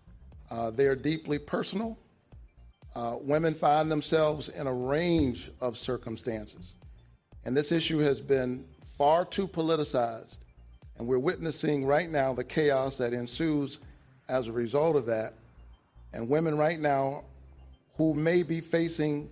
uh, 0.51 0.71
they 0.71 0.88
are 0.88 0.95
deeply 0.95 1.39
personal. 1.39 1.97
Uh, 2.98 3.16
women 3.22 3.54
find 3.54 3.91
themselves 3.91 4.50
in 4.50 4.66
a 4.66 4.74
range 4.74 5.52
of 5.62 5.78
circumstances. 5.78 6.78
And 7.45 7.56
this 7.56 7.72
issue 7.72 8.00
has 8.00 8.20
been 8.20 8.66
far 8.98 9.24
too 9.24 9.48
politicized. 9.48 10.39
And 10.98 11.08
we're 11.08 11.20
witnessing 11.20 11.86
right 11.86 12.10
now 12.10 12.34
the 12.34 12.43
chaos 12.43 12.98
that 12.98 13.14
ensues 13.14 13.78
as 14.28 14.48
a 14.48 14.52
result 14.52 14.95
of 14.95 15.06
that. 15.06 15.36
And 16.12 16.28
women 16.28 16.58
right 16.58 16.80
now 16.80 17.26
who 17.98 18.16
may 18.16 18.41
be 18.41 18.62
facing 18.62 19.30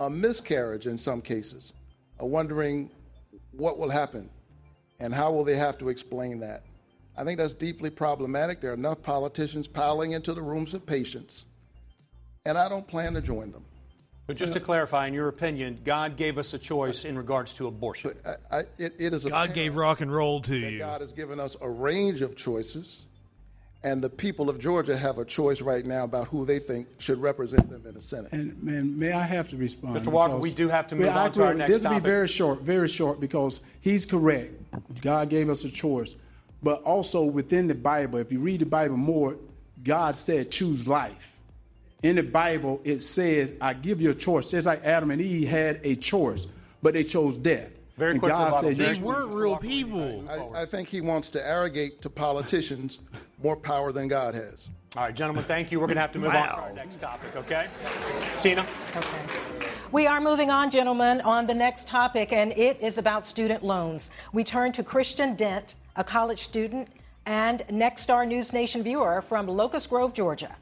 a 0.00 0.10
miscarriage 0.10 0.88
in 0.88 0.98
some 0.98 1.22
cases 1.22 1.72
are 2.18 2.26
wondering 2.26 2.90
what 3.52 3.78
will 3.78 3.90
happen 3.90 4.28
and 4.98 5.14
how 5.14 5.30
will 5.30 5.44
they 5.44 5.54
have 5.54 5.78
to 5.78 5.88
explain 5.88 6.40
that. 6.40 6.64
I 7.16 7.22
think 7.22 7.38
that's 7.38 7.54
deeply 7.54 7.90
problematic. 7.90 8.60
There 8.60 8.72
are 8.72 8.74
enough 8.74 9.04
politicians 9.04 9.68
piling 9.68 10.12
into 10.12 10.34
the 10.34 10.42
rooms 10.42 10.74
of 10.74 10.84
patients, 10.84 11.44
and 12.44 12.58
I 12.58 12.68
don't 12.68 12.86
plan 12.86 13.14
to 13.14 13.20
join 13.20 13.52
them. 13.52 13.64
But 14.26 14.36
just 14.36 14.54
to 14.54 14.60
clarify, 14.60 15.06
in 15.06 15.12
your 15.12 15.28
opinion, 15.28 15.80
God 15.84 16.16
gave 16.16 16.38
us 16.38 16.54
a 16.54 16.58
choice 16.58 17.04
in 17.04 17.18
regards 17.18 17.52
to 17.54 17.66
abortion. 17.66 18.14
I, 18.24 18.58
I, 18.58 18.60
it, 18.78 18.94
it 18.98 19.12
is 19.12 19.26
God 19.26 19.52
gave 19.52 19.76
rock 19.76 20.00
and 20.00 20.10
roll 20.12 20.40
to 20.42 20.60
that 20.60 20.72
you. 20.72 20.78
God 20.78 21.02
has 21.02 21.12
given 21.12 21.38
us 21.38 21.58
a 21.60 21.68
range 21.68 22.22
of 22.22 22.34
choices, 22.34 23.04
and 23.82 24.02
the 24.02 24.08
people 24.08 24.48
of 24.48 24.58
Georgia 24.58 24.96
have 24.96 25.18
a 25.18 25.26
choice 25.26 25.60
right 25.60 25.84
now 25.84 26.04
about 26.04 26.28
who 26.28 26.46
they 26.46 26.58
think 26.58 26.88
should 26.98 27.20
represent 27.20 27.68
them 27.68 27.84
in 27.86 27.92
the 27.92 28.00
Senate. 28.00 28.32
And 28.32 28.62
man, 28.62 28.98
may 28.98 29.12
I 29.12 29.20
have 29.22 29.50
to 29.50 29.58
respond? 29.58 29.96
Mr. 29.98 30.06
Walker, 30.06 30.38
we 30.38 30.54
do 30.54 30.70
have 30.70 30.86
to 30.88 30.94
move 30.94 31.04
Yeah, 31.04 31.18
on 31.20 31.32
to 31.32 31.42
our 31.42 31.48
agree. 31.48 31.58
next 31.58 31.72
This 31.72 31.84
will 31.84 31.90
be 31.90 32.00
very 32.00 32.28
short, 32.28 32.62
very 32.62 32.88
short, 32.88 33.20
because 33.20 33.60
he's 33.82 34.06
correct. 34.06 34.54
God 35.02 35.28
gave 35.28 35.50
us 35.50 35.64
a 35.64 35.70
choice, 35.70 36.14
but 36.62 36.82
also 36.84 37.24
within 37.24 37.66
the 37.68 37.74
Bible, 37.74 38.18
if 38.20 38.32
you 38.32 38.40
read 38.40 38.60
the 38.60 38.66
Bible 38.66 38.96
more, 38.96 39.36
God 39.82 40.16
said, 40.16 40.50
"Choose 40.50 40.88
life." 40.88 41.33
In 42.04 42.16
the 42.16 42.22
Bible, 42.22 42.80
it 42.84 42.98
says, 42.98 43.54
"I 43.60 43.72
give 43.72 44.00
you 44.00 44.10
a 44.10 44.14
choice." 44.14 44.50
Just 44.50 44.66
like 44.66 44.84
Adam 44.84 45.10
and 45.10 45.20
Eve 45.20 45.48
had 45.48 45.80
a 45.84 45.96
choice, 45.96 46.46
but 46.82 46.92
they 46.92 47.02
chose 47.02 47.36
death. 47.36 47.70
Very 47.96 48.12
and 48.12 48.20
quickly, 48.20 48.36
God 48.36 48.50
Bobby. 48.50 48.74
said, 48.74 48.96
They 48.96 49.00
weren't 49.00 49.32
real 49.32 49.56
people. 49.56 50.24
I, 50.28 50.62
I 50.62 50.66
think 50.66 50.88
he 50.88 51.00
wants 51.00 51.30
to 51.30 51.46
arrogate 51.46 52.02
to 52.02 52.10
politicians 52.10 52.98
more 53.42 53.56
power 53.56 53.92
than 53.92 54.08
God 54.08 54.34
has. 54.34 54.68
All 54.96 55.04
right, 55.04 55.14
gentlemen, 55.14 55.44
thank 55.44 55.72
you. 55.72 55.80
We're 55.80 55.86
going 55.86 55.96
to 55.96 56.00
have 56.00 56.12
to 56.12 56.18
move 56.18 56.34
on 56.34 56.48
to 56.48 56.54
our 56.54 56.72
next 56.72 57.00
topic, 57.00 57.34
okay? 57.36 57.68
Tina? 58.38 58.66
Okay. 58.96 59.68
We 59.92 60.06
are 60.06 60.20
moving 60.20 60.50
on, 60.50 60.70
gentlemen, 60.70 61.20
on 61.20 61.46
the 61.46 61.54
next 61.54 61.86
topic, 61.86 62.32
and 62.32 62.52
it 62.52 62.80
is 62.80 62.98
about 62.98 63.26
student 63.26 63.64
loans. 63.64 64.10
We 64.32 64.44
turn 64.44 64.72
to 64.72 64.82
Christian 64.82 65.36
Dent, 65.36 65.76
a 65.96 66.04
college 66.04 66.42
student 66.42 66.88
and 67.26 67.60
Nexstar 67.70 68.26
News 68.26 68.52
Nation 68.52 68.82
viewer 68.82 69.22
from 69.22 69.46
Locust 69.46 69.88
Grove, 69.88 70.12
Georgia. 70.12 70.54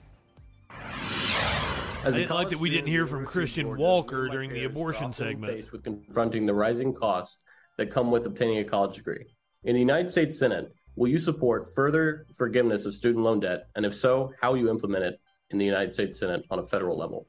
I 2.05 2.11
didn't 2.11 2.31
like 2.31 2.51
that 2.51 2.59
we 2.59 2.69
didn't 2.69 2.89
hear 2.89 3.07
from 3.07 3.25
Christian 3.25 3.77
Walker 3.77 4.29
during 4.29 4.53
the 4.53 4.65
abortion 4.65 5.13
segment. 5.13 5.53
faced 5.53 5.73
with 5.73 5.85
confronting 5.85 6.47
the 6.47 6.55
rising 6.55 6.93
costs 6.93 7.39
that 7.79 7.91
come 7.91 8.11
with 8.11 8.27
obtaining 8.27 8.59
a 8.59 8.65
college 8.65 8.97
degree. 8.97 9.25
In 9.65 9.75
the 9.75 9.81
United 9.81 10.11
States 10.11 10.37
Senate, 10.37 10.75
will 10.97 11.09
you 11.09 11.19
support 11.19 11.73
further 11.75 12.27
forgiveness 12.37 12.87
of 12.87 12.95
student 12.95 13.25
loan 13.25 13.39
debt? 13.39 13.69
And 13.77 13.87
if 13.87 13.95
so, 13.95 14.33
how 14.41 14.51
will 14.51 14.59
you 14.59 14.69
implement 14.69 15.05
it 15.05 15.21
in 15.51 15.59
the 15.59 15.65
United 15.65 15.93
States 15.93 16.19
Senate 16.19 16.45
on 16.51 16.59
a 16.59 16.67
federal 16.67 16.99
level? 16.99 17.27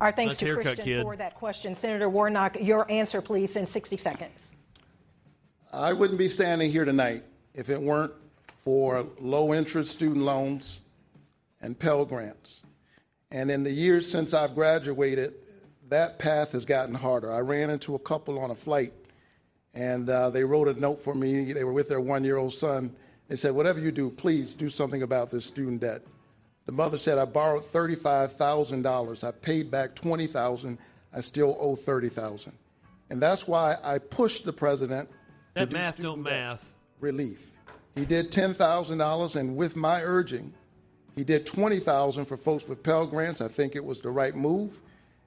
Our 0.00 0.12
thanks 0.12 0.32
Nice 0.32 0.38
to 0.38 0.46
haircut, 0.46 0.64
Christian 0.64 0.84
kid. 0.84 1.02
for 1.02 1.16
that 1.16 1.34
question. 1.34 1.74
Senator 1.74 2.08
Warnock, 2.08 2.56
your 2.58 2.90
answer, 2.90 3.20
please, 3.20 3.56
in 3.56 3.66
60 3.66 3.98
seconds. 3.98 4.54
I 5.74 5.92
wouldn't 5.92 6.18
be 6.18 6.28
standing 6.28 6.72
here 6.72 6.86
tonight 6.86 7.24
if 7.52 7.68
it 7.68 7.80
weren't 7.80 8.14
for 8.56 9.06
low 9.20 9.52
interest 9.52 9.92
student 9.92 10.24
loans 10.24 10.80
and 11.60 11.78
Pell 11.78 12.06
Grants. 12.06 12.62
And 13.30 13.50
in 13.50 13.62
the 13.62 13.70
years 13.70 14.10
since 14.10 14.34
I've 14.34 14.54
graduated, 14.54 15.34
that 15.88 16.18
path 16.18 16.52
has 16.52 16.64
gotten 16.64 16.94
harder. 16.94 17.32
I 17.32 17.40
ran 17.40 17.70
into 17.70 17.94
a 17.94 17.98
couple 17.98 18.38
on 18.38 18.50
a 18.50 18.54
flight, 18.54 18.92
and 19.74 20.08
uh, 20.08 20.30
they 20.30 20.44
wrote 20.44 20.68
a 20.68 20.78
note 20.78 20.98
for 20.98 21.14
me. 21.14 21.52
They 21.52 21.64
were 21.64 21.72
with 21.72 21.88
their 21.88 22.00
one 22.00 22.24
year 22.24 22.36
old 22.36 22.52
son. 22.52 22.94
They 23.28 23.36
said, 23.36 23.52
Whatever 23.54 23.80
you 23.80 23.92
do, 23.92 24.10
please 24.10 24.54
do 24.54 24.68
something 24.68 25.02
about 25.02 25.30
this 25.30 25.46
student 25.46 25.80
debt. 25.80 26.02
The 26.66 26.72
mother 26.72 26.98
said, 26.98 27.18
I 27.18 27.24
borrowed 27.24 27.62
$35,000. 27.62 29.24
I 29.26 29.30
paid 29.32 29.70
back 29.70 29.94
20,000. 29.94 30.78
I 31.12 31.20
still 31.20 31.56
owe 31.58 31.74
$30,000. 31.74 32.52
And 33.10 33.20
that's 33.20 33.48
why 33.48 33.76
I 33.82 33.98
pushed 33.98 34.44
the 34.44 34.52
president 34.52 35.08
to 35.10 35.16
That 35.54 35.70
do 35.70 35.76
math 35.76 36.00
don't 36.00 36.22
debt 36.22 36.32
math. 36.32 36.74
relief. 37.00 37.52
He 37.96 38.04
did 38.04 38.30
$10,000, 38.30 39.36
and 39.36 39.56
with 39.56 39.74
my 39.74 40.00
urging, 40.02 40.54
he 41.16 41.24
did 41.24 41.46
20000 41.46 42.24
for 42.24 42.36
folks 42.36 42.66
with 42.66 42.82
Pell 42.82 43.06
Grants. 43.06 43.40
I 43.40 43.48
think 43.48 43.76
it 43.76 43.84
was 43.84 44.00
the 44.00 44.10
right 44.10 44.34
move. 44.34 44.80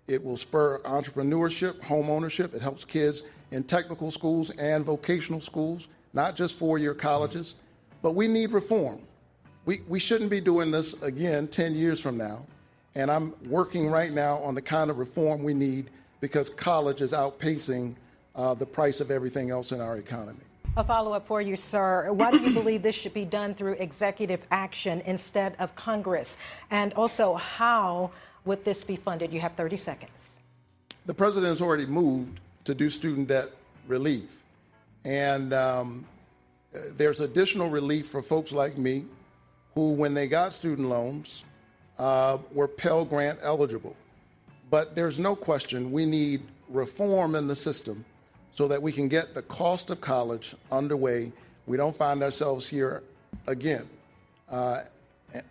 It 0.07 0.23
will 0.23 0.37
spur 0.37 0.79
entrepreneurship, 0.79 1.81
home 1.83 2.09
ownership. 2.09 2.53
It 2.53 2.61
helps 2.61 2.85
kids 2.85 3.23
in 3.51 3.63
technical 3.63 4.11
schools 4.11 4.49
and 4.51 4.83
vocational 4.83 5.39
schools, 5.39 5.87
not 6.13 6.35
just 6.35 6.57
four 6.57 6.77
year 6.77 6.93
colleges. 6.93 7.55
But 8.01 8.11
we 8.11 8.27
need 8.27 8.51
reform. 8.51 8.99
We, 9.65 9.81
we 9.87 9.99
shouldn't 9.99 10.29
be 10.29 10.41
doing 10.41 10.71
this 10.71 10.93
again 11.01 11.47
10 11.47 11.75
years 11.75 12.01
from 12.01 12.17
now. 12.17 12.45
And 12.95 13.09
I'm 13.09 13.33
working 13.47 13.89
right 13.89 14.11
now 14.11 14.37
on 14.37 14.55
the 14.55 14.61
kind 14.61 14.89
of 14.89 14.99
reform 14.99 15.43
we 15.43 15.53
need 15.53 15.89
because 16.19 16.49
college 16.49 17.01
is 17.01 17.11
outpacing 17.13 17.95
uh, 18.35 18.53
the 18.53 18.65
price 18.65 18.99
of 18.99 19.09
everything 19.09 19.51
else 19.51 19.71
in 19.71 19.79
our 19.79 19.97
economy. 19.97 20.39
A 20.75 20.83
follow 20.83 21.13
up 21.13 21.27
for 21.27 21.39
you, 21.39 21.55
sir. 21.55 22.11
Why 22.11 22.31
do 22.31 22.39
you 22.39 22.51
believe 22.51 22.81
this 22.81 22.95
should 22.95 23.13
be 23.13 23.25
done 23.25 23.53
through 23.53 23.73
executive 23.73 24.43
action 24.49 25.03
instead 25.05 25.55
of 25.59 25.75
Congress? 25.75 26.37
And 26.71 26.93
also, 26.93 27.35
how 27.35 28.09
would 28.45 28.65
this 28.65 28.83
be 28.83 28.95
funded? 28.95 29.31
You 29.31 29.39
have 29.39 29.53
30 29.53 29.77
seconds. 29.77 30.39
the 31.05 31.13
president 31.13 31.51
has 31.51 31.61
already 31.61 31.85
moved 31.85 32.39
to 32.63 32.73
do 32.73 32.89
student 32.89 33.27
debt 33.27 33.49
relief. 33.87 34.41
And 35.05 35.53
um, 35.53 36.05
there's 36.71 37.19
additional 37.19 37.69
relief 37.69 38.07
for 38.07 38.23
folks 38.23 38.51
like 38.51 38.75
me 38.75 39.05
who, 39.75 39.93
when 39.93 40.15
they 40.15 40.27
got 40.27 40.53
student 40.53 40.89
loans, 40.89 41.43
uh, 41.99 42.39
were 42.51 42.67
Pell 42.67 43.05
Grant 43.05 43.37
eligible. 43.43 43.95
But 44.71 44.95
there's 44.95 45.19
no 45.19 45.35
question 45.35 45.91
we 45.91 46.07
need 46.07 46.41
reform 46.69 47.35
in 47.35 47.47
the 47.47 47.55
system 47.55 48.05
so 48.53 48.67
that 48.67 48.81
we 48.81 48.91
can 48.91 49.07
get 49.07 49.33
the 49.33 49.41
cost 49.41 49.89
of 49.89 49.99
college 49.99 50.55
underway. 50.71 51.31
We 51.65 51.75
don't 51.75 51.95
find 51.95 52.23
ourselves 52.23 52.67
here 52.67 53.03
again. 53.47 53.89
Uh, 54.49 54.81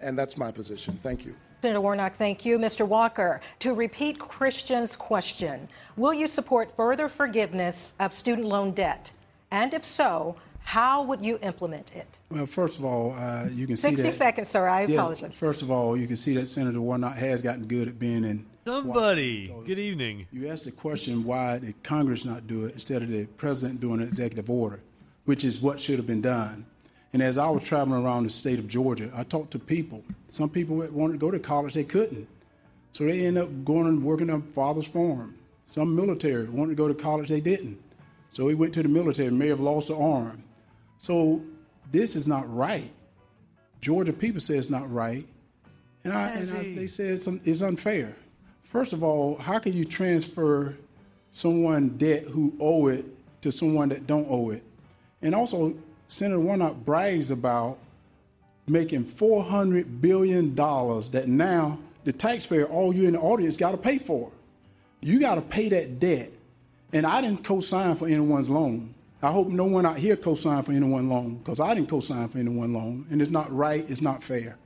and 0.00 0.16
that's 0.18 0.38
my 0.38 0.52
position. 0.52 0.98
Thank 1.02 1.24
you. 1.24 1.34
Senator 1.60 1.80
Warnock, 1.80 2.14
thank 2.14 2.44
you. 2.44 2.58
Mr. 2.58 2.86
Walker, 2.86 3.40
to 3.60 3.74
repeat 3.74 4.18
Christian's 4.18 4.96
question, 4.96 5.68
will 5.96 6.14
you 6.14 6.26
support 6.26 6.74
further 6.76 7.08
forgiveness 7.08 7.94
of 8.00 8.14
student 8.14 8.46
loan 8.48 8.72
debt? 8.72 9.10
And 9.50 9.74
if 9.74 9.84
so, 9.84 10.36
how 10.64 11.02
would 11.02 11.24
you 11.24 11.38
implement 11.42 11.94
it? 11.94 12.06
Well, 12.30 12.46
first 12.46 12.78
of 12.78 12.84
all, 12.84 13.14
uh, 13.16 13.48
you 13.52 13.66
can 13.66 13.76
see 13.76 13.88
60 13.88 14.02
that. 14.02 14.12
seconds, 14.12 14.48
sir. 14.48 14.66
I 14.66 14.82
Yes, 14.82 14.98
apologize. 14.98 15.34
First 15.34 15.62
of 15.62 15.70
all, 15.70 15.96
you 15.96 16.06
can 16.06 16.16
see 16.16 16.34
that 16.34 16.48
Senator 16.48 16.80
Warnock 16.80 17.16
has 17.16 17.42
gotten 17.42 17.66
good 17.66 17.88
at 17.88 17.98
being 17.98 18.24
in. 18.24 18.46
Somebody. 18.64 19.52
Good 19.66 19.80
evening. 19.80 20.28
You 20.30 20.48
asked 20.48 20.64
the 20.64 20.70
question 20.70 21.24
why 21.24 21.58
did 21.58 21.82
Congress 21.82 22.24
not 22.24 22.46
do 22.46 22.64
it 22.64 22.74
instead 22.74 23.02
of 23.02 23.08
the 23.08 23.26
president 23.26 23.80
doing 23.80 24.00
an 24.00 24.06
executive 24.06 24.48
order, 24.48 24.78
which 25.24 25.42
is 25.42 25.60
what 25.60 25.80
should 25.80 25.96
have 25.96 26.06
been 26.06 26.20
done. 26.20 26.64
And 27.12 27.20
as 27.20 27.38
I 27.38 27.50
was 27.50 27.64
traveling 27.64 28.04
around 28.04 28.22
the 28.22 28.30
state 28.30 28.60
of 28.60 28.68
Georgia, 28.68 29.10
I 29.16 29.24
talked 29.24 29.50
to 29.52 29.58
people. 29.58 30.04
Some 30.28 30.48
people 30.48 30.76
wanted 30.76 31.14
to 31.14 31.18
go 31.18 31.32
to 31.32 31.40
college, 31.40 31.74
they 31.74 31.82
couldn't. 31.82 32.28
So 32.92 33.04
they 33.04 33.26
ended 33.26 33.42
up 33.42 33.64
going 33.64 33.88
and 33.88 34.04
working 34.04 34.30
on 34.30 34.42
father's 34.42 34.86
farm. 34.86 35.34
Some 35.66 35.96
military 35.96 36.44
wanted 36.44 36.70
to 36.70 36.76
go 36.76 36.86
to 36.86 36.94
college, 36.94 37.30
they 37.30 37.40
didn't. 37.40 37.82
So 38.30 38.46
he 38.46 38.54
went 38.54 38.74
to 38.74 38.82
the 38.84 38.88
military, 38.88 39.26
and 39.26 39.38
may 39.40 39.48
have 39.48 39.60
lost 39.60 39.90
an 39.90 39.96
arm. 39.96 40.44
So 40.98 41.42
this 41.90 42.14
is 42.14 42.28
not 42.28 42.54
right. 42.54 42.92
Georgia 43.80 44.12
people 44.12 44.40
say 44.40 44.54
it's 44.54 44.70
not 44.70 44.90
right, 44.92 45.26
and, 46.04 46.12
I, 46.12 46.28
and 46.30 46.50
I, 46.52 46.74
they 46.74 46.86
said 46.86 47.14
it's, 47.14 47.26
it's 47.26 47.62
unfair. 47.62 48.16
First 48.72 48.94
of 48.94 49.02
all, 49.02 49.36
how 49.36 49.58
can 49.58 49.74
you 49.74 49.84
transfer 49.84 50.74
someone 51.30 51.90
debt 51.98 52.22
who 52.22 52.56
owe 52.58 52.86
it 52.86 53.04
to 53.42 53.52
someone 53.52 53.90
that 53.90 54.06
don't 54.06 54.26
owe 54.30 54.48
it? 54.48 54.62
And 55.20 55.34
also, 55.34 55.74
Senator 56.08 56.40
Warnock 56.40 56.76
brags 56.76 57.30
about 57.30 57.76
making 58.66 59.04
four 59.04 59.44
hundred 59.44 60.00
billion 60.00 60.54
dollars 60.54 61.10
that 61.10 61.28
now 61.28 61.80
the 62.04 62.14
taxpayer, 62.14 62.64
all 62.64 62.94
you 62.94 63.06
in 63.06 63.12
the 63.12 63.20
audience, 63.20 63.58
got 63.58 63.72
to 63.72 63.76
pay 63.76 63.98
for. 63.98 64.32
You 65.02 65.20
got 65.20 65.34
to 65.34 65.42
pay 65.42 65.68
that 65.68 66.00
debt. 66.00 66.30
And 66.94 67.04
I 67.04 67.20
didn't 67.20 67.44
co-sign 67.44 67.96
for 67.96 68.08
anyone's 68.08 68.48
loan. 68.48 68.94
I 69.22 69.32
hope 69.32 69.48
no 69.48 69.64
one 69.64 69.84
out 69.84 69.98
here 69.98 70.16
co-signed 70.16 70.64
for 70.64 70.72
anyone's 70.72 71.10
loan 71.10 71.34
because 71.36 71.60
I 71.60 71.74
didn't 71.74 71.90
co-sign 71.90 72.26
for 72.28 72.38
anyone's 72.38 72.74
loan, 72.74 73.06
and 73.10 73.20
it's 73.20 73.30
not 73.30 73.54
right. 73.54 73.84
It's 73.90 74.00
not 74.00 74.22
fair. 74.22 74.56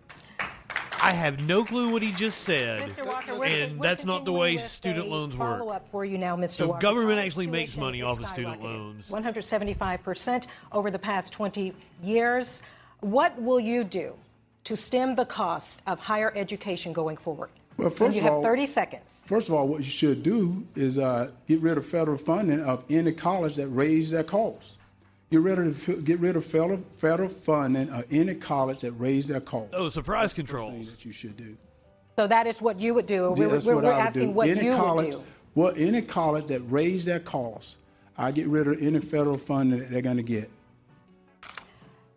I 1.06 1.12
have 1.12 1.38
no 1.38 1.64
clue 1.64 1.90
what 1.92 2.02
he 2.02 2.10
just 2.10 2.40
said, 2.40 2.90
Mr. 2.90 3.06
Walker, 3.06 3.38
we're- 3.38 3.62
and 3.62 3.78
we're 3.78 3.86
that's 3.86 4.04
not 4.04 4.24
the 4.24 4.32
way 4.32 4.56
student 4.56 5.08
loans 5.08 5.36
work. 5.36 5.60
Follow-up 5.60 5.88
for 5.88 6.04
you 6.04 6.18
now, 6.18 6.34
Mr. 6.36 6.48
So 6.50 6.66
Walker. 6.66 6.80
government 6.80 7.10
College 7.18 7.26
actually 7.26 7.46
makes 7.46 7.76
money 7.76 8.02
off 8.02 8.18
of 8.18 8.26
student 8.26 8.60
loans. 8.60 9.08
175% 9.08 10.48
over 10.72 10.90
the 10.90 10.98
past 10.98 11.32
20 11.32 11.72
years. 12.02 12.60
What 13.02 13.40
will 13.40 13.60
you 13.60 13.84
do 13.84 14.14
to 14.64 14.76
stem 14.76 15.14
the 15.14 15.24
cost 15.24 15.80
of 15.86 16.00
higher 16.00 16.32
education 16.34 16.92
going 16.92 17.16
forward? 17.18 17.50
Well, 17.76 17.86
And 17.86 17.96
first 17.96 18.16
you 18.16 18.22
of 18.22 18.24
have 18.24 18.32
all, 18.32 18.42
30 18.42 18.66
seconds. 18.66 19.22
First 19.26 19.48
of 19.48 19.54
all, 19.54 19.68
what 19.68 19.78
you 19.84 19.90
should 19.90 20.24
do 20.24 20.66
is 20.74 20.98
uh, 20.98 21.30
get 21.46 21.60
rid 21.60 21.78
of 21.78 21.86
federal 21.86 22.18
funding 22.18 22.64
of 22.64 22.84
any 22.90 23.12
college 23.12 23.54
that 23.56 23.68
raises 23.68 24.10
their 24.10 24.24
costs. 24.24 24.78
Get 25.30 25.40
rid 25.40 25.58
of 25.58 26.04
get 26.04 26.20
rid 26.20 26.36
of 26.36 26.44
federal 26.44 26.78
federal 26.92 27.28
funding 27.28 27.90
of 27.90 28.04
any 28.12 28.34
college 28.34 28.80
that 28.80 28.92
raise 28.92 29.26
their 29.26 29.40
costs. 29.40 29.70
Oh, 29.72 29.88
surprise 29.88 30.32
controls. 30.32 30.90
That 30.90 31.04
you 31.04 31.10
should 31.10 31.36
do. 31.36 31.56
So 32.14 32.28
that 32.28 32.46
is 32.46 32.62
what 32.62 32.78
you 32.78 32.94
would 32.94 33.06
do. 33.06 33.34
Yeah, 33.36 33.46
we're 33.46 33.48
that's 33.48 33.66
we're, 33.66 33.74
what 33.74 33.84
we're 33.84 33.92
I 33.92 33.96
would 33.96 34.06
asking 34.06 34.22
do. 34.28 34.30
what 34.30 34.48
any 34.48 34.66
you 34.66 34.76
college, 34.76 35.14
would 35.14 35.24
do. 35.24 35.24
Well, 35.56 35.72
any 35.76 36.02
college 36.02 36.46
that 36.46 36.60
raise 36.60 37.04
their 37.04 37.18
costs, 37.18 37.76
I 38.16 38.30
get 38.30 38.46
rid 38.46 38.68
of 38.68 38.80
any 38.80 39.00
federal 39.00 39.36
funding 39.36 39.80
that 39.80 39.90
they're 39.90 40.00
going 40.00 40.16
to 40.16 40.22
get. 40.22 40.48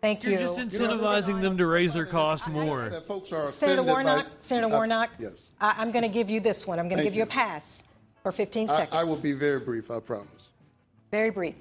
Thank 0.00 0.22
You're 0.22 0.32
you. 0.32 0.38
just 0.38 0.54
incentivizing 0.54 1.42
them 1.42 1.58
to 1.58 1.66
raise 1.66 1.92
their 1.92 2.06
cost 2.06 2.48
more. 2.48 2.88
That 2.88 3.04
folks 3.04 3.32
are 3.32 3.50
Senator 3.50 3.82
Warnock, 3.82 4.24
by, 4.24 4.30
Senator 4.38 4.72
Uh, 4.72 4.78
Warnock, 4.78 5.10
yes. 5.18 5.50
I, 5.60 5.74
I'm 5.76 5.90
going 5.90 6.04
to 6.04 6.08
give 6.08 6.30
you 6.30 6.40
this 6.40 6.66
one. 6.66 6.78
I'm 6.78 6.88
going 6.88 6.98
to 6.98 7.04
give 7.04 7.14
you 7.14 7.24
a 7.24 7.26
pass 7.26 7.82
for 8.22 8.32
15 8.32 8.70
I, 8.70 8.76
seconds. 8.76 8.94
I 8.94 9.04
will 9.04 9.20
be 9.20 9.32
very 9.32 9.60
brief, 9.60 9.90
I 9.90 10.00
promise. 10.00 10.48
Very 11.10 11.30
brief. 11.30 11.56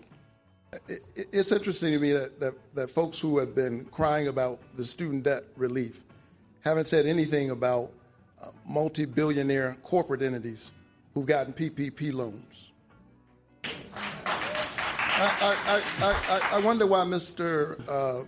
It- 0.87 1.03
It's 1.15 1.51
interesting 1.51 1.91
to 1.93 1.99
me 1.99 2.11
that, 2.13 2.39
that, 2.39 2.53
that 2.75 2.91
folks 2.91 3.19
who 3.19 3.37
have 3.39 3.55
been 3.55 3.85
crying 3.85 4.27
about 4.27 4.59
the 4.77 4.85
student 4.85 5.23
debt 5.23 5.43
relief 5.55 6.03
haven't 6.61 6.87
said 6.87 7.05
anything 7.05 7.49
about 7.51 7.91
uh, 8.41 8.49
multi 8.67 9.05
billionaire 9.05 9.77
corporate 9.81 10.21
entities 10.21 10.71
who've 11.13 11.25
gotten 11.25 11.53
PPP 11.53 12.13
loans. 12.13 12.71
I, 15.21 15.57
I, 15.67 15.81
I, 16.01 16.57
I, 16.57 16.65
wonder 16.65 16.87
why 16.87 16.99
Mr. 16.99 17.77
Uh, 17.89 18.23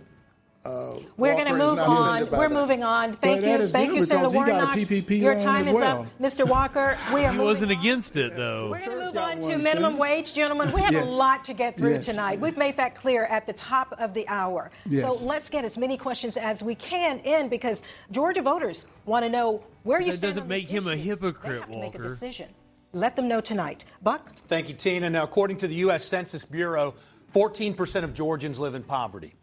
uh, 0.64 0.93
We're 1.18 1.34
going 1.34 1.47
to 1.47 1.53
move 1.57 1.80
on. 1.80 2.30
We're 2.30 2.49
that. 2.49 2.51
moving 2.51 2.84
on. 2.84 3.14
Thank 3.14 3.41
that 3.41 3.62
you. 3.62 3.68
Thank 3.68 3.93
you, 3.95 4.01
Senator 4.03 4.30
because 4.30 4.47
got 4.47 4.49
a 4.49 4.66
Warnock. 4.66 4.78
PPP 4.78 5.20
Your 5.20 5.38
time 5.39 5.68
is 5.68 5.74
well. 5.74 6.01
up. 6.03 6.07
Mr. 6.22 6.47
Walker, 6.47 6.97
we 7.14 7.26
are 7.26 7.32
He 7.32 7.38
moving 7.38 7.45
wasn't 7.45 7.72
against 7.72 8.16
it 8.18 8.36
though. 8.36 8.70
We're 8.70 8.86
going 8.86 8.99
to 8.99 9.05
move 9.05 9.18
on 9.18 9.39
to 9.41 9.57
minimum 9.57 9.93
too. 9.95 9.99
wage, 9.99 10.34
gentlemen. 10.34 10.72
We 10.72 10.82
have 10.82 10.93
Yes. 10.93 11.12
a 11.12 11.16
lot 11.16 11.43
to 11.45 11.53
get 11.53 11.78
through 11.78 11.93
Yes. 11.93 12.05
tonight. 12.05 12.39
We've 12.39 12.57
made 12.57 12.78
that 12.78 12.93
clear 12.95 13.26
at 13.26 13.47
the 13.47 13.53
top 13.53 13.95
of 13.97 14.14
the 14.14 14.28
hour. 14.28 14.70
Yes. 14.86 15.01
So 15.20 15.26
let's 15.26 15.49
get 15.49 15.66
as 15.66 15.78
many 15.78 15.97
questions 15.97 16.38
as 16.38 16.62
we 16.62 16.76
can 16.76 17.20
in 17.20 17.49
because 17.49 17.82
Georgia 18.12 18.41
voters 18.43 18.86
want 19.05 19.26
to 19.26 19.30
know 19.30 19.64
where 19.84 19.99
you 19.99 20.12
That 20.12 20.18
stand. 20.18 20.30
doesn't 20.32 20.43
on 20.43 20.49
make 20.49 20.68
these 20.68 20.78
him 20.78 20.88
a 20.88 20.95
hypocrite, 20.95 21.43
they 21.43 21.57
have 21.59 21.72
to 21.72 21.78
make 21.80 21.95
a 21.95 21.99
decision. 21.99 22.49
Let 22.93 23.16
them 23.16 23.28
know 23.28 23.41
tonight. 23.41 23.86
Buck? 24.03 24.36
Thank 24.36 24.68
you, 24.68 24.76
Tina. 24.76 25.09
Now, 25.09 25.24
according 25.24 25.57
to 25.57 25.68
the 25.68 25.76
U.S. 25.76 26.03
Census 26.05 26.43
Bureau, 26.45 26.93
14% 27.34 28.03
of 28.03 28.14
Georgians 28.14 28.59
live 28.59 28.76
in 28.76 28.84
poverty. 28.84 29.34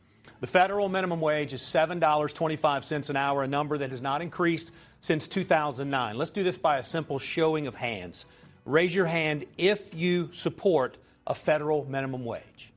The 0.40 0.46
federal 0.46 0.88
minimum 0.88 1.20
wage 1.20 1.52
is 1.52 1.62
$7.25 1.62 3.10
an 3.10 3.16
hour, 3.16 3.42
a 3.42 3.48
number 3.48 3.78
that 3.78 3.90
has 3.90 4.00
not 4.00 4.22
increased 4.22 4.72
since 5.00 5.26
2009. 5.26 6.16
Let's 6.16 6.30
do 6.30 6.44
this 6.44 6.56
by 6.56 6.78
a 6.78 6.82
simple 6.82 7.18
showing 7.18 7.66
of 7.66 7.74
hands. 7.74 8.24
Raise 8.64 8.94
your 8.94 9.06
hand 9.06 9.46
if 9.56 9.94
you 9.94 10.30
support 10.32 10.96
a 11.26 11.34
federal 11.34 11.84
minimum 11.86 12.24
wage. 12.24 12.72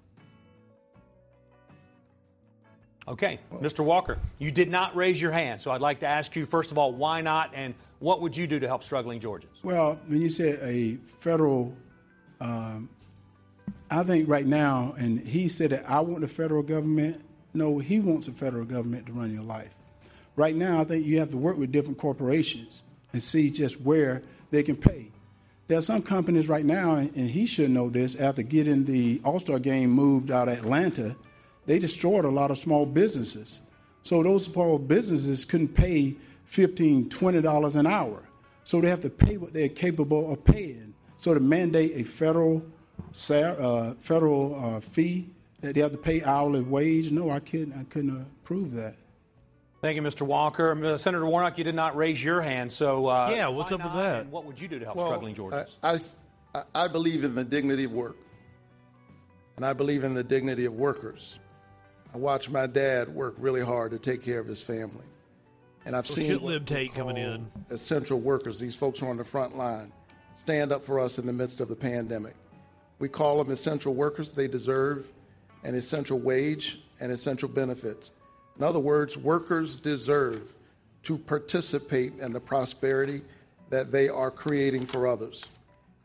Okay, 3.08 3.40
Mr. 3.54 3.84
Walker, 3.84 4.18
you 4.40 4.52
did 4.52 4.70
not 4.70 4.96
raise 4.96 5.22
your 5.22 5.32
hand, 5.32 5.62
so 5.62 5.72
I'd 5.72 5.82
like 5.82 6.00
to 6.00 6.08
ask 6.08 6.36
you, 6.36 6.46
first 6.46 6.72
of 6.72 6.78
all, 6.78 6.94
why 6.94 7.22
not, 7.22 7.52
and 7.54 7.74
what 8.00 8.22
would 8.22 8.38
you 8.38 8.48
do 8.48 8.60
to 8.60 8.68
help 8.68 8.84
struggling 8.84 9.20
Georgians? 9.20 9.60
Well, 9.64 10.00
when 10.08 10.22
you 10.22 10.30
say 10.30 10.58
a 10.62 10.96
federal, 11.20 11.76
um, 12.40 12.90
I 13.90 14.04
think 14.04 14.30
right 14.30 14.46
now, 14.46 14.96
and 14.98 15.20
he 15.20 15.50
said 15.50 15.72
that 15.72 15.90
I 15.90 16.00
want 16.00 16.22
the 16.22 16.28
federal 16.28 16.64
government. 16.64 17.22
No, 17.54 17.80
he 17.80 18.00
wants 18.00 18.28
the 18.28 18.34
federal 18.34 18.66
government 18.66 19.08
to 19.08 19.14
run 19.14 19.34
your 19.34 19.44
life. 19.44 19.74
Right 20.36 20.56
now, 20.56 20.82
I 20.82 20.84
think 20.86 21.06
you 21.06 21.20
have 21.20 21.32
to 21.32 21.38
work 21.38 21.58
with 21.58 21.72
different 21.72 21.98
corporations 21.98 22.84
and 23.14 23.22
see 23.22 23.50
just 23.52 23.82
where 23.82 24.24
they 24.50 24.64
can 24.64 24.78
pay. 24.78 25.12
There 25.68 25.78
are 25.78 25.82
some 25.82 26.02
companies 26.02 26.48
right 26.48 26.66
now, 26.66 26.96
and 26.96 27.30
he 27.30 27.46
should 27.46 27.70
know 27.70 27.90
this, 27.90 28.16
after 28.16 28.42
getting 28.42 28.86
the 28.86 29.22
All 29.24 29.40
Star 29.40 29.60
game 29.60 29.92
moved 29.92 30.32
out 30.32 30.48
of 30.48 30.58
Atlanta, 30.58 31.16
they 31.66 31.80
destroyed 31.80 32.26
a 32.26 32.30
lot 32.30 32.52
of 32.52 32.58
small 32.58 32.86
businesses. 32.86 33.62
So 34.04 34.24
those 34.24 34.46
small 34.46 34.80
businesses 34.80 35.46
couldn't 35.46 35.76
pay 35.76 36.16
$15, 36.52 37.10
$20 37.10 37.76
an 37.76 37.88
hour. 37.88 38.24
So 38.64 38.82
they 38.82 38.90
have 38.90 39.02
to 39.02 39.10
pay 39.10 39.38
what 39.38 39.54
they're 39.54 39.70
capable 39.70 40.32
of 40.32 40.44
paying. 40.44 40.94
So 41.18 41.34
to 41.34 41.40
mandate 41.40 41.94
a 41.96 42.04
federal 42.04 42.66
uh, 43.30 43.94
federal 44.00 44.56
uh, 44.56 44.80
fee 44.80 45.30
that 45.62 45.76
they 45.76 45.82
have 45.82 45.92
to 45.92 45.98
pay 45.98 46.24
hourly 46.24 46.62
wage, 46.62 47.12
no, 47.12 47.30
I 47.30 47.40
couldn't. 47.40 47.74
I 47.74 47.84
couldn't 47.86 48.26
approve 48.44 48.74
that. 48.74 48.96
Thank 49.82 49.96
you, 49.96 50.02
Mr. 50.02 50.22
Walker. 50.24 50.86
Uh, 50.86 50.98
Senator 50.98 51.26
Warnock, 51.26 51.58
you 51.58 51.64
did 51.64 51.74
not 51.76 51.96
raise 51.96 52.24
your 52.24 52.42
hand, 52.42 52.72
so 52.72 53.08
uh, 53.08 53.32
Yeah, 53.36 53.48
what's 53.48 53.72
why 53.72 53.78
up 53.78 53.84
with 53.84 53.94
that? 53.94 54.22
and 54.22 54.32
what 54.32 54.46
would 54.46 54.60
you 54.62 54.68
do 54.68 54.78
to 54.80 54.86
help 54.86 54.98
Well, 54.98 55.08
struggling 55.08 55.34
Georgians? 55.34 55.76
I, 55.82 56.00
I, 56.54 56.64
I 56.76 56.88
believe 56.88 57.24
in 57.24 57.34
the 57.34 57.44
dignity 57.44 57.86
of 57.86 57.92
work, 57.92 58.18
and 59.58 59.66
I 59.66 59.74
believe 59.74 60.04
in 60.04 60.14
the 60.14 60.24
dignity 60.24 60.66
of 60.66 60.74
workers. 60.74 61.40
I 62.14 62.18
watched 62.18 62.52
my 62.52 62.68
dad 62.68 63.10
work 63.10 63.36
really 63.38 63.62
hard 63.64 63.92
to 63.92 63.98
take 63.98 64.22
care 64.22 64.40
of 64.40 64.46
his 64.48 64.62
family, 64.62 65.06
and 65.86 65.96
I've 65.96 66.06
seen 66.06 66.28
shit 66.28 66.42
what 66.42 66.52
lib 66.52 66.62
we 66.70 66.76
Tate 66.76 66.94
coming 66.94 67.18
in. 67.18 67.50
Essential 67.72 68.20
workers. 68.20 68.60
These 68.60 68.76
folks 68.76 69.00
who 69.00 69.08
are 69.08 69.10
on 69.10 69.18
the 69.18 69.24
front 69.24 69.58
line, 69.58 69.92
stand 70.36 70.72
up 70.72 70.84
for 70.84 71.00
us 71.00 71.18
in 71.18 71.26
the 71.26 71.34
midst 71.34 71.60
of 71.60 71.70
the 71.70 71.76
pandemic. 71.76 72.36
We 73.00 73.10
call 73.10 73.44
them 73.44 73.52
essential 73.52 73.96
workers. 73.96 74.34
They 74.34 74.48
deserve 74.48 75.08
an 75.64 75.76
essential 75.76 76.20
wage 76.20 76.82
and 77.00 77.12
essential 77.12 77.50
benefits. 77.50 78.12
In 78.58 78.64
other 78.64 78.80
words, 78.80 79.18
workers 79.18 79.76
deserve 79.76 80.54
to 81.04 81.18
participate 81.18 82.14
in 82.20 82.34
the 82.34 82.40
prosperity 82.40 83.22
that 83.70 83.92
they 83.92 84.10
are 84.10 84.30
creating 84.30 84.86
for 84.86 85.08
others. 85.08 85.46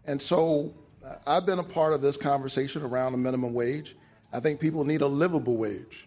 And 0.06 0.20
so 0.20 0.72
uh, 1.04 1.16
I've 1.26 1.44
been 1.44 1.58
a 1.58 1.64
part 1.64 1.92
of 1.92 2.00
this 2.00 2.16
conversation 2.16 2.82
around 2.82 3.12
the 3.12 3.18
minimum 3.18 3.52
wage. 3.52 3.96
I 4.32 4.40
think 4.40 4.60
people 4.60 4.84
need 4.84 5.02
a 5.02 5.06
livable 5.06 5.56
wage. 5.56 6.06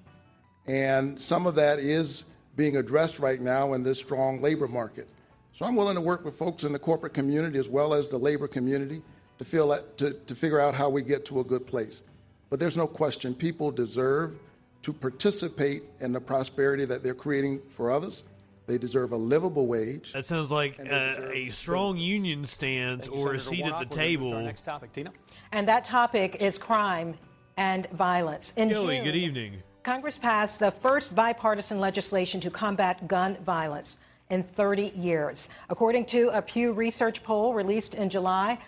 And 0.67 1.19
some 1.19 1.47
of 1.47 1.55
that 1.55 1.79
is 1.79 2.25
being 2.55 2.77
addressed 2.77 3.19
right 3.19 3.41
now 3.41 3.73
in 3.73 3.83
this 3.83 3.99
strong 3.99 4.41
labor 4.41 4.67
market. 4.67 5.09
So 5.51 5.65
I'm 5.65 5.75
willing 5.75 5.95
to 5.95 6.01
work 6.01 6.23
with 6.23 6.35
folks 6.35 6.63
in 6.63 6.73
the 6.73 6.79
corporate 6.79 7.13
community 7.13 7.59
as 7.59 7.69
well 7.69 7.93
as 7.93 8.07
the 8.07 8.17
labor 8.17 8.47
community 8.47 9.01
to, 9.39 9.45
feel 9.45 9.69
that, 9.69 9.97
to, 9.97 10.13
to 10.13 10.35
figure 10.35 10.59
out 10.59 10.75
how 10.75 10.89
we 10.89 11.01
get 11.01 11.25
to 11.25 11.39
a 11.39 11.43
good 11.43 11.65
place. 11.65 12.01
But 12.49 12.59
there's 12.59 12.77
no 12.77 12.87
question 12.87 13.33
people 13.33 13.71
deserve 13.71 14.37
to 14.81 14.93
participate 14.93 15.83
in 15.99 16.13
the 16.13 16.21
prosperity 16.21 16.85
that 16.85 17.03
they're 17.03 17.13
creating 17.13 17.61
for 17.69 17.91
others. 17.91 18.23
They 18.65 18.77
deserve 18.77 19.11
a 19.11 19.17
livable 19.17 19.67
wage. 19.67 20.13
That 20.13 20.25
sounds 20.25 20.51
like 20.51 20.77
And 20.77 20.89
they 20.89 20.95
uh, 20.95 21.09
deserve 21.09 21.35
a 21.35 21.49
strong 21.49 21.97
union 21.97 22.45
stance 22.45 23.07
Thank 23.07 23.17
you, 23.17 23.27
or 23.27 23.33
a 23.33 23.39
seat 23.39 23.61
Warnock. 23.61 23.81
at 23.81 23.89
the 23.89 23.95
We're 23.95 24.01
gonna 24.03 24.17
move 24.19 24.19
to 24.19 24.25
table. 24.27 24.33
Our 24.33 24.41
next 24.43 24.61
topic, 24.61 24.91
Tina. 24.91 25.11
And 25.51 25.67
that 25.67 25.85
topic 25.85 26.37
is 26.39 26.57
crime 26.57 27.15
and 27.57 27.87
violence. 27.91 28.53
In 28.55 28.69
Joey, 28.69 28.97
June, 28.97 29.05
good 29.05 29.15
evening. 29.15 29.63
Congress 29.83 30.17
passed 30.17 30.59
the 30.59 30.71
first 30.71 31.15
bipartisan 31.15 31.79
legislation 31.79 32.39
to 32.41 32.51
combat 32.51 33.07
gun 33.07 33.37
violence 33.43 33.97
in 34.29 34.43
30 34.43 34.93
years. 34.95 35.49
According 35.69 36.05
to 36.07 36.29
a 36.29 36.41
Pew 36.41 36.71
Research 36.71 37.23
poll 37.23 37.53
released 37.53 37.95
in 37.95 38.09
July, 38.09 38.59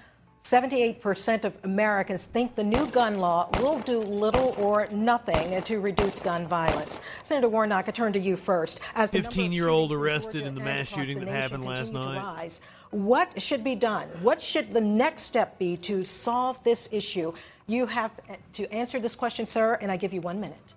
78% 0.44 1.46
of 1.46 1.54
Americans 1.64 2.26
think 2.26 2.56
the 2.56 2.64
new 2.64 2.88
gun 2.88 3.20
law 3.20 3.50
will 3.60 3.80
do 3.80 4.00
little 4.00 4.56
or 4.58 4.88
nothing 4.92 5.62
to 5.64 5.80
reduce 5.80 6.20
gun 6.20 6.48
violence. 6.48 7.00
Senator 7.24 7.48
Warnock, 7.48 7.88
I 7.88 7.92
turn 7.92 8.12
to 8.14 8.20
you 8.20 8.36
first. 8.36 8.82
As 8.96 9.12
the 9.12 9.20
number 9.20 9.30
of 9.30 9.36
15-year-old 9.36 9.94
arrested 9.94 10.42
in 10.42 10.56
the 10.56 10.62
mass 10.62 10.88
shooting 10.88 11.20
the 11.20 11.26
that 11.26 11.32
happened 11.32 11.64
last 11.64 11.94
night. 11.94 12.18
rise. 12.18 12.62
What 12.90 13.42
should 13.42 13.64
be 13.64 13.76
done? 13.76 14.08
What 14.22 14.42
should 14.42 14.72
the 14.72 14.82
next 14.82 15.24
step 15.24 15.58
be 15.60 15.78
to 15.78 16.04
solve 16.04 16.62
this 16.64 16.90
issue? 16.92 17.34
You 17.68 17.86
have 17.86 18.12
to 18.54 18.74
answer 18.74 19.00
this 19.00 19.16
question, 19.16 19.46
sir, 19.46 19.78
and 19.80 19.92
I 19.92 19.96
give 19.96 20.14
you 20.14 20.22
one 20.22 20.42
minute. 20.42 20.74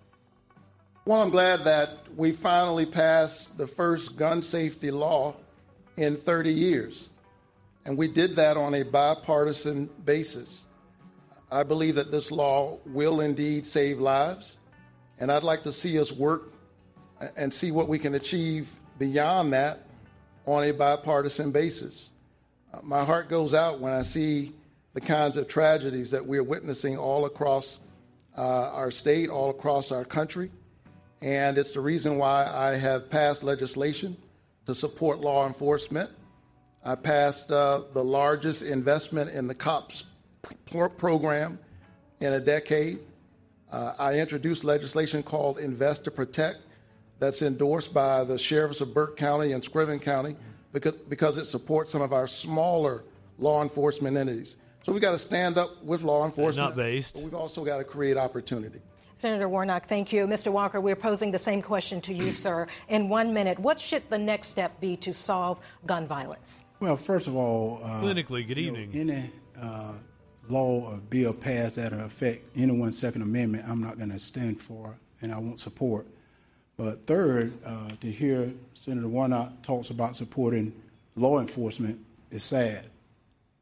Well, 1.06 1.20
I'm 1.20 1.30
glad 1.30 1.64
that 1.64 2.06
we 2.16 2.32
finally 2.32 2.86
passed 2.86 3.58
the 3.58 3.66
first 3.66 4.16
gun 4.16 4.42
safety 4.42 4.90
law 4.90 5.34
in 5.96 6.16
30 6.16 6.52
years. 6.52 7.08
And 7.84 7.98
we 7.98 8.08
did 8.08 8.36
that 8.36 8.56
on 8.56 8.74
a 8.74 8.82
bipartisan 8.82 9.90
basis. 10.04 10.64
I 11.50 11.62
believe 11.62 11.96
that 11.96 12.10
this 12.10 12.30
law 12.30 12.78
will 12.86 13.20
indeed 13.20 13.66
save 13.66 14.00
lives. 14.00 14.56
And 15.18 15.30
I'd 15.30 15.42
like 15.42 15.62
to 15.64 15.72
see 15.72 15.98
us 16.00 16.10
work 16.10 16.52
and 17.36 17.52
see 17.52 17.70
what 17.70 17.88
we 17.88 17.98
can 17.98 18.14
achieve 18.14 18.74
beyond 18.98 19.52
that 19.52 19.86
on 20.46 20.64
a 20.64 20.72
bipartisan 20.72 21.50
basis. 21.52 22.10
Uh, 22.72 22.78
my 22.82 23.04
heart 23.04 23.28
goes 23.28 23.54
out 23.54 23.80
when 23.80 23.92
I 23.92 24.02
see 24.02 24.52
the 24.94 25.00
kinds 25.00 25.36
of 25.36 25.48
tragedies 25.48 26.10
that 26.10 26.24
we're 26.24 26.42
witnessing 26.42 26.96
all 26.96 27.24
across 27.24 27.78
uh, 28.36 28.70
our 28.72 28.90
state, 28.90 29.28
all 29.28 29.50
across 29.50 29.92
our 29.92 30.04
country. 30.04 30.50
And 31.20 31.56
it's 31.56 31.72
the 31.72 31.80
reason 31.80 32.18
why 32.18 32.46
I 32.52 32.76
have 32.76 33.10
passed 33.10 33.42
legislation 33.42 34.16
to 34.66 34.74
support 34.74 35.20
law 35.20 35.46
enforcement. 35.46 36.10
I 36.84 36.94
passed 36.94 37.50
uh, 37.50 37.82
the 37.94 38.04
largest 38.04 38.62
investment 38.62 39.30
in 39.30 39.46
the 39.46 39.54
COPS 39.54 40.04
pr- 40.42 40.86
program 40.88 41.58
in 42.20 42.34
a 42.34 42.40
decade. 42.40 42.98
Uh, 43.72 43.94
I 43.98 44.18
introduced 44.18 44.64
legislation 44.64 45.22
called 45.22 45.58
Invest 45.58 46.04
to 46.04 46.10
Protect 46.10 46.58
that's 47.18 47.40
endorsed 47.40 47.94
by 47.94 48.24
the 48.24 48.38
sheriffs 48.38 48.80
of 48.80 48.92
Burke 48.92 49.16
County 49.16 49.52
and 49.52 49.62
Screven 49.62 50.00
County 50.00 50.36
because, 50.72 50.94
because 51.08 51.38
it 51.38 51.46
supports 51.46 51.90
some 51.90 52.02
of 52.02 52.12
our 52.12 52.26
smaller 52.26 53.04
law 53.38 53.62
enforcement 53.62 54.16
entities. 54.16 54.56
So 54.82 54.92
we've 54.92 55.00
got 55.00 55.12
to 55.12 55.18
stand 55.18 55.56
up 55.56 55.82
with 55.82 56.02
law 56.02 56.26
enforcement. 56.26 56.68
Not 56.70 56.76
based. 56.76 57.14
But 57.14 57.22
we've 57.22 57.34
also 57.34 57.64
got 57.64 57.78
to 57.78 57.84
create 57.84 58.18
opportunity. 58.18 58.80
Senator 59.14 59.48
Warnock, 59.48 59.86
thank 59.86 60.12
you. 60.12 60.26
Mr. 60.26 60.52
Walker, 60.52 60.80
we're 60.80 60.96
posing 60.96 61.30
the 61.30 61.38
same 61.38 61.62
question 61.62 62.00
to 62.02 62.12
you, 62.12 62.32
sir. 62.32 62.66
In 62.88 63.08
one 63.08 63.32
minute, 63.32 63.58
what 63.58 63.80
should 63.80 64.02
the 64.10 64.18
next 64.18 64.48
step 64.48 64.78
be 64.80 64.96
to 64.98 65.14
solve 65.14 65.60
gun 65.86 66.06
violence? 66.06 66.63
Well, 66.80 66.96
first 66.96 67.26
of 67.26 67.36
all, 67.36 67.80
uh, 67.82 68.00
clinically, 68.02 68.46
good 68.46 68.58
evening. 68.58 68.90
Know, 68.92 69.14
any 69.14 69.30
uh, 69.60 69.92
law 70.48 70.92
or 70.92 70.96
bill 70.98 71.32
passed 71.32 71.76
that 71.76 71.92
affect 71.92 72.44
anyone's 72.56 72.98
Second 72.98 73.22
Amendment, 73.22 73.64
I'm 73.68 73.82
not 73.82 73.96
going 73.96 74.10
to 74.10 74.18
stand 74.18 74.60
for, 74.60 74.96
and 75.22 75.32
I 75.32 75.38
won't 75.38 75.60
support. 75.60 76.06
But 76.76 77.06
third, 77.06 77.52
uh, 77.64 77.90
to 78.00 78.10
hear 78.10 78.52
Senator 78.74 79.08
Warnock 79.08 79.62
talks 79.62 79.90
about 79.90 80.16
supporting 80.16 80.72
law 81.14 81.38
enforcement 81.38 82.00
is 82.30 82.42
sad 82.42 82.86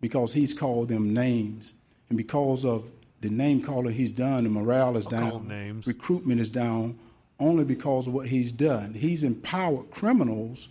because 0.01 0.33
he's 0.33 0.55
called 0.55 0.89
them 0.89 1.13
names, 1.13 1.75
and 2.09 2.17
because 2.17 2.65
of 2.65 2.85
the 3.21 3.29
name 3.29 3.63
calling 3.63 3.95
he's 3.95 4.11
done, 4.11 4.45
the 4.45 4.51
morale 4.51 4.97
is 4.97 5.07
I'll 5.07 5.39
down, 5.41 5.83
recruitment 5.87 6.41
is 6.41 6.51
down, 6.51 6.99
only 7.39 7.65
because 7.65 8.07
of 8.09 8.15
what 8.15 8.27
he's 8.27 8.51
done. 8.51 8.95
He's 8.95 9.23
empowered 9.23 9.91
criminals 9.91 10.69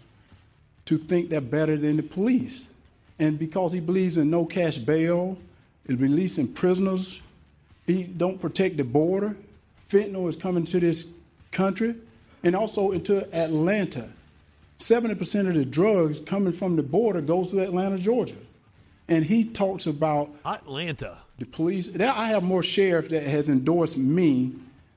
to 0.92 0.98
think 0.98 1.30
they're 1.30 1.40
better 1.40 1.78
than 1.78 1.96
the 1.96 2.04
police, 2.04 2.68
and 3.18 3.40
because 3.40 3.72
he 3.72 3.80
believes 3.80 4.18
in 4.18 4.30
no 4.30 4.44
cash 4.44 4.78
bail, 4.78 5.38
is 5.86 5.98
releasing 5.98 6.52
prisoners. 6.52 7.22
He 7.88 8.04
don't 8.04 8.42
protect 8.42 8.76
the 8.76 8.84
border. 8.84 9.38
Fentanyl 9.90 10.28
is 10.28 10.36
coming 10.36 10.66
to 10.66 10.82
this 10.82 11.06
country 11.52 11.96
and 12.44 12.58
also 12.58 12.92
into 12.92 13.24
Atlanta. 13.34 14.10
70% 14.80 15.48
of 15.48 15.56
the 15.56 15.64
drugs 15.64 16.20
coming 16.20 16.52
from 16.52 16.76
the 16.76 16.84
border 16.84 17.22
goes 17.22 17.52
to 17.52 17.60
Atlanta, 17.60 17.98
Georgia. 17.98 18.36
And 19.08 19.24
he 19.24 19.46
talks 19.46 19.88
about 19.88 20.30
Atlanta. 20.44 21.20
The 21.40 21.46
police. 21.46 21.98
I 21.98 22.28
have 22.28 22.44
more 22.44 22.64
sheriff 22.64 23.08
that 23.10 23.24
has 23.24 23.48
endorsed 23.48 23.98
me 23.98 24.52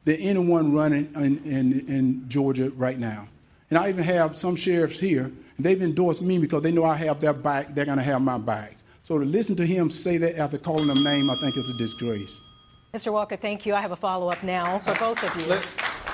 than 0.05 0.17
anyone 0.17 0.73
running 0.73 1.13
in, 1.15 1.39
in, 1.45 1.89
in 1.89 2.29
Georgia 2.29 2.71
right 2.71 2.99
now. 2.99 3.29
And 3.71 3.79
I 3.79 3.91
even 3.91 4.03
have 4.03 4.37
some 4.37 4.57
sheriffs 4.57 4.99
here, 4.99 5.31
they've 5.59 5.81
endorsed 5.81 6.23
me 6.23 6.39
because 6.39 6.63
they 6.63 6.73
know 6.73 6.85
I 6.85 6.95
have 6.97 7.21
their 7.21 7.33
back, 7.33 7.75
they're 7.75 7.85
going 7.85 7.99
to 7.99 8.05
have 8.05 8.23
my 8.23 8.39
back. 8.39 8.77
So 9.03 9.19
to 9.19 9.25
listen 9.25 9.55
to 9.57 9.67
him 9.67 9.91
say 9.91 10.17
that 10.19 10.39
after 10.39 10.59
calling 10.59 10.87
them 10.87 11.03
name, 11.05 11.29
I 11.31 11.37
think 11.37 11.57
is 11.57 11.69
a 11.69 11.77
disgrace. 11.77 12.41
Mr. 12.95 13.13
Walker, 13.13 13.37
thank 13.37 13.67
you. 13.67 13.75
I 13.75 13.81
have 13.81 13.93
a 13.93 13.97
follow 13.97 14.29
up 14.31 14.43
now 14.43 14.79
for 14.81 14.95
both 14.95 15.23
of 15.23 15.47
you. 15.47 15.53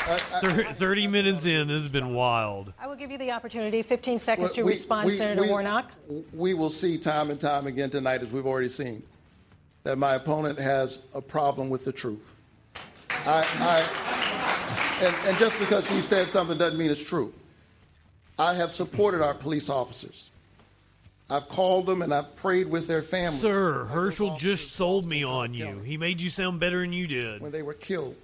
Uh, 0.08 0.18
uh, 0.32 0.72
30 0.72 1.06
minutes 1.06 1.44
in, 1.44 1.68
this 1.68 1.82
has 1.82 1.92
been 1.92 2.14
wild. 2.14 2.72
I 2.78 2.86
will 2.86 2.96
give 2.96 3.10
you 3.10 3.18
the 3.18 3.30
opportunity, 3.32 3.82
15 3.82 4.18
seconds 4.18 4.48
Well, 4.48 4.54
to 4.54 4.62
we- 4.64 4.72
respond, 4.72 5.06
we- 5.06 5.16
Senator 5.16 5.42
we- 5.42 5.48
Warnock. 5.48 5.92
We 6.32 6.54
will 6.54 6.70
see 6.70 6.96
time 6.98 7.30
and 7.30 7.38
time 7.38 7.66
again 7.66 7.90
tonight, 7.90 8.22
as 8.22 8.32
we've 8.32 8.46
already 8.46 8.70
seen, 8.70 9.02
that 9.84 9.98
my 9.98 10.14
opponent 10.14 10.58
has 10.58 11.00
a 11.14 11.20
problem 11.20 11.68
with 11.68 11.84
the 11.84 11.92
truth. 11.92 12.34
I, 13.26 13.46
I, 13.60 15.04
and, 15.06 15.14
and 15.28 15.38
just 15.38 15.58
because 15.58 15.88
he 15.88 16.00
said 16.00 16.26
something 16.28 16.56
doesn't 16.56 16.78
mean 16.78 16.90
it's 16.90 17.04
true. 17.04 17.32
I 18.40 18.54
have 18.54 18.72
supported 18.72 19.22
our 19.22 19.34
police 19.34 19.68
officers. 19.68 20.30
I've 21.28 21.48
called 21.48 21.84
them 21.84 22.00
and 22.00 22.12
I've 22.12 22.34
prayed 22.36 22.68
with 22.68 22.86
their 22.86 23.02
families. 23.02 23.40
Sir, 23.40 23.84
Herschel 23.84 24.38
just 24.38 24.72
sold 24.72 25.04
me 25.04 25.22
on 25.22 25.52
you. 25.52 25.80
He 25.80 25.98
made 25.98 26.22
you 26.22 26.30
sound 26.30 26.58
better 26.58 26.80
than 26.80 26.94
you 26.94 27.06
did. 27.06 27.42
when 27.42 27.52
they 27.52 27.62
were 27.62 27.74
killed 27.74 28.16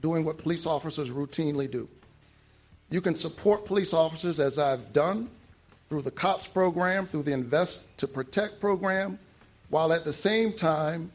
doing 0.00 0.24
what 0.24 0.38
police 0.38 0.64
officers 0.64 1.10
routinely 1.10 1.70
do. 1.70 1.86
You 2.90 3.02
can 3.02 3.14
support 3.14 3.66
police 3.66 3.92
officers 3.92 4.40
as 4.40 4.58
I've 4.58 4.94
done 4.94 5.28
through 5.90 6.02
the 6.02 6.10
COPS 6.10 6.48
program, 6.48 7.06
through 7.06 7.24
the 7.24 7.32
Invest 7.32 7.82
to 7.98 8.08
Protect 8.08 8.60
program, 8.60 9.18
while 9.68 9.92
at 9.92 10.04
the 10.04 10.14
same 10.14 10.54
time 10.54 11.12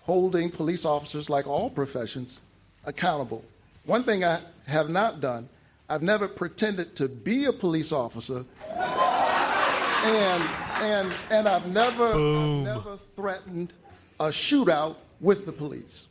holding 0.00 0.50
police 0.50 0.84
officers, 0.84 1.30
like 1.30 1.46
all 1.46 1.70
professions, 1.70 2.40
accountable. 2.84 3.44
One 3.84 4.02
thing 4.02 4.24
I 4.24 4.40
have 4.66 4.90
not 4.90 5.20
done, 5.20 5.48
I've 5.92 6.02
never 6.02 6.26
pretended 6.26 6.96
to 6.96 7.06
be 7.06 7.44
a 7.44 7.52
police 7.52 7.92
officer, 7.92 8.46
and 8.78 10.42
and 10.80 11.12
and 11.30 11.46
I've 11.46 11.66
never, 11.66 12.06
I've 12.06 12.64
never 12.64 12.96
threatened 12.96 13.74
a 14.18 14.28
shootout 14.28 14.96
with 15.20 15.44
the 15.44 15.52
police. 15.52 16.08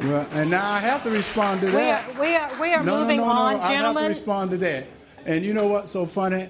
Well, 0.00 0.26
and 0.32 0.50
now 0.50 0.68
I 0.68 0.80
have 0.80 1.04
to 1.04 1.10
respond 1.10 1.60
to 1.60 1.66
We 1.66 1.72
that. 1.74 2.16
are, 2.16 2.20
we 2.20 2.34
are, 2.34 2.60
we 2.60 2.74
are 2.74 2.82
no, 2.82 3.02
moving 3.02 3.18
no, 3.18 3.26
no, 3.26 3.30
on, 3.30 3.56
no. 3.58 3.62
I 3.62 3.72
have 3.74 3.96
to 3.96 4.02
respond 4.02 4.50
to 4.50 4.56
that. 4.58 4.88
And 5.26 5.46
you 5.46 5.54
know 5.54 5.68
what's 5.68 5.92
so 5.92 6.06
funny? 6.06 6.48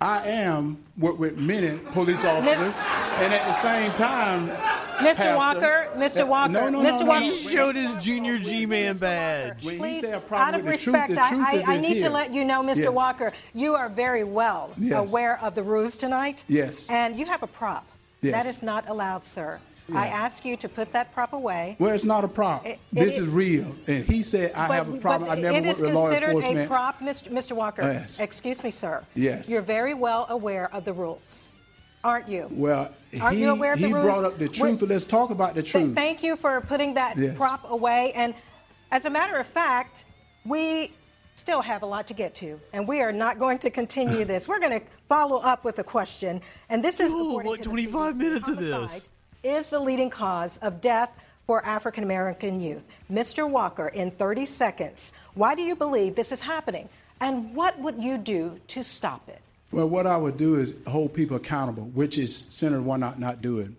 I 0.00 0.28
am 0.28 0.82
work 0.98 1.20
with 1.20 1.38
many 1.38 1.78
police 1.92 2.24
officers, 2.24 2.74
and 3.18 3.32
at 3.32 3.46
the 3.46 3.62
same 3.62 3.92
time, 3.92 4.50
Mr. 4.96 5.14
Pastor- 5.16 5.36
Walker, 5.36 5.88
Mr. 5.96 6.26
Walker, 6.28 6.52
no, 6.52 6.68
no, 6.68 6.80
Mr. 6.80 7.00
no, 7.00 7.06
Walker. 7.06 7.20
no. 7.20 7.30
He 7.32 7.48
showed 7.48 7.76
his 7.76 7.94
junior 7.96 8.38
G-Man 8.38 8.96
badge. 8.98 9.64
When 9.64 9.74
he 9.74 9.78
Please, 9.80 10.00
say 10.00 10.12
a 10.12 10.34
out 10.34 10.54
of 10.54 10.62
with 10.62 10.78
the 10.78 10.84
truth, 10.84 10.94
respect, 10.94 11.08
the 11.10 11.14
truth 11.36 11.46
I, 11.46 11.62
I, 11.66 11.74
I 11.74 11.76
is 11.76 11.82
need 11.82 12.00
to 12.00 12.10
let 12.10 12.32
you 12.32 12.44
know, 12.44 12.62
Mr. 12.62 12.76
Yes. 12.78 12.90
Walker, 12.90 13.32
you 13.54 13.74
are 13.74 13.88
very 13.88 14.24
well 14.24 14.72
Yes. 14.78 15.08
aware 15.10 15.38
of 15.40 15.54
the 15.54 15.62
rules 15.62 15.96
tonight. 15.96 16.44
Yes. 16.48 16.88
And 16.90 17.18
you 17.18 17.26
have 17.26 17.42
a 17.42 17.46
prop. 17.46 17.86
Yes. 18.22 18.32
That 18.32 18.46
is 18.46 18.62
not 18.62 18.88
allowed, 18.88 19.24
sir. 19.24 19.60
I 19.94 20.08
ask 20.08 20.44
you 20.44 20.56
to 20.56 20.68
put 20.68 20.92
that 20.94 21.12
prop 21.14 21.32
away. 21.32 21.76
Well, 21.78 21.94
it's 21.94 22.02
not 22.04 22.24
a 22.24 22.28
prop. 22.28 22.66
It- 22.66 22.80
this 22.92 23.16
it- 23.18 23.22
is 23.22 23.28
real. 23.28 23.66
And 23.86 24.04
he 24.04 24.24
said, 24.24 24.52
I 24.54 24.74
have 24.74 24.92
a 24.92 24.96
problem. 24.98 25.30
I 25.30 25.36
but 25.36 25.42
never 25.42 25.58
it 25.58 25.64
worked 25.64 25.76
is 25.78 25.82
with 25.86 25.94
law 25.94 26.10
considered 26.10 26.44
a 26.44 26.66
prop, 26.66 26.98
Mr. 27.00 27.30
Mr. 27.30 27.52
Walker. 27.52 27.82
Yes. 27.82 28.18
Excuse 28.18 28.64
me, 28.64 28.72
sir. 28.72 29.04
Yes. 29.14 29.48
You're 29.48 29.60
very 29.62 29.94
well 29.94 30.26
aware 30.28 30.74
of 30.74 30.84
the 30.84 30.92
rules, 30.92 31.46
aren't 32.04 32.28
you? 32.28 32.48
Well, 32.50 32.92
Aren't 33.20 33.36
he, 33.36 33.42
you 33.42 33.50
aware 33.50 33.72
of 33.72 33.80
the 33.80 33.86
he 33.88 33.92
rules? 33.92 34.04
brought 34.06 34.24
up 34.24 34.38
the 34.38 34.48
truth. 34.48 34.80
Wait. 34.82 34.90
Let's 34.90 35.04
talk 35.04 35.30
about 35.30 35.54
the 35.54 35.62
Th- 35.62 35.72
truth. 35.72 35.94
thank 35.94 36.22
you 36.22 36.36
for 36.36 36.60
putting 36.60 36.94
that 36.94 37.16
Yes. 37.16 37.36
prop 37.36 37.70
away. 37.70 38.12
And 38.14 38.34
as 38.90 39.04
a 39.06 39.10
matter 39.10 39.36
of 39.36 39.46
fact, 39.46 40.04
we 40.44 40.92
still 41.34 41.60
have 41.62 41.82
a 41.82 41.86
lot 41.86 42.06
to 42.08 42.14
get 42.14 42.34
to, 42.36 42.60
and 42.72 42.86
we 42.86 43.00
are 43.00 43.12
not 43.12 43.38
going 43.38 43.58
to 43.60 43.70
continue 43.70 44.24
this. 44.32 44.46
We're 44.48 44.60
going 44.60 44.80
to 44.80 44.86
follow 45.08 45.36
up 45.38 45.64
with 45.64 45.78
a 45.78 45.84
question, 45.84 46.40
and 46.68 46.82
this 46.84 47.00
is 47.00 47.12
Ooh, 47.12 47.28
according 47.30 47.50
like 47.52 47.58
to 47.62 47.64
the 47.64 47.70
25 47.70 48.14
CDC, 48.14 48.18
minutes 48.18 48.48
of 48.48 48.58
this. 48.58 49.08
Is 49.42 49.68
the 49.68 49.78
leading 49.78 50.10
cause 50.10 50.58
of 50.62 50.80
death 50.80 51.10
for 51.46 51.64
African 51.64 52.02
American 52.02 52.60
youth. 52.60 52.84
Mr. 53.12 53.48
Walker, 53.48 53.86
in 53.88 54.10
30 54.10 54.46
seconds, 54.46 55.12
why 55.34 55.54
do 55.54 55.62
you 55.62 55.76
believe 55.76 56.16
this 56.16 56.32
is 56.32 56.40
happening? 56.40 56.88
And 57.20 57.54
what 57.54 57.78
would 57.78 58.02
you 58.02 58.18
do 58.18 58.58
to 58.68 58.82
stop 58.82 59.28
it? 59.28 59.40
Well, 59.76 59.90
what 59.90 60.06
I 60.06 60.16
would 60.16 60.38
do 60.38 60.54
is 60.54 60.72
hold 60.86 61.12
people 61.12 61.36
accountable, 61.36 61.82
which 61.92 62.16
is 62.16 62.46
Senator 62.48 62.80
Warnock 62.80 63.18
not 63.18 63.42
doing. 63.42 63.76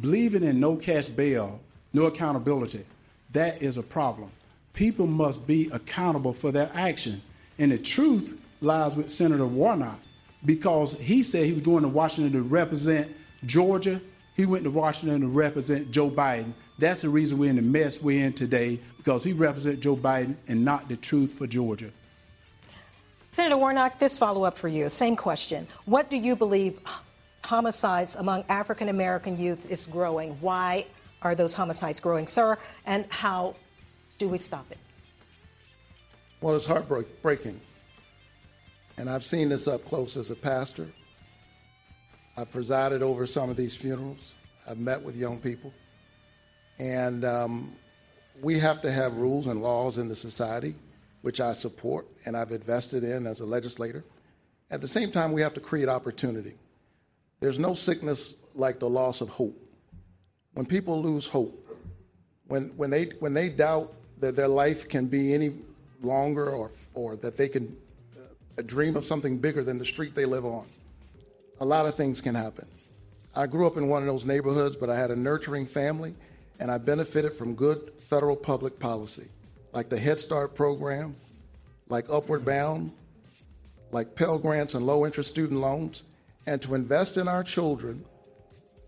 Believing 0.00 0.44
in 0.44 0.60
no 0.60 0.76
cash 0.76 1.08
bail, 1.08 1.58
no 1.92 2.04
accountability, 2.04 2.86
that 3.32 3.60
is 3.60 3.76
a 3.76 3.82
problem. 3.82 4.30
People 4.74 5.08
must 5.08 5.44
be 5.44 5.68
accountable 5.72 6.32
for 6.32 6.52
their 6.52 6.70
action. 6.72 7.20
And 7.58 7.72
the 7.72 7.78
truth 7.78 8.40
lies 8.60 8.96
with 8.96 9.10
Senator 9.10 9.44
Warnock 9.44 9.98
because 10.46 10.94
he 10.98 11.24
said 11.24 11.46
he 11.46 11.52
was 11.52 11.64
going 11.64 11.82
to 11.82 11.88
Washington 11.88 12.32
to 12.34 12.42
represent 12.42 13.10
Georgia. 13.44 14.00
He 14.36 14.46
went 14.46 14.62
to 14.62 14.70
Washington 14.70 15.22
to 15.22 15.26
represent 15.26 15.90
Joe 15.90 16.10
Biden. 16.10 16.52
That's 16.78 17.02
the 17.02 17.08
reason 17.08 17.38
we're 17.38 17.50
in 17.50 17.56
the 17.56 17.62
mess 17.62 18.00
we're 18.00 18.24
in 18.24 18.34
today 18.34 18.78
because 18.98 19.24
he 19.24 19.32
represents 19.32 19.82
Joe 19.82 19.96
Biden 19.96 20.36
and 20.46 20.64
not 20.64 20.88
the 20.88 20.96
truth 20.96 21.32
for 21.32 21.48
Georgia. 21.48 21.90
Senator 23.34 23.56
Warnock, 23.56 23.98
this 23.98 24.16
follow 24.16 24.44
up 24.44 24.56
for 24.56 24.68
you. 24.68 24.88
Same 24.88 25.16
question. 25.16 25.66
What 25.86 26.08
do 26.08 26.16
you 26.16 26.36
believe 26.36 26.78
homicides 27.42 28.14
among 28.14 28.44
African 28.48 28.88
American 28.88 29.36
youth 29.36 29.68
is 29.72 29.86
growing? 29.86 30.34
Why 30.40 30.86
are 31.20 31.34
those 31.34 31.52
homicides 31.52 31.98
growing, 31.98 32.28
sir? 32.28 32.56
And 32.86 33.06
how 33.08 33.56
do 34.18 34.28
we 34.28 34.38
stop 34.38 34.70
it? 34.70 34.78
Well, 36.40 36.54
it's 36.54 36.64
heartbreaking. 36.64 37.60
And 38.98 39.10
I've 39.10 39.24
seen 39.24 39.48
this 39.48 39.66
up 39.66 39.84
close 39.84 40.16
as 40.16 40.30
a 40.30 40.36
pastor. 40.36 40.86
I've 42.36 42.52
presided 42.52 43.02
over 43.02 43.26
some 43.26 43.50
of 43.50 43.56
these 43.56 43.76
funerals. 43.76 44.36
I've 44.64 44.78
met 44.78 45.02
with 45.02 45.16
young 45.16 45.40
people. 45.40 45.74
And 46.78 47.24
um, 47.24 47.72
we 48.40 48.60
have 48.60 48.80
to 48.82 48.92
have 48.92 49.16
rules 49.16 49.48
and 49.48 49.60
laws 49.60 49.98
in 49.98 50.06
the 50.06 50.14
society, 50.14 50.76
which 51.24 51.40
I 51.40 51.54
support 51.54 52.06
and 52.26 52.36
I've 52.36 52.50
invested 52.50 53.02
in 53.02 53.26
as 53.26 53.40
a 53.40 53.46
legislator. 53.46 54.04
At 54.70 54.82
the 54.82 54.88
same 54.88 55.10
time, 55.10 55.32
we 55.32 55.40
have 55.40 55.54
to 55.54 55.60
create 55.60 55.88
opportunity. 55.88 56.52
There's 57.40 57.58
no 57.58 57.72
sickness 57.72 58.34
like 58.54 58.78
the 58.78 58.90
loss 58.90 59.22
of 59.22 59.30
hope. 59.30 59.58
When 60.52 60.66
people 60.66 61.00
lose 61.00 61.26
hope, 61.26 61.66
when, 62.46 62.64
when, 62.76 62.90
they, 62.90 63.04
when 63.20 63.32
they 63.32 63.48
doubt 63.48 63.94
that 64.20 64.36
their 64.36 64.48
life 64.48 64.86
can 64.86 65.06
be 65.06 65.32
any 65.32 65.54
longer 66.02 66.50
or, 66.50 66.70
or 66.92 67.16
that 67.16 67.38
they 67.38 67.48
can 67.48 67.74
uh, 68.58 68.62
dream 68.66 68.94
of 68.94 69.06
something 69.06 69.38
bigger 69.38 69.64
than 69.64 69.78
the 69.78 69.86
street 69.86 70.14
they 70.14 70.26
live 70.26 70.44
on, 70.44 70.66
a 71.58 71.64
lot 71.64 71.86
of 71.86 71.94
things 71.94 72.20
can 72.20 72.34
happen. 72.34 72.66
I 73.34 73.46
grew 73.46 73.66
up 73.66 73.78
in 73.78 73.88
one 73.88 74.02
of 74.02 74.08
those 74.08 74.26
neighborhoods, 74.26 74.76
but 74.76 74.90
I 74.90 74.96
had 74.96 75.10
a 75.10 75.16
nurturing 75.16 75.64
family, 75.64 76.14
and 76.60 76.70
I 76.70 76.76
benefited 76.76 77.32
from 77.32 77.54
good 77.54 77.92
federal 77.98 78.36
public 78.36 78.78
policy, 78.78 79.28
like 79.74 79.88
the 79.88 79.98
Head 79.98 80.20
Start 80.20 80.54
program, 80.54 81.16
like 81.88 82.06
Upward 82.08 82.44
Bound, 82.44 82.92
like 83.90 84.14
Pell 84.14 84.38
Grants 84.38 84.74
and 84.74 84.86
low 84.86 85.04
interest 85.04 85.28
student 85.28 85.60
loans. 85.60 86.04
And 86.46 86.62
to 86.62 86.74
invest 86.74 87.16
in 87.16 87.26
our 87.26 87.42
children 87.42 88.04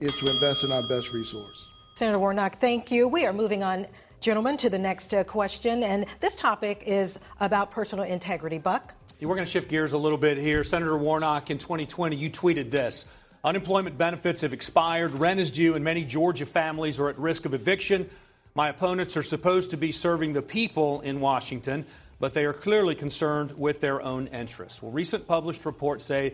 is 0.00 0.16
to 0.20 0.30
invest 0.30 0.62
in 0.64 0.70
our 0.72 0.86
best 0.88 1.12
resource. 1.12 1.68
Senator 1.96 2.18
Warnock, 2.18 2.60
thank 2.60 2.90
you. 2.90 3.08
We 3.08 3.24
are 3.24 3.32
moving 3.32 3.62
on, 3.62 3.86
gentlemen, 4.20 4.56
to 4.58 4.70
the 4.70 4.78
next 4.78 5.12
uh, 5.14 5.24
question. 5.24 5.82
And 5.82 6.06
this 6.20 6.36
topic 6.36 6.82
is 6.86 7.18
about 7.40 7.70
personal 7.70 8.04
integrity. 8.04 8.58
Buck? 8.58 8.94
We're 9.20 9.34
going 9.34 9.46
to 9.46 9.50
shift 9.50 9.70
gears 9.70 9.92
a 9.92 9.98
little 9.98 10.18
bit 10.18 10.38
here. 10.38 10.62
Senator 10.62 10.96
Warnock, 10.96 11.50
in 11.50 11.58
2020, 11.58 12.14
you 12.14 12.30
tweeted 12.30 12.70
this 12.70 13.06
Unemployment 13.42 13.96
benefits 13.96 14.40
have 14.40 14.52
expired, 14.52 15.14
rent 15.14 15.38
is 15.38 15.52
due, 15.52 15.74
and 15.74 15.84
many 15.84 16.04
Georgia 16.04 16.44
families 16.44 16.98
are 16.98 17.08
at 17.08 17.18
risk 17.18 17.44
of 17.44 17.54
eviction. 17.54 18.10
My 18.56 18.70
opponents 18.70 19.18
are 19.18 19.22
supposed 19.22 19.72
to 19.72 19.76
be 19.76 19.92
serving 19.92 20.32
the 20.32 20.40
people 20.40 21.02
in 21.02 21.20
Washington, 21.20 21.84
but 22.18 22.32
they 22.32 22.46
are 22.46 22.54
clearly 22.54 22.94
concerned 22.94 23.52
with 23.58 23.82
their 23.82 24.00
own 24.00 24.28
interests. 24.28 24.82
Well, 24.82 24.90
recent 24.90 25.28
published 25.28 25.66
reports 25.66 26.06
say 26.06 26.32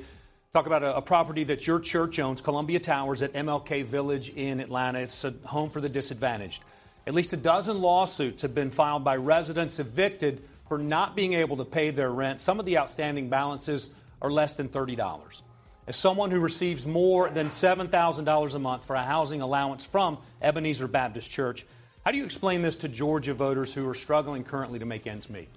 Talk 0.55 0.66
about 0.66 0.83
a, 0.83 0.97
a, 0.99 1.03
property 1.03 1.45
that 1.45 1.66
your 1.66 1.81
church 1.81 2.18
owns, 2.18 2.43
Columbia 2.43 2.79
Towers 2.79 3.23
at 3.23 3.33
MLK 3.33 3.85
Village 3.87 4.29
in 4.29 4.61
Atlanta. 4.61 4.99
It's 4.99 5.25
a 5.25 5.33
home 5.47 5.70
for 5.70 5.81
the 5.81 5.89
disadvantaged. 5.89 6.62
At 7.07 7.14
least 7.14 7.33
a 7.33 7.39
dozen 7.39 7.81
lawsuits 7.81 8.43
have 8.43 8.55
been 8.55 8.70
filed 8.70 9.03
by 9.03 9.16
residents 9.16 9.79
evicted 9.79 10.45
for 10.68 10.77
not 10.77 11.16
being 11.16 11.33
able 11.33 11.57
to 11.57 11.64
pay 11.64 11.91
their 11.91 12.11
rent. 12.11 12.43
Some 12.43 12.61
of 12.61 12.66
the 12.66 12.77
outstanding 12.77 13.31
balances 13.31 13.91
are 14.20 14.31
less 14.31 14.53
than 14.53 14.68
$30. 14.68 15.43
As 15.87 15.97
someone 15.97 16.31
who 16.31 16.39
receives 16.39 16.85
more 16.85 17.31
than 17.31 17.49
$7,000 17.49 18.55
a 18.55 18.59
month 18.59 18.85
for 18.85 18.95
a 18.95 19.03
housing 19.03 19.41
allowance 19.41 19.85
from 19.87 20.18
Ebenezer 20.43 20.87
Baptist 20.87 21.31
Church, 21.31 21.64
how 22.05 22.11
do 22.11 22.18
you 22.18 22.24
explain 22.24 22.62
this 22.62 22.76
to 22.76 22.88
Georgia 22.88 23.32
voters 23.32 23.72
who 23.72 23.88
are 23.88 23.94
struggling 23.94 24.42
currently 24.42 24.78
to 24.78 24.86
make 24.86 25.07
ends 25.07 25.30
meet? 25.30 25.48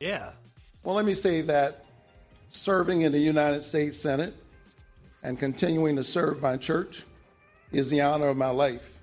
Yeah. 0.00 0.30
Well, 0.82 0.94
let 0.94 1.04
me 1.04 1.14
say 1.14 1.40
that 1.42 1.84
serving 2.50 3.02
in 3.02 3.12
the 3.12 3.18
United 3.18 3.62
States 3.62 3.96
Senate 3.96 4.34
and 5.22 5.38
continuing 5.38 5.96
to 5.96 6.04
serve 6.04 6.40
my 6.42 6.56
church 6.56 7.04
is 7.72 7.90
the 7.90 8.00
honor 8.00 8.28
of 8.28 8.36
my 8.36 8.50
life. 8.50 8.98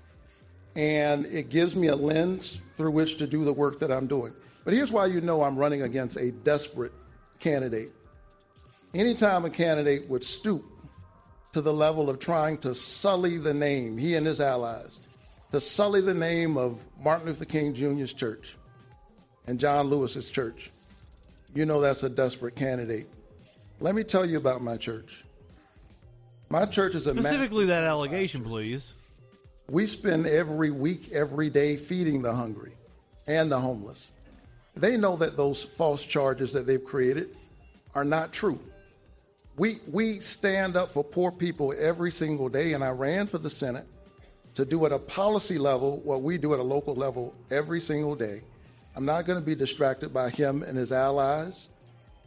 And 0.74 1.26
it 1.26 1.48
gives 1.48 1.74
me 1.74 1.88
a 1.88 1.96
lens 1.96 2.60
through 2.74 2.90
which 2.92 3.18
to 3.18 3.26
do 3.26 3.44
the 3.44 3.52
work 3.52 3.78
that 3.80 3.90
I'm 3.90 4.06
doing. 4.06 4.32
But 4.64 4.74
here's 4.74 4.92
why 4.92 5.06
you 5.06 5.20
know 5.20 5.42
I'm 5.42 5.56
running 5.56 5.82
against 5.82 6.16
a 6.16 6.30
desperate 6.30 6.92
candidate. 7.38 7.92
Anytime 8.94 9.44
a 9.44 9.50
candidate 9.50 10.08
would 10.08 10.24
stoop 10.24 10.64
to 11.52 11.60
the 11.60 11.72
level 11.72 12.10
of 12.10 12.18
trying 12.18 12.58
to 12.58 12.74
sully 12.74 13.38
the 13.38 13.54
name, 13.54 13.96
he 13.96 14.14
and 14.14 14.26
his 14.26 14.40
allies, 14.40 15.00
to 15.50 15.60
sully 15.60 16.00
the 16.00 16.14
name 16.14 16.56
of 16.56 16.80
Martin 17.00 17.26
Luther 17.26 17.44
King 17.44 17.74
Jr.'s 17.74 18.12
church 18.12 18.56
and 19.46 19.58
John 19.58 19.88
Lewis's 19.88 20.30
church, 20.30 20.70
you 21.54 21.66
know 21.66 21.80
that's 21.80 22.02
a 22.02 22.08
desperate 22.08 22.56
candidate. 22.56 23.08
Let 23.80 23.94
me 23.94 24.04
tell 24.04 24.26
you 24.26 24.38
about 24.38 24.62
my 24.62 24.76
church. 24.76 25.24
My 26.48 26.64
church 26.66 26.94
is 26.94 27.06
a 27.06 27.12
specifically 27.12 27.66
that 27.66 27.84
allegation, 27.84 28.42
please. 28.44 28.94
We 29.68 29.86
spend 29.86 30.26
every 30.26 30.70
week, 30.70 31.10
every 31.12 31.50
day 31.50 31.76
feeding 31.76 32.22
the 32.22 32.32
hungry 32.32 32.72
and 33.26 33.50
the 33.50 33.58
homeless. 33.58 34.10
They 34.76 34.96
know 34.96 35.16
that 35.16 35.36
those 35.36 35.62
false 35.62 36.04
charges 36.04 36.52
that 36.52 36.66
they've 36.66 36.82
created 36.82 37.36
are 37.94 38.04
not 38.04 38.32
true. 38.32 38.60
We 39.56 39.80
we 39.90 40.20
stand 40.20 40.76
up 40.76 40.90
for 40.90 41.02
poor 41.02 41.32
people 41.32 41.74
every 41.78 42.12
single 42.12 42.48
day, 42.48 42.74
and 42.74 42.84
I 42.84 42.90
ran 42.90 43.26
for 43.26 43.38
the 43.38 43.50
Senate 43.50 43.86
to 44.56 44.64
do 44.64 44.84
at 44.84 44.92
a 44.92 44.98
policy 44.98 45.56
level 45.56 45.98
what 45.98 46.22
we 46.22 46.36
do 46.36 46.52
at 46.52 46.60
a 46.60 46.62
local 46.62 46.94
level 46.94 47.34
every 47.50 47.80
single 47.80 48.14
day. 48.14 48.42
I'm 48.94 49.04
not 49.04 49.24
going 49.24 49.38
to 49.38 49.44
be 49.44 49.54
distracted 49.54 50.12
by 50.12 50.30
him 50.30 50.62
and 50.62 50.76
his 50.76 50.92
allies 50.92 51.68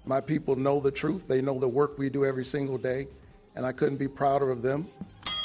my 0.10 0.22
people 0.22 0.56
know 0.56 0.80
the 0.80 0.92
truth. 0.92 1.28
They 1.28 1.40
know 1.40 1.60
the 1.60 1.68
work 1.68 2.00
we 2.00 2.10
do 2.10 2.26
every 2.26 2.44
single 2.44 2.80
day, 2.80 3.08
and 3.56 3.66
I 3.66 3.72
couldn't 3.72 3.98
be 3.98 4.08
prouder 4.08 4.50
of 4.50 4.64
them. 4.64 4.88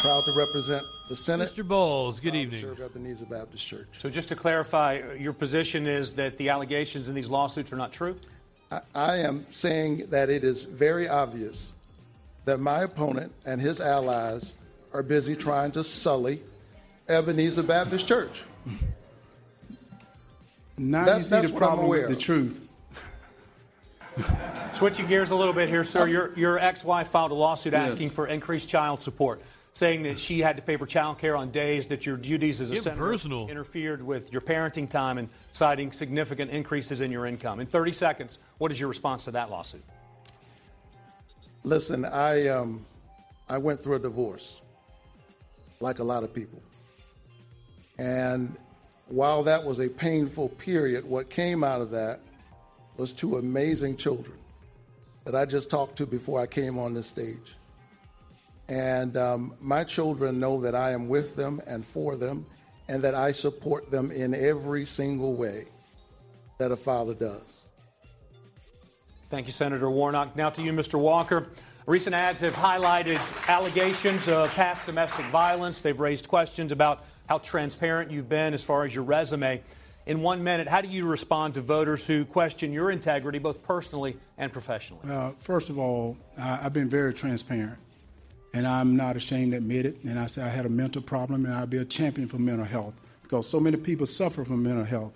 Proud 0.01 0.25
to 0.25 0.33
represent 0.33 0.83
the 1.09 1.17
Senate. 1.17 1.51
Mr. 1.51 1.67
Bowles, 1.67 2.19
good 2.21 2.35
evening. 2.35 2.61
Serve 2.61 2.81
at 2.81 2.93
the 2.93 2.99
needs 2.99 3.21
of 3.21 3.29
Baptist 3.29 3.67
Church. 3.67 3.89
So, 3.99 4.09
just 4.09 4.29
to 4.31 4.37
clarify, 4.37 5.03
your 5.19 5.33
position 5.35 5.87
is 5.87 6.13
that 6.13 6.39
the 6.39 6.49
allegations 6.49 7.09
in 7.09 7.15
these 7.15 7.29
lawsuits 7.29 7.73
are 7.73 7.77
not 7.77 7.93
true? 7.93 8.17
I, 8.71 8.81
I 8.95 9.17
am 9.19 9.47
saying 9.51 10.07
that 10.09 10.31
it 10.31 10.45
is 10.45 10.65
very 10.65 11.09
obvious 11.09 11.73
that 12.45 12.59
my 12.59 12.83
opponent 12.83 13.33
and 13.45 13.61
his 13.61 13.81
allies 13.81 14.55
are 14.93 15.03
busy 15.03 15.37
trying 15.37 15.73
to 15.73 15.85
sully 15.85 16.43
Ebenezer 17.09 17.63
Baptist 17.63 18.09
Church. 18.09 18.45
Now 20.77 21.05
that, 21.05 21.19
you 21.19 21.23
see 21.23 21.41
the 21.41 21.53
problem 21.53 21.89
with 21.89 22.09
the 22.09 22.17
truth. 22.17 22.61
Switching 24.75 25.07
gears 25.07 25.31
a 25.31 25.37
little 25.37 25.55
bit 25.55 25.69
here, 25.69 25.85
sir. 25.85 26.07
Your, 26.07 26.37
your 26.37 26.59
ex 26.59 26.85
wife 26.85 27.09
filed 27.09 27.31
a 27.31 27.35
lawsuit 27.35 27.75
asking 27.75 28.11
for 28.11 28.27
increased 28.27 28.69
child 28.69 29.03
support, 29.03 29.41
saying 29.73 30.03
that 30.05 30.19
she 30.19 30.41
had 30.41 30.57
to 30.57 30.63
pay 30.63 30.77
for 30.77 30.87
child 30.87 31.19
care 31.19 31.37
on 31.37 31.51
days 31.51 31.89
that 31.89 32.07
your 32.07 32.17
duties 32.17 32.61
as 32.61 32.71
a 32.71 32.77
senator 32.77 33.03
personal. 33.03 33.49
interfered 33.49 34.03
with 34.03 34.33
your 34.33 34.41
parenting 34.41 34.89
time 34.89 35.19
and 35.19 35.29
citing 35.53 35.93
significant 35.93 36.51
increases 36.51 37.01
in 37.01 37.13
your 37.13 37.27
income. 37.27 37.61
In 37.61 37.67
30 37.67 37.93
seconds, 37.93 38.39
what 38.59 38.73
is 38.73 38.81
your 38.81 38.89
response 38.89 39.25
to 39.25 39.33
that 39.33 39.51
lawsuit? 39.51 39.83
Listen, 41.63 42.05
I, 42.05 42.49
um, 42.49 42.85
I 43.49 43.59
went 43.59 43.81
through 43.81 43.97
a 43.97 44.01
divorce, 44.01 44.61
like 45.81 45.99
a 45.99 46.05
lot 46.05 46.25
of 46.25 46.35
people. 46.35 46.63
And 47.99 48.57
while 49.07 49.43
that 49.45 49.65
was 49.65 49.81
a 49.81 49.89
painful 49.89 50.49
period, 50.51 51.05
what 51.05 51.31
came 51.31 51.63
out 51.63 51.81
of 51.81 51.91
that 51.93 52.21
was 52.97 53.13
two 53.13 53.37
amazing 53.37 53.97
children 53.97 54.37
that 55.25 55.35
I 55.35 55.47
just 55.47 55.71
talked 55.71 55.97
to 55.97 56.07
before 56.07 56.41
I 56.41 56.47
came 56.47 56.79
on 56.79 56.95
this 56.95 57.07
stage. 57.07 57.57
And 58.69 59.17
um, 59.17 59.55
my 59.61 59.85
children 59.85 60.39
know 60.41 60.61
that 60.63 60.75
I 60.75 60.93
am 60.93 61.09
with 61.09 61.37
them 61.37 61.61
and 61.67 61.85
for 61.85 62.17
them, 62.17 62.47
and 62.89 63.03
that 63.03 63.15
I 63.15 63.33
support 63.33 63.91
them 63.91 64.11
in 64.11 64.35
every 64.35 64.85
single 64.85 65.35
way 65.35 65.67
that 66.59 66.71
a 66.71 66.77
father 66.77 67.15
does. 67.15 67.63
Thank 69.31 69.47
you, 69.47 69.53
Senator 69.53 69.91
Warnock. 69.91 70.37
Now 70.37 70.51
to 70.51 70.63
you, 70.63 70.73
Mr. 70.73 70.99
Walker. 70.99 71.49
Recent 71.87 72.15
ads 72.15 72.41
have 72.41 72.55
highlighted 72.55 73.21
allegations 73.49 74.29
of 74.29 74.51
past 74.55 74.87
domestic 74.87 75.27
violence. 75.27 75.83
They've 75.83 75.99
raised 75.99 76.29
questions 76.29 76.73
about 76.73 77.05
how 77.29 77.39
transparent 77.39 78.11
you've 78.11 78.29
been 78.29 78.55
as 78.55 78.63
far 78.63 78.85
as 78.85 78.95
your 78.95 79.05
resume 79.05 79.63
in 80.07 80.21
one 80.21 80.45
minute, 80.45 80.69
how 80.69 80.83
do 80.83 80.89
you 80.89 81.07
respond 81.07 81.55
to 81.55 81.63
voters 81.63 82.07
who 82.07 82.25
question 82.25 82.73
your 82.73 82.91
integrity, 82.91 83.39
both 83.39 83.63
personally 83.63 84.17
and 84.37 84.53
professionally? 84.53 85.03
First 85.39 85.71
of 85.71 85.79
all, 85.79 86.19
I, 86.39 86.57
have 86.57 86.75
been 86.75 86.91
very 86.91 87.15
transparent, 87.15 87.79
and 88.53 88.67
I'm 88.67 88.97
not 88.97 89.17
ashamed 89.17 89.53
to 89.53 89.59
admit 89.59 89.87
it. 89.87 90.05
And 90.05 90.19
I 90.19 90.27
say 90.27 90.43
I 90.43 90.49
had 90.49 90.67
a 90.67 90.71
mental 90.71 91.01
problem, 91.01 91.47
and 91.47 91.55
I'll 91.55 91.67
be 91.67 91.79
a 91.79 91.87
champion 91.87 92.29
for 92.29 92.39
mental 92.39 92.67
health 92.67 92.95
because 93.23 93.49
so 93.49 93.59
many 93.59 93.79
people 93.79 94.05
suffer 94.05 94.45
from 94.45 94.63
mental 94.63 94.85
health. 94.85 95.15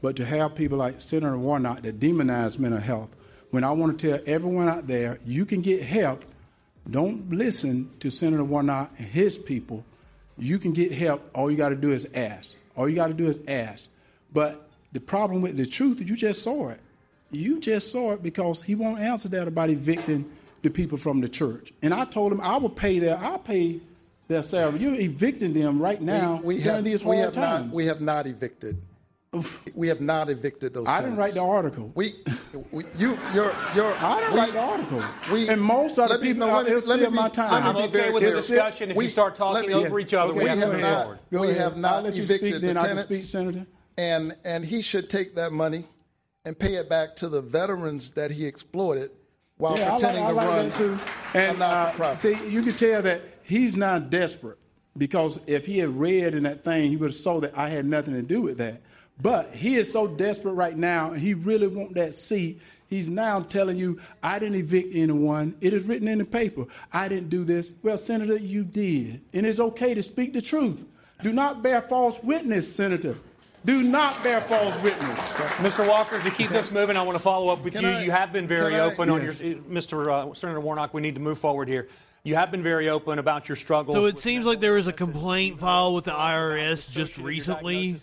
But 0.00 0.14
to 0.16 0.24
have 0.24 0.54
people 0.54 0.78
like 0.78 1.00
Senator 1.00 1.36
Warnock 1.36 1.82
that 1.82 1.98
demonize 1.98 2.60
mental 2.60 2.80
health, 2.80 3.14
when 3.50 3.64
I 3.64 3.72
want 3.72 3.98
to 3.98 4.08
tell 4.08 4.20
everyone 4.26 4.68
out 4.68 4.86
there, 4.86 5.18
you 5.26 5.46
can 5.46 5.62
get 5.62 5.82
help. 5.82 6.24
Don't 6.88 7.30
listen 7.30 7.90
to 7.98 8.10
Senator 8.10 8.44
Warnock 8.44 8.92
and 8.98 9.08
his 9.08 9.36
people. 9.36 9.84
You 10.38 10.58
can 10.58 10.72
get 10.72 10.92
help. 10.92 11.28
All 11.34 11.50
you 11.50 11.56
got 11.56 11.70
to 11.70 11.76
do 11.76 11.90
is 11.90 12.08
ask. 12.14 12.56
All 12.76 12.88
you 12.88 12.94
got 12.94 13.08
to 13.08 13.14
do 13.14 13.26
is 13.26 13.40
ask. 13.48 13.88
But 14.32 14.68
the 14.92 15.00
problem 15.00 15.42
with 15.42 15.56
the 15.56 15.66
truth, 15.66 16.00
you 16.00 16.16
just 16.16 16.42
saw 16.42 16.70
it. 16.70 16.80
You 17.30 17.60
just 17.60 17.92
saw 17.92 18.12
it 18.12 18.22
because 18.22 18.62
he 18.62 18.74
won't 18.74 19.00
answer 19.00 19.28
that 19.30 19.48
about 19.48 19.70
evicting 19.70 20.30
the 20.62 20.70
people 20.70 20.96
from 20.96 21.20
the 21.20 21.28
church. 21.28 21.72
And 21.82 21.92
I 21.92 22.04
told 22.04 22.32
him 22.32 22.40
I 22.40 22.56
will 22.56 22.70
pay 22.70 22.98
their 22.98 23.18
I'll 23.18 23.38
pay 23.38 23.80
their 24.28 24.42
salary. 24.42 24.80
You're 24.80 24.94
evicting 24.94 25.52
them 25.52 25.80
right 25.80 26.00
now 26.00 26.40
we, 26.42 26.56
we 26.56 26.60
have, 26.62 26.84
these 26.84 27.02
we 27.02 27.16
have 27.18 27.34
Not, 27.34 27.68
we 27.68 27.86
have 27.86 28.00
not 28.00 28.26
evicted 28.26 28.80
We 29.74 29.88
have 29.88 30.00
not 30.00 30.28
evicted 30.30 30.74
those. 30.74 30.86
I 30.86 31.00
didn't 31.00 31.16
write 31.16 31.34
the 31.34 31.42
article. 31.42 31.92
We, 31.94 32.14
we 32.70 32.84
you, 32.98 33.18
you're, 33.34 33.54
you're. 33.74 33.94
I 33.96 34.20
didn't 34.20 34.32
we- 34.34 34.38
write 34.40 34.52
the 34.52 34.60
article. 34.60 35.04
We, 35.32 35.48
and 35.48 35.60
most 35.60 35.98
of 35.98 36.08
the 36.08 36.14
let 36.14 36.20
me- 36.20 36.28
people 36.28 36.46
no, 36.46 36.54
out 36.56 36.66
let 36.66 36.86
me- 36.86 36.96
there 37.02 37.10
me 37.10 37.16
my 37.16 37.28
time. 37.28 37.52
let 37.52 37.62
me 37.62 37.68
I'm 37.68 37.76
okay 37.76 37.92
very 37.92 38.12
with 38.12 38.22
the 38.22 38.30
discussion 38.32 38.90
if 38.90 38.96
We- 38.96 39.04
you 39.04 39.10
start 39.10 39.34
talking 39.34 39.68
me- 39.68 39.74
over 39.74 39.98
each 40.00 40.14
other. 40.14 40.32
we 40.32 40.44
We 40.44 40.48
have 40.48 40.58
to 40.60 40.66
have 40.78 40.80
not, 40.80 41.18
we 41.40 41.54
have 41.54 41.76
not 41.76 42.04
let 42.04 42.14
you 42.14 42.22
evicted 42.24 42.52
speak, 42.54 42.60
the 42.60 42.66
then 42.66 42.76
I 42.76 42.80
can 42.80 42.88
tenants. 42.96 43.14
speak, 43.16 43.26
Senator. 43.26 43.66
And 43.96 44.36
and 44.44 44.64
he 44.64 44.82
should 44.82 45.10
take 45.10 45.34
that 45.36 45.52
money 45.52 45.84
and 46.44 46.58
pay 46.58 46.74
it 46.76 46.88
back 46.88 47.16
to 47.16 47.28
the 47.28 47.42
veterans 47.42 48.12
that 48.12 48.30
he 48.30 48.46
exploited 48.46 49.10
while 49.56 49.76
yeah, 49.76 49.90
pretending 49.90 50.24
I 50.24 50.30
like, 50.30 50.44
to 50.46 50.50
I 50.50 50.56
run 50.56 50.64
like 50.64 50.72
that 50.74 50.78
too. 50.78 50.98
a 51.34 51.38
And 51.42 51.62
uh, 51.62 51.66
not-for-profit. 51.84 52.18
see, 52.18 52.48
you 52.50 52.62
can 52.62 52.72
tell 52.72 53.02
that 53.02 53.20
he's 53.42 53.76
not 53.76 54.08
desperate 54.08 54.58
because 54.96 55.40
if 55.48 55.66
he 55.66 55.78
had 55.78 55.90
read 55.98 56.34
in 56.34 56.44
that 56.44 56.62
thing, 56.64 56.88
he 56.90 56.96
would 56.96 57.06
have 57.08 57.14
saw 57.14 57.40
that 57.40 57.58
I 57.58 57.68
had 57.68 57.86
nothing 57.86 58.14
to 58.14 58.22
do 58.22 58.40
with 58.40 58.58
that. 58.58 58.80
But 59.20 59.54
he 59.54 59.74
is 59.74 59.90
so 59.92 60.06
desperate 60.06 60.52
right 60.52 60.76
now, 60.76 61.12
and 61.12 61.20
he 61.20 61.34
really 61.34 61.66
want 61.66 61.94
that 61.94 62.14
seat. 62.14 62.60
He's 62.88 63.08
now 63.08 63.40
telling 63.40 63.76
you, 63.76 64.00
I 64.22 64.38
didn't 64.38 64.56
evict 64.56 64.94
anyone. 64.94 65.54
It 65.60 65.72
is 65.72 65.82
written 65.84 66.08
in 66.08 66.18
the 66.18 66.24
paper. 66.24 66.64
I 66.92 67.08
didn't 67.08 67.28
do 67.28 67.44
this. 67.44 67.70
Well, 67.82 67.98
Senator, 67.98 68.38
you 68.38 68.64
did. 68.64 69.20
And 69.34 69.44
it's 69.44 69.60
okay 69.60 69.92
to 69.94 70.02
speak 70.02 70.32
the 70.32 70.40
truth. 70.40 70.84
Do 71.22 71.32
not 71.32 71.62
bear 71.62 71.82
false 71.82 72.22
witness, 72.22 72.72
Senator. 72.72 73.16
Do 73.64 73.82
not 73.82 74.22
bear 74.22 74.40
false 74.40 74.74
witness. 74.82 75.18
Mr. 75.58 75.86
Walker, 75.86 76.20
to 76.22 76.30
keep 76.30 76.48
this 76.48 76.70
moving, 76.70 76.96
I 76.96 77.02
want 77.02 77.16
to 77.18 77.22
follow 77.22 77.48
up 77.48 77.62
with 77.64 77.74
Can 77.74 77.82
you. 77.82 77.88
I- 77.88 78.02
you 78.04 78.10
have 78.12 78.32
been 78.32 78.46
very 78.46 78.70
can 78.70 78.80
I- 78.80 78.84
open 78.84 79.10
on 79.10 79.22
your, 79.22 79.32
Mr. 79.32 80.30
Uh, 80.30 80.32
Senator 80.32 80.60
Warnock. 80.60 80.94
We 80.94 81.02
need 81.02 81.16
to 81.16 81.20
move 81.20 81.38
forward 81.38 81.68
here. 81.68 81.88
You 82.22 82.36
have 82.36 82.50
been 82.50 82.62
very 82.62 82.88
open 82.88 83.18
about 83.18 83.48
your 83.48 83.56
struggles. 83.56 83.96
So 83.96 84.06
it 84.06 84.18
seems 84.20 84.46
like 84.46 84.60
there 84.60 84.74
was 84.74 84.86
a 84.86 84.92
complaint 84.92 85.58
filed 85.58 85.96
with 85.96 86.04
the 86.04 86.12
IRS 86.12 86.90
just 86.90 87.18
recently. 87.18 87.98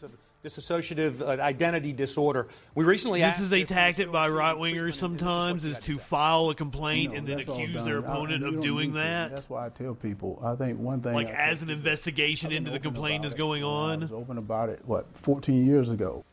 Dissociative 0.46 1.22
uh, 1.22 1.42
identity 1.42 1.92
disorder. 1.92 2.48
We 2.76 2.86
recently 2.86 3.22
This 3.22 3.34
asked 3.34 3.42
is 3.42 3.54
a 3.54 3.64
tactic 3.64 4.12
by 4.12 4.30
right 4.30 4.56
wingers 4.56 4.94
sometimes 4.94 5.66
is 5.66 5.80
to 5.80 5.98
file 5.98 6.50
a 6.52 6.56
complaint 6.56 7.16
and 7.16 7.28
then 7.28 7.40
accuse 7.40 7.84
their 7.84 7.98
opponent 7.98 8.42
you 8.44 8.48
of 8.58 8.62
doing 8.62 8.90
need 8.90 9.00
to. 9.00 9.00
that. 9.00 9.30
That's 9.32 9.50
why 9.50 9.66
I 9.66 9.70
tell 9.70 9.96
people. 9.96 10.40
I 10.44 10.56
think 10.56 10.80
one 10.80 11.02
thing. 11.02 11.14
Like 11.14 11.28
I 11.28 11.32
as 11.32 11.64
an 11.64 11.70
investigation 11.70 12.52
into 12.52 12.70
the 12.72 12.80
complaint 12.80 13.26
is 13.26 13.34
going 13.34 13.64
I 13.64 13.68
on. 13.68 14.00
was 14.02 14.12
open 14.12 14.38
about 14.38 14.70
it. 14.70 14.82
What 14.86 15.08
14 15.18 15.66
years 15.66 15.90
ago. 15.92 16.24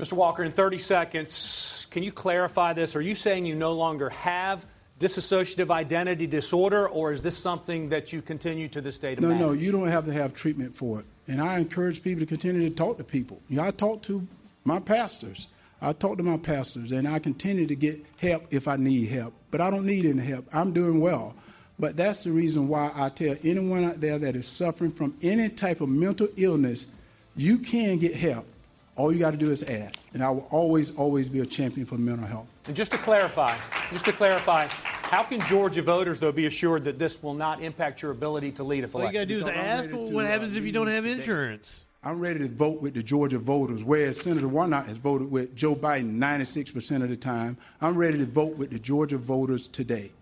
Mr. 0.00 0.14
Walker, 0.14 0.42
in 0.42 0.50
30 0.50 0.78
seconds, 0.78 1.86
can 1.90 2.02
you 2.02 2.10
clarify 2.10 2.72
this? 2.72 2.96
Are 2.96 3.00
you 3.00 3.14
saying 3.14 3.46
you 3.46 3.54
no 3.54 3.72
longer 3.74 4.08
have 4.10 4.66
dissociative 4.98 5.70
identity 5.70 6.26
disorder, 6.26 6.88
or 6.88 7.12
is 7.12 7.22
this 7.22 7.36
something 7.36 7.90
that 7.90 8.12
you 8.12 8.22
continue 8.22 8.68
to 8.68 8.80
this 8.80 8.98
day 8.98 9.14
to 9.14 9.20
No, 9.20 9.28
manage? 9.28 9.40
no, 9.42 9.52
you 9.52 9.70
don't 9.72 9.88
have 9.88 10.06
to 10.06 10.12
have 10.12 10.32
treatment 10.34 10.74
for 10.74 11.00
it. 11.00 11.04
And 11.28 11.40
I 11.40 11.58
encourage 11.58 12.02
people 12.02 12.20
to 12.20 12.26
continue 12.26 12.68
to 12.68 12.74
talk 12.74 12.98
to 12.98 13.04
people. 13.04 13.40
You 13.48 13.56
know, 13.56 13.64
I 13.64 13.70
talk 13.70 14.02
to 14.04 14.26
my 14.64 14.80
pastors. 14.80 15.46
I 15.80 15.92
talk 15.92 16.16
to 16.18 16.22
my 16.22 16.36
pastors, 16.36 16.92
and 16.92 17.08
I 17.08 17.18
continue 17.18 17.66
to 17.66 17.74
get 17.74 18.04
help 18.18 18.46
if 18.50 18.68
I 18.68 18.76
need 18.76 19.08
help. 19.08 19.34
But 19.50 19.60
I 19.60 19.70
don't 19.70 19.84
need 19.84 20.06
any 20.06 20.22
help. 20.22 20.46
I'm 20.52 20.72
doing 20.72 21.00
well. 21.00 21.34
But 21.78 21.96
that's 21.96 22.22
the 22.22 22.30
reason 22.30 22.68
why 22.68 22.92
I 22.94 23.08
tell 23.08 23.34
anyone 23.42 23.84
out 23.84 24.00
there 24.00 24.18
that 24.18 24.36
is 24.36 24.46
suffering 24.46 24.92
from 24.92 25.16
any 25.22 25.48
type 25.48 25.80
of 25.80 25.88
mental 25.88 26.28
illness, 26.36 26.86
you 27.34 27.58
can 27.58 27.98
get 27.98 28.14
help. 28.14 28.46
All 28.94 29.12
you 29.12 29.18
got 29.18 29.32
to 29.32 29.36
do 29.36 29.50
is 29.50 29.62
ask. 29.64 29.98
And 30.14 30.22
I 30.22 30.30
will 30.30 30.46
always, 30.50 30.90
always 30.92 31.28
be 31.28 31.40
a 31.40 31.46
champion 31.46 31.86
for 31.86 31.96
mental 31.96 32.26
health. 32.26 32.46
And 32.66 32.76
just 32.76 32.92
to 32.92 32.98
clarify, 32.98 33.56
just 33.90 34.04
to 34.04 34.12
clarify, 34.12 34.68
how 35.12 35.22
can 35.22 35.40
Georgia 35.42 35.82
voters, 35.82 36.18
though, 36.18 36.32
be 36.32 36.46
assured 36.46 36.84
that 36.84 36.98
this 36.98 37.22
will 37.22 37.34
not 37.34 37.62
impact 37.62 38.00
your 38.00 38.12
ability 38.12 38.50
to 38.52 38.64
lead 38.64 38.82
if 38.82 38.96
All 38.96 39.04
you 39.04 39.12
got 39.12 39.20
to 39.20 39.26
do 39.26 39.40
is 39.40 39.46
ask 39.46 39.90
ready 39.90 40.04
well, 40.04 40.12
what 40.12 40.24
uh, 40.24 40.28
happens 40.28 40.56
if 40.56 40.64
you 40.64 40.72
don't 40.72 40.86
have 40.86 41.04
insurance. 41.04 41.84
I'm 42.02 42.18
ready 42.18 42.38
to 42.38 42.48
vote 42.48 42.80
with 42.80 42.94
the 42.94 43.02
Georgia 43.02 43.38
voters, 43.38 43.84
whereas 43.84 44.18
Senator 44.18 44.48
Warnock 44.48 44.86
has 44.86 44.96
voted 44.96 45.30
with 45.30 45.54
Joe 45.54 45.76
Biden 45.76 46.16
96% 46.16 47.02
of 47.02 47.10
the 47.10 47.16
time. 47.16 47.58
I'm 47.82 47.94
ready 47.94 48.16
to 48.18 48.24
vote 48.24 48.56
with 48.56 48.70
the 48.70 48.78
Georgia 48.78 49.18
voters 49.18 49.68
today. 49.68 50.12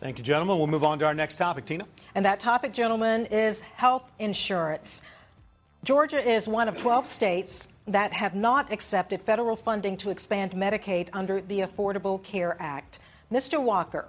Thank 0.00 0.18
you, 0.18 0.24
gentlemen. 0.24 0.58
We'll 0.58 0.66
move 0.66 0.84
on 0.84 0.98
to 0.98 1.06
our 1.06 1.14
next 1.14 1.36
topic. 1.36 1.64
Tina? 1.64 1.86
And 2.14 2.22
that 2.26 2.38
topic, 2.38 2.74
gentlemen, 2.74 3.24
is 3.26 3.60
health 3.60 4.04
insurance. 4.18 5.00
Georgia 5.82 6.22
is 6.22 6.46
one 6.46 6.68
of 6.68 6.76
12 6.76 7.06
states 7.06 7.68
that 7.86 8.12
have 8.12 8.34
not 8.34 8.70
accepted 8.70 9.22
federal 9.22 9.56
funding 9.56 9.96
to 9.96 10.10
expand 10.10 10.52
Medicaid 10.52 11.08
under 11.14 11.40
the 11.40 11.60
Affordable 11.60 12.22
Care 12.22 12.58
Act. 12.60 12.98
Mr. 13.32 13.60
Walker, 13.60 14.06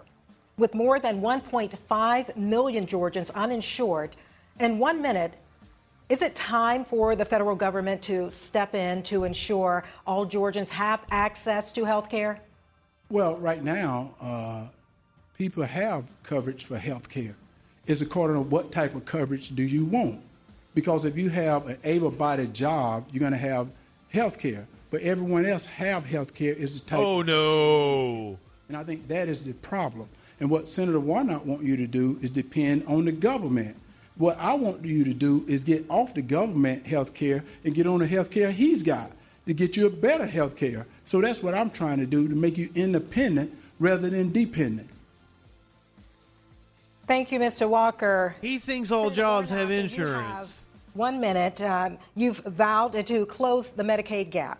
with 0.57 0.73
more 0.73 0.99
than 0.99 1.21
1.5 1.21 2.35
million 2.35 2.85
Georgians 2.85 3.29
uninsured, 3.31 4.15
in 4.59 4.79
one 4.79 5.01
minute, 5.01 5.33
is 6.09 6.21
it 6.21 6.35
time 6.35 6.83
for 6.83 7.15
the 7.15 7.25
federal 7.25 7.55
government 7.55 8.01
to 8.03 8.31
step 8.31 8.73
in 8.73 9.03
to 9.03 9.23
ensure 9.23 9.83
all 10.05 10.25
Georgians 10.25 10.69
have 10.69 11.01
access 11.11 11.71
to 11.73 11.83
health 11.83 12.09
care? 12.09 12.39
Well, 13.09 13.37
right 13.37 13.63
now, 13.63 14.15
uh, 14.19 14.63
people 15.37 15.63
have 15.63 16.05
coverage 16.23 16.65
for 16.65 16.77
health 16.77 17.09
care. 17.09 17.35
It's 17.85 18.01
according 18.01 18.37
to 18.37 18.41
what 18.41 18.71
type 18.71 18.95
of 18.95 19.05
coverage 19.05 19.55
do 19.55 19.63
you 19.63 19.85
want. 19.85 20.21
Because 20.73 21.05
if 21.05 21.17
you 21.17 21.29
have 21.29 21.67
an 21.67 21.77
able-bodied 21.83 22.53
job, 22.53 23.07
you're 23.11 23.19
going 23.19 23.31
to 23.31 23.37
have 23.37 23.67
health 24.09 24.39
care. 24.39 24.67
But 24.89 25.01
everyone 25.01 25.45
else 25.45 25.65
have 25.65 26.05
health 26.05 26.33
care 26.33 26.53
is 26.53 26.79
the 26.79 26.85
type. 26.85 26.99
Oh 26.99 27.21
no! 27.21 28.37
And 28.67 28.77
I 28.77 28.83
think 28.83 29.07
that 29.07 29.27
is 29.27 29.43
the 29.43 29.53
problem. 29.53 30.07
And 30.39 30.49
what 30.49 30.67
Senator 30.67 30.99
Warnock 30.99 31.45
want 31.45 31.63
you 31.63 31.77
to 31.77 31.87
do 31.87 32.19
is 32.21 32.29
depend 32.29 32.85
on 32.87 33.05
the 33.05 33.11
government. 33.11 33.75
What 34.15 34.37
I 34.39 34.53
want 34.53 34.85
you 34.85 35.03
to 35.03 35.13
do 35.13 35.43
is 35.47 35.63
get 35.63 35.85
off 35.89 36.13
the 36.13 36.21
government 36.21 36.85
health 36.85 37.13
care 37.13 37.43
and 37.63 37.73
get 37.73 37.87
on 37.87 37.99
the 37.99 38.07
health 38.07 38.31
care 38.31 38.51
he's 38.51 38.83
got 38.83 39.11
to 39.45 39.53
get 39.53 39.77
you 39.77 39.87
a 39.87 39.89
better 39.89 40.25
health 40.25 40.55
care. 40.55 40.85
So 41.05 41.21
that's 41.21 41.41
what 41.41 41.53
I'm 41.53 41.69
trying 41.69 41.99
to 41.99 42.05
do 42.05 42.27
to 42.27 42.35
make 42.35 42.57
you 42.57 42.69
independent 42.75 43.55
rather 43.79 44.09
than 44.09 44.31
dependent. 44.31 44.89
Thank 47.07 47.31
you, 47.31 47.39
Mr. 47.39 47.69
Walker. 47.69 48.35
He 48.41 48.59
thinks 48.59 48.91
all 48.91 49.09
jobs 49.09 49.49
have 49.49 49.71
insurance. 49.71 50.27
have 50.27 50.57
one 50.93 51.19
minute. 51.21 51.61
Um, 51.61 51.97
you've 52.15 52.39
vowed 52.39 53.05
to 53.05 53.25
close 53.27 53.69
the 53.71 53.83
Medicaid 53.83 54.29
gap 54.29 54.59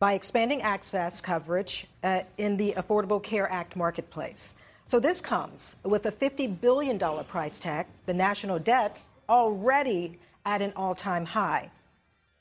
by 0.00 0.14
expanding 0.14 0.62
access 0.62 1.20
coverage 1.20 1.86
uh, 2.02 2.22
in 2.38 2.56
the 2.56 2.72
Affordable 2.76 3.22
Care 3.22 3.50
Act 3.52 3.76
marketplace. 3.76 4.54
So 4.92 5.00
this 5.00 5.22
comes 5.22 5.76
with 5.84 6.04
a 6.04 6.12
$50 6.12 6.60
billion 6.60 6.98
price 6.98 7.58
tag, 7.58 7.86
the 8.04 8.12
national 8.12 8.58
debt 8.58 9.00
already 9.26 10.18
at 10.44 10.60
an 10.60 10.74
all 10.76 10.94
time 10.94 11.24
high. 11.24 11.70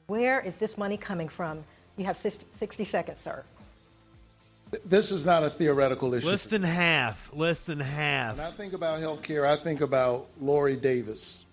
Where 0.08 0.42
is 0.42 0.58
this 0.58 0.78
money 0.78 0.98
coming 0.98 1.30
from? 1.30 1.64
You 1.96 2.04
have 2.04 2.18
60 2.18 2.46
60 2.52 2.84
seconds, 2.84 3.20
sir. 3.20 3.46
This 4.84 5.14
is 5.14 5.26
not 5.26 5.44
a 5.44 5.50
theoretical 5.50 6.14
issue. 6.14 6.28
Less 6.28 6.44
than 6.44 6.64
half. 6.64 7.30
Less 7.34 7.62
than 7.62 7.80
half. 7.80 8.36
When 8.36 8.46
I 8.46 8.52
think 8.52 8.74
about 8.74 9.00
health 9.00 9.22
care, 9.22 9.46
I 9.46 9.56
think 9.56 9.80
about 9.80 10.28
Lori 10.42 10.76
Davis, 10.76 11.46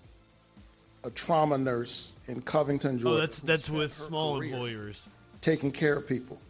a 1.05 1.11
trauma 1.11 1.59
nurse 1.59 2.13
in 2.27 2.43
Covington, 2.43 2.97
oh, 2.97 2.99
Georgia. 2.99 3.17
Oh, 3.17 3.21
that's 3.21 3.39
that's 3.39 3.71
with 3.71 3.97
small 3.97 4.39
career 4.39 4.51
employers. 4.51 5.01
Taking 5.43 5.71
care 5.71 5.95
of 5.95 6.09
people. 6.09 6.41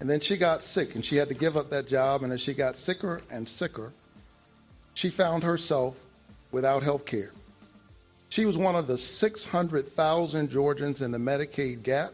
And 0.00 0.10
then 0.10 0.20
she 0.20 0.36
got 0.36 0.62
sick 0.62 0.94
and 0.94 1.04
she 1.04 1.16
had 1.16 1.28
to 1.28 1.34
give 1.34 1.56
up 1.56 1.70
that 1.70 1.88
job. 1.88 2.22
And 2.22 2.32
as 2.32 2.40
she 2.40 2.54
got 2.54 2.76
sicker 2.76 3.22
and 3.30 3.48
sicker, 3.48 3.92
she 4.94 5.10
found 5.10 5.42
herself 5.42 6.00
without 6.50 6.82
health 6.82 7.06
care. 7.06 7.32
She 8.28 8.44
was 8.44 8.58
one 8.58 8.74
of 8.74 8.86
the 8.86 8.98
600,000 8.98 10.50
Georgians 10.50 11.00
in 11.00 11.12
the 11.12 11.18
Medicaid 11.18 11.82
gap. 11.82 12.12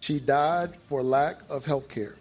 She 0.00 0.20
died 0.20 0.76
for 0.76 1.02
lack 1.02 1.40
of 1.48 1.64
health 1.64 1.88
care. 1.88 2.16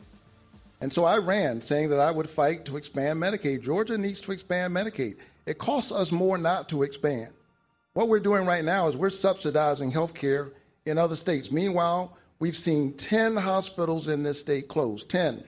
And 0.81 0.91
so 0.91 1.05
I 1.05 1.17
ran 1.17 1.61
saying 1.61 1.89
that 1.89 1.99
I 1.99 2.11
would 2.11 2.29
fight 2.29 2.65
to 2.65 2.77
expand 2.77 3.21
Medicaid. 3.21 3.61
Georgia 3.61 3.97
needs 3.97 4.21
to 4.21 4.31
expand 4.31 4.75
Medicaid. 4.75 5.17
It 5.45 5.57
costs 5.57 5.91
us 5.91 6.11
more 6.11 6.37
not 6.37 6.69
to 6.69 6.83
expand. 6.83 7.29
What 7.93 8.09
we're 8.09 8.19
doing 8.19 8.45
right 8.45 8.63
now 8.63 8.87
is 8.87 8.97
we're 8.97 9.09
subsidizing 9.09 9.91
health 9.91 10.13
care 10.13 10.51
in 10.85 10.97
other 10.97 11.15
states. 11.15 11.51
Meanwhile, 11.51 12.17
we've 12.39 12.55
seen 12.55 12.93
10 12.93 13.37
hospitals 13.37 14.07
in 14.07 14.23
this 14.23 14.39
state 14.39 14.67
close, 14.67 15.05
10. 15.05 15.43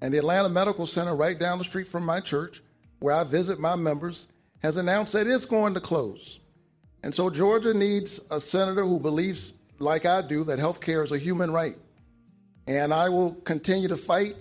And 0.00 0.14
the 0.14 0.18
Atlanta 0.18 0.48
Medical 0.48 0.86
Center, 0.86 1.14
right 1.14 1.38
down 1.38 1.58
the 1.58 1.64
street 1.64 1.88
from 1.88 2.04
my 2.04 2.20
church, 2.20 2.62
where 3.00 3.14
I 3.14 3.24
visit 3.24 3.58
my 3.58 3.76
members, 3.76 4.26
has 4.62 4.76
announced 4.76 5.12
that 5.12 5.26
it's 5.26 5.44
going 5.44 5.74
to 5.74 5.80
close. 5.80 6.40
And 7.02 7.14
so 7.14 7.30
Georgia 7.30 7.74
needs 7.74 8.20
a 8.30 8.40
senator 8.40 8.84
who 8.84 8.98
believes, 8.98 9.52
like 9.78 10.06
I 10.06 10.22
do, 10.22 10.44
that 10.44 10.58
health 10.58 10.80
care 10.80 11.02
is 11.02 11.12
a 11.12 11.18
human 11.18 11.50
right. 11.52 11.76
And 12.66 12.92
I 12.92 13.08
will 13.08 13.34
continue 13.34 13.88
to 13.88 13.96
fight 13.96 14.36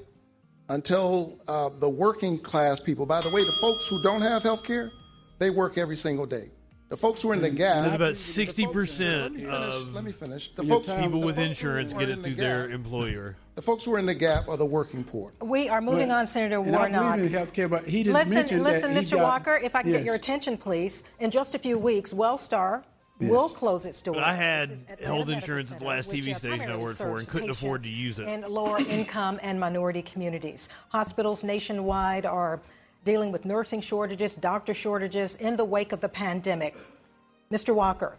until 0.69 1.39
uh, 1.47 1.69
the 1.79 1.89
working 1.89 2.37
class 2.37 2.79
people, 2.79 3.05
by 3.05 3.21
the 3.21 3.29
way, 3.29 3.43
the 3.43 3.57
folks 3.61 3.87
who 3.87 4.01
don't 4.03 4.21
have 4.21 4.43
health 4.43 4.63
care, 4.63 4.91
they 5.39 5.49
work 5.49 5.77
every 5.77 5.95
single 5.95 6.25
day. 6.25 6.49
The 6.89 6.95
folks 6.97 7.21
who 7.21 7.31
are 7.31 7.33
in 7.33 7.41
the 7.41 7.49
gap. 7.49 7.83
That's 7.83 7.95
about 7.95 8.15
sixty 8.15 8.65
percent 8.65 9.35
finish, 9.35 9.51
of 9.51 9.93
let 9.93 10.05
me 10.05 10.13
finish. 10.13 10.49
The 10.55 10.63
folks, 10.63 10.87
people 10.87 11.11
folks- 11.11 11.25
with 11.25 11.35
folks 11.35 11.47
insurance 11.49 11.91
who 11.91 11.97
are 11.97 12.01
get 12.01 12.09
in 12.09 12.19
it 12.19 12.21
the 12.21 12.27
through 12.29 12.35
their 12.35 12.67
gap- 12.67 12.75
employer. 12.75 13.35
The 13.55 13.61
folks 13.61 13.83
who 13.83 13.93
are 13.95 13.99
in 13.99 14.05
the 14.05 14.13
gap 14.13 14.47
are 14.47 14.55
the 14.55 14.65
working 14.65 15.03
poor. 15.03 15.33
We 15.41 15.67
are 15.67 15.81
moving 15.81 16.07
Well, 16.09 16.19
on, 16.19 16.27
Senator 16.27 16.59
and 16.61 16.73
I 16.73 16.79
Warnock. 16.79 17.15
believe 17.15 17.25
in 17.31 17.37
health 17.37 17.53
care, 17.53 17.67
but 17.67 17.83
he 17.85 18.03
didn't 18.03 18.13
listen, 18.13 18.33
mention 18.33 18.63
listen, 18.63 18.93
that 18.93 19.03
Mr. 19.03 19.11
got- 19.17 19.23
Walker, 19.23 19.55
if 19.61 19.75
I 19.75 19.81
can 19.81 19.91
Yes. 19.91 19.99
get 19.99 20.05
your 20.05 20.15
attention, 20.15 20.57
please. 20.57 21.03
In 21.19 21.29
just 21.31 21.55
a 21.55 21.59
few 21.59 21.77
weeks, 21.77 22.13
Wellstar 22.13 22.83
will 23.19 23.49
close 23.49 23.85
its 23.85 24.01
doors. 24.01 24.15
But 24.17 24.23
I 24.23 24.33
had 24.33 24.69
This 24.69 24.77
is 24.77 24.83
Atlanta 24.83 25.05
health 25.07 25.17
Medical 25.27 25.33
insurance 25.33 25.71
at 25.71 25.79
the 25.79 25.85
last 25.85 26.11
TV 26.11 26.33
station 26.35 26.71
I 26.71 26.75
worked 26.77 26.99
for 26.99 27.17
and 27.17 27.27
couldn't 27.27 27.49
afford 27.49 27.83
to 27.83 27.89
use 27.89 28.19
it. 28.19 28.27
In 28.29 28.43
lower 28.43 28.77
income 28.79 29.39
and 29.41 29.59
minority 29.59 30.03
communities. 30.03 30.69
Hospitals 30.89 31.43
nationwide 31.43 32.25
are 32.27 32.61
dealing 33.07 33.31
with 33.31 33.45
nursing 33.45 33.79
shortages, 33.79 34.33
doctor 34.33 34.73
shortages 34.73 35.37
in 35.37 35.55
the 35.55 35.63
wake 35.63 35.93
of 35.93 36.01
the 36.01 36.09
pandemic. 36.09 36.75
Mr. 37.49 37.73
Walker, 37.73 38.17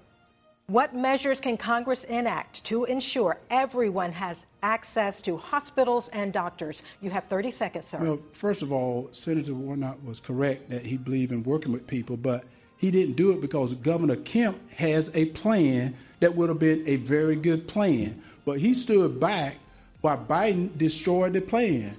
what 0.67 0.95
measures 0.95 1.41
can 1.41 1.59
Congress 1.59 2.05
enact 2.05 2.65
to 2.65 2.85
ensure 2.87 3.37
everyone 3.51 4.13
has 4.13 4.47
access 4.63 5.21
to 5.21 5.37
hospitals 5.37 6.09
and 6.09 6.33
doctors? 6.33 6.83
You 7.03 7.11
have 7.11 7.25
30 7.25 7.51
seconds, 7.51 7.87
sir. 7.87 7.99
Well, 7.99 8.19
first 8.33 8.63
of 8.63 8.73
all, 8.73 9.11
Senator 9.13 9.53
Warnock 9.53 9.99
was 10.07 10.21
correct 10.21 10.71
that 10.71 10.87
he 10.87 10.97
believed 10.97 11.33
in 11.33 11.43
working 11.43 11.71
with 11.71 11.87
people, 11.87 12.17
but 12.17 12.45
he 12.79 12.91
didn't 12.91 13.17
do 13.17 13.33
it 13.33 13.43
because 13.43 13.75
Governor 13.75 14.17
Kemp 14.17 14.57
has 14.71 15.15
a 15.15 15.27
plan 15.27 15.95
that 16.21 16.35
would 16.35 16.49
have 16.49 16.59
been 16.59 16.83
a 16.87 16.97
very 16.97 17.37
good 17.37 17.69
plan. 17.69 18.23
But 18.47 18.59
he 18.59 18.73
stood 18.73 19.21
back 19.21 19.59
while 20.01 20.17
Biden 20.17 20.79
destroyed 20.79 21.35
the 21.35 21.43
plan. 21.43 21.95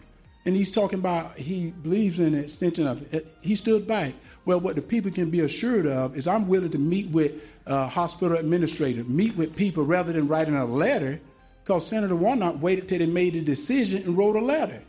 And 0.49 0.57
he's 0.57 0.71
talking 0.71 0.97
about 0.97 1.37
he 1.37 1.69
believes 1.69 2.19
in 2.19 2.31
the 2.33 2.39
extension 2.39 2.87
of 2.87 3.13
it. 3.13 3.27
He 3.39 3.55
stood 3.55 3.87
back. 3.87 4.15
Well, 4.45 4.59
what 4.59 4.75
the 4.75 4.81
people 4.81 5.11
can 5.11 5.29
be 5.29 5.41
assured 5.41 5.85
of 5.85 6.17
is 6.17 6.25
I'm 6.25 6.47
willing 6.47 6.71
to 6.71 6.79
meet 6.79 7.07
with 7.11 7.33
uh, 7.67 7.87
hospital 7.87 8.35
administrators, 8.35 9.05
meet 9.07 9.35
with 9.35 9.55
people 9.55 9.85
rather 9.85 10.11
than 10.11 10.27
writing 10.27 10.55
a 10.55 10.65
letter, 10.65 11.21
because 11.63 11.85
Senator 11.85 12.15
Warnock 12.15 12.59
waited 12.63 12.89
till 12.89 12.97
they 12.97 13.05
made 13.05 13.33
the 13.33 13.41
decision 13.41 14.01
and 14.01 14.17
wrote 14.17 14.35
a 14.37 14.41
letter. 14.41 14.81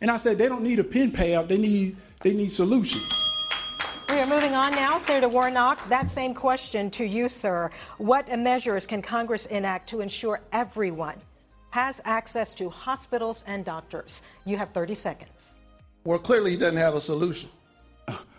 And 0.00 0.08
I 0.08 0.18
said 0.18 0.38
they 0.38 0.48
don't 0.48 0.62
need 0.62 0.78
a 0.78 0.84
pen 0.84 1.10
payout; 1.10 1.48
they 1.48 1.58
need 1.58 1.96
they 2.22 2.32
need 2.32 2.52
solutions. 2.52 3.02
We 4.10 4.20
are 4.20 4.26
moving 4.28 4.54
on 4.54 4.70
now. 4.70 4.98
Senator 4.98 5.28
Warnock, 5.28 5.84
that 5.88 6.12
same 6.12 6.32
question 6.32 6.92
to 6.92 7.04
you, 7.04 7.28
sir. 7.28 7.72
What 7.96 8.28
measures 8.38 8.86
can 8.86 9.02
Congress 9.02 9.46
enact 9.46 9.88
to 9.88 10.00
ensure 10.00 10.40
everyone 10.52 11.20
has 11.70 12.00
access 12.04 12.54
to 12.54 12.68
hospitals 12.70 13.44
and 13.46 13.64
doctors? 13.64 14.22
You 14.44 14.56
have 14.56 14.70
30 14.70 14.94
seconds. 14.94 15.52
Well, 16.04 16.18
clearly 16.18 16.52
he 16.52 16.56
doesn't 16.56 16.76
have 16.78 16.94
a 16.94 17.00
solution. 17.00 17.50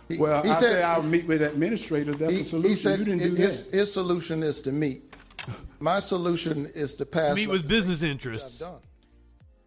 He- 0.08 0.18
Well, 0.18 0.42
he 0.42 0.50
I 0.50 0.54
said- 0.56 0.60
said 0.74 0.84
I'll 0.84 1.04
meet 1.04 1.28
with 1.28 1.44
administrators. 1.44 2.16
That's 2.16 2.34
he, 2.34 2.42
a 2.42 2.46
solution. 2.46 2.70
he 2.72 2.76
said 2.76 3.00
you 3.00 3.06
didn't 3.06 3.36
do 3.36 3.36
his, 3.36 3.66
that. 3.66 3.78
his 3.78 3.94
solution 3.94 4.42
is 4.42 4.60
to 4.62 4.72
meet. 4.72 5.14
My 5.80 6.00
solution 6.00 6.66
is 6.74 6.96
to 6.96 7.06
pass. 7.06 7.36
Meet 7.36 7.50
with 7.50 7.68
business 7.68 8.02
interests. 8.02 8.62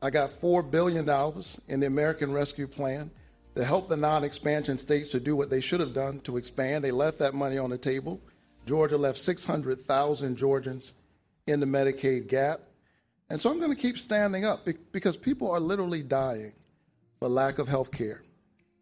I 0.03 0.11
got 0.11 0.31
$4 0.31 0.69
billion 0.69 1.09
in 1.69 1.79
the 1.81 1.87
American 1.87 2.33
Rescue 2.33 2.67
Plan 2.67 3.11
to 3.55 3.65
help 3.65 3.89
the 3.89 3.97
non 3.97 4.25
expansion 4.25 4.79
states 4.79 5.11
to 5.11 5.21
do 5.21 5.37
what 5.37 5.49
they 5.49 5.61
should 5.61 5.79
have 5.79 5.95
done 5.95 6.19
to 6.21 6.37
expand. 6.37 6.83
They 6.83 6.91
left 6.91 7.21
that 7.21 7.35
money 7.35 7.57
on 7.57 7.71
the 7.71 7.79
table. 7.79 8.21
Georgia 8.67 8.97
left 8.99 9.19
600,000 9.19 10.37
Georgians 10.37 10.95
in 11.47 11.61
the 11.61 11.67
Medicaid 11.67 12.27
gap. 12.27 12.61
And 13.33 13.41
so 13.41 13.51
I'm 13.51 13.59
going 13.59 13.75
to 13.75 13.81
keep 13.81 13.97
standing 13.97 14.45
up 14.45 14.69
because 14.93 15.17
people 15.17 15.51
are 15.51 15.59
literally 15.59 16.03
dying 16.03 16.53
for 17.19 17.31
lack 17.31 17.59
of 17.59 17.67
health 17.67 17.91
care. 17.91 18.21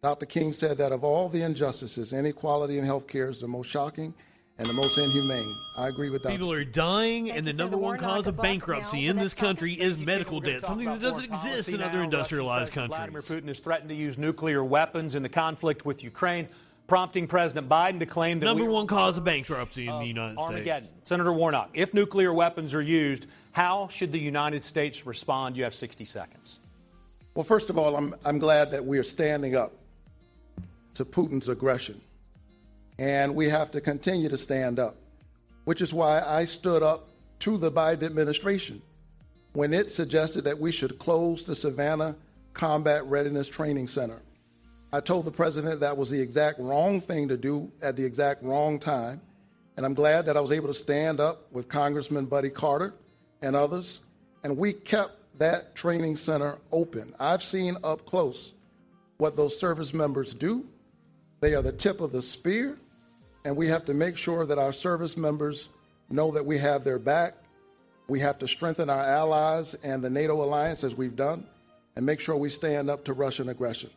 Dr. 0.03 0.25
King 0.25 0.51
said 0.51 0.77
that 0.79 0.91
of 0.91 1.05
all 1.05 1.29
the 1.29 1.41
injustices, 1.41 2.11
inequality 2.11 2.77
in 2.77 2.83
health 2.83 3.07
care 3.07 3.29
is 3.29 3.39
the 3.39 3.47
most 3.47 3.69
shocking 3.69 4.13
and 4.57 4.67
the 4.67 4.73
most 4.73 4.97
inhumane. 4.97 5.55
I 5.77 5.87
agree 5.87 6.09
with 6.09 6.23
Dr. 6.23 6.33
People 6.33 6.51
are 6.51 6.65
dying, 6.65 7.31
and 7.31 7.47
the 7.47 7.53
number 7.53 7.77
one 7.77 7.97
cause 7.97 8.27
of 8.27 8.35
bankruptcy 8.35 9.07
in 9.07 9.15
this 9.15 9.33
country 9.33 9.71
is 9.71 9.97
medical 9.97 10.41
debt, 10.41 10.65
something 10.65 10.85
that 10.85 11.01
doesn't 11.01 11.31
exist 11.31 11.69
in 11.69 11.81
other 11.81 12.03
industrialized 12.03 12.73
countries. 12.73 12.97
Vladimir 12.97 13.21
Putin 13.21 13.47
has 13.47 13.61
threatened 13.61 13.87
to 13.87 13.95
use 13.95 14.17
nuclear 14.17 14.65
weapons 14.65 15.15
in 15.15 15.23
the 15.23 15.29
conflict 15.29 15.85
with 15.85 16.03
Ukraine, 16.03 16.49
prompting 16.87 17.27
President 17.27 17.69
Biden 17.69 17.99
to 17.99 18.05
claim 18.05 18.39
that 18.39 18.45
Number 18.45 18.65
we 18.65 18.69
one 18.69 18.87
cause 18.87 19.17
of 19.17 19.23
bankruptcy 19.23 19.87
in 19.87 19.99
the 19.99 20.05
United 20.05 20.37
Armageddon. 20.37 20.87
States. 20.87 21.09
Senator 21.09 21.31
Warnock, 21.31 21.69
if 21.73 21.93
nuclear 21.93 22.33
weapons 22.33 22.73
are 22.73 22.81
used, 22.81 23.27
how 23.53 23.87
should 23.87 24.11
the 24.11 24.19
United 24.19 24.63
States 24.63 25.05
respond? 25.05 25.57
You 25.57 25.63
have 25.63 25.73
60 25.75 26.05
seconds. 26.05 26.59
Well, 27.33 27.43
first 27.43 27.69
of 27.69 27.77
all, 27.77 27.95
I'm, 27.95 28.13
I'm 28.25 28.39
glad 28.39 28.71
that 28.71 28.85
we 28.85 28.97
are 28.97 29.03
standing 29.03 29.55
up 29.55 29.73
to 30.95 31.05
Putin's 31.05 31.47
aggression. 31.47 32.01
And 32.99 33.35
we 33.35 33.49
have 33.49 33.71
to 33.71 33.81
continue 33.81 34.29
to 34.29 34.37
stand 34.37 34.79
up, 34.79 34.95
which 35.65 35.81
is 35.81 35.93
why 35.93 36.21
I 36.21 36.45
stood 36.45 36.83
up 36.83 37.07
to 37.39 37.57
the 37.57 37.71
Biden 37.71 38.03
administration 38.03 38.81
when 39.53 39.73
it 39.73 39.91
suggested 39.91 40.43
that 40.43 40.59
we 40.59 40.71
should 40.71 40.99
close 40.99 41.43
the 41.43 41.55
Savannah 41.55 42.15
Combat 42.53 43.05
Readiness 43.05 43.49
Training 43.49 43.87
Center. 43.87 44.21
I 44.93 44.99
told 44.99 45.23
the 45.23 45.31
president 45.31 45.79
that 45.79 45.95
was 45.95 46.09
the 46.09 46.19
exact 46.19 46.59
wrong 46.59 46.99
thing 46.99 47.29
to 47.29 47.37
do 47.37 47.71
at 47.81 47.95
the 47.95 48.03
exact 48.03 48.43
wrong 48.43 48.77
time. 48.77 49.21
And 49.77 49.85
I'm 49.85 49.93
glad 49.93 50.25
that 50.25 50.35
I 50.35 50.41
was 50.41 50.51
able 50.51 50.67
to 50.67 50.73
stand 50.73 51.21
up 51.21 51.49
with 51.51 51.69
Congressman 51.69 52.25
Buddy 52.25 52.49
Carter 52.49 52.93
and 53.41 53.55
others. 53.55 54.01
And 54.43 54.57
we 54.57 54.73
kept 54.73 55.13
that 55.39 55.75
training 55.75 56.17
center 56.17 56.57
open. 56.73 57.15
I've 57.19 57.41
seen 57.41 57.77
up 57.85 58.05
close 58.05 58.51
what 59.17 59.37
those 59.37 59.57
service 59.57 59.93
members 59.93 60.33
do. 60.33 60.65
They 61.39 61.55
are 61.55 61.61
the 61.61 61.71
tip 61.71 62.01
of 62.01 62.11
the 62.11 62.21
spear. 62.21 62.77
And 63.45 63.55
we 63.55 63.67
have 63.67 63.85
to 63.85 63.93
make 63.93 64.17
sure 64.17 64.45
that 64.45 64.59
our 64.59 64.73
service 64.73 65.15
members 65.15 65.69
know 66.09 66.31
that 66.31 66.45
we 66.45 66.57
have 66.57 66.83
their 66.83 66.99
back. 66.99 67.35
We 68.09 68.19
have 68.19 68.37
to 68.39 68.47
strengthen 68.47 68.89
our 68.89 69.01
allies 69.01 69.73
and 69.83 70.03
the 70.03 70.09
NATO 70.09 70.43
alliance 70.43 70.83
as 70.83 70.95
we've 70.95 71.15
done 71.15 71.45
and 71.95 72.05
make 72.05 72.19
sure 72.19 72.35
we 72.35 72.49
stand 72.49 72.89
up 72.89 73.05
to 73.05 73.13
Russian 73.13 73.47
aggression. 73.47 73.89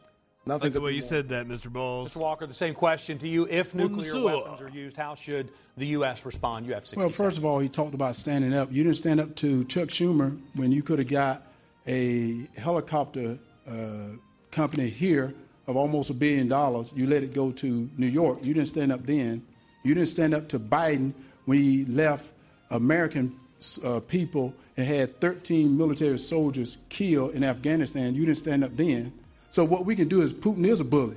Nothing 0.46 0.66
Like 0.66 0.72
the 0.74 0.80
way 0.82 0.92
you 0.92 1.00
said 1.00 1.30
that, 1.30 1.48
Mr. 1.48 1.72
Balls. 1.72 2.12
Mr. 2.12 2.16
Walker, 2.16 2.46
the 2.46 2.52
same 2.52 2.74
question 2.74 3.18
to 3.18 3.28
you. 3.28 3.48
If 3.48 3.74
nuclear 3.74 4.12
Bonjour. 4.12 4.42
weapons 4.42 4.60
are 4.60 4.68
used, 4.68 4.96
how 4.96 5.14
should 5.14 5.50
the 5.78 5.86
U.S. 5.86 6.26
respond? 6.26 6.66
You 6.66 6.74
have 6.74 6.82
60 6.86 6.98
Well, 6.98 7.08
first 7.08 7.38
of 7.38 7.46
all, 7.46 7.58
he 7.60 7.68
talked 7.68 7.94
about 7.94 8.14
standing 8.14 8.52
up. 8.52 8.70
You 8.70 8.82
didn't 8.84 8.98
stand 8.98 9.20
up 9.20 9.34
to 9.36 9.64
Chuck 9.64 9.88
Schumer 9.88 10.38
when 10.54 10.70
you 10.70 10.82
could 10.82 10.98
have 10.98 11.08
got 11.08 11.46
a 11.86 12.46
helicopter 12.58 13.38
uh, 13.66 14.16
company 14.50 14.90
here 14.90 15.34
of 15.66 15.76
almost 15.76 16.10
a 16.10 16.14
billion 16.14 16.46
dollars. 16.46 16.92
You 16.94 17.06
let 17.06 17.22
it 17.22 17.32
go 17.32 17.50
to 17.52 17.88
New 17.96 18.06
York. 18.06 18.40
You 18.42 18.52
didn't 18.52 18.68
stand 18.68 18.92
up 18.92 19.06
then. 19.06 19.42
You 19.82 19.94
didn't 19.94 20.10
stand 20.10 20.34
up 20.34 20.48
to 20.50 20.58
Biden 20.58 21.14
when 21.46 21.58
he 21.58 21.86
left 21.86 22.26
American 22.70 23.38
uh, 23.82 24.00
people 24.00 24.52
and 24.76 24.86
had 24.86 25.20
13 25.22 25.76
military 25.76 26.18
soldiers 26.18 26.76
killed 26.90 27.34
in 27.34 27.44
Afghanistan. 27.44 28.14
You 28.14 28.26
didn't 28.26 28.38
stand 28.38 28.62
up 28.62 28.76
then. 28.76 29.12
So 29.54 29.64
what 29.64 29.86
we 29.86 29.94
can 29.94 30.08
do 30.08 30.20
is 30.20 30.32
Putin 30.32 30.66
is 30.66 30.80
a 30.80 30.84
bully. 30.84 31.14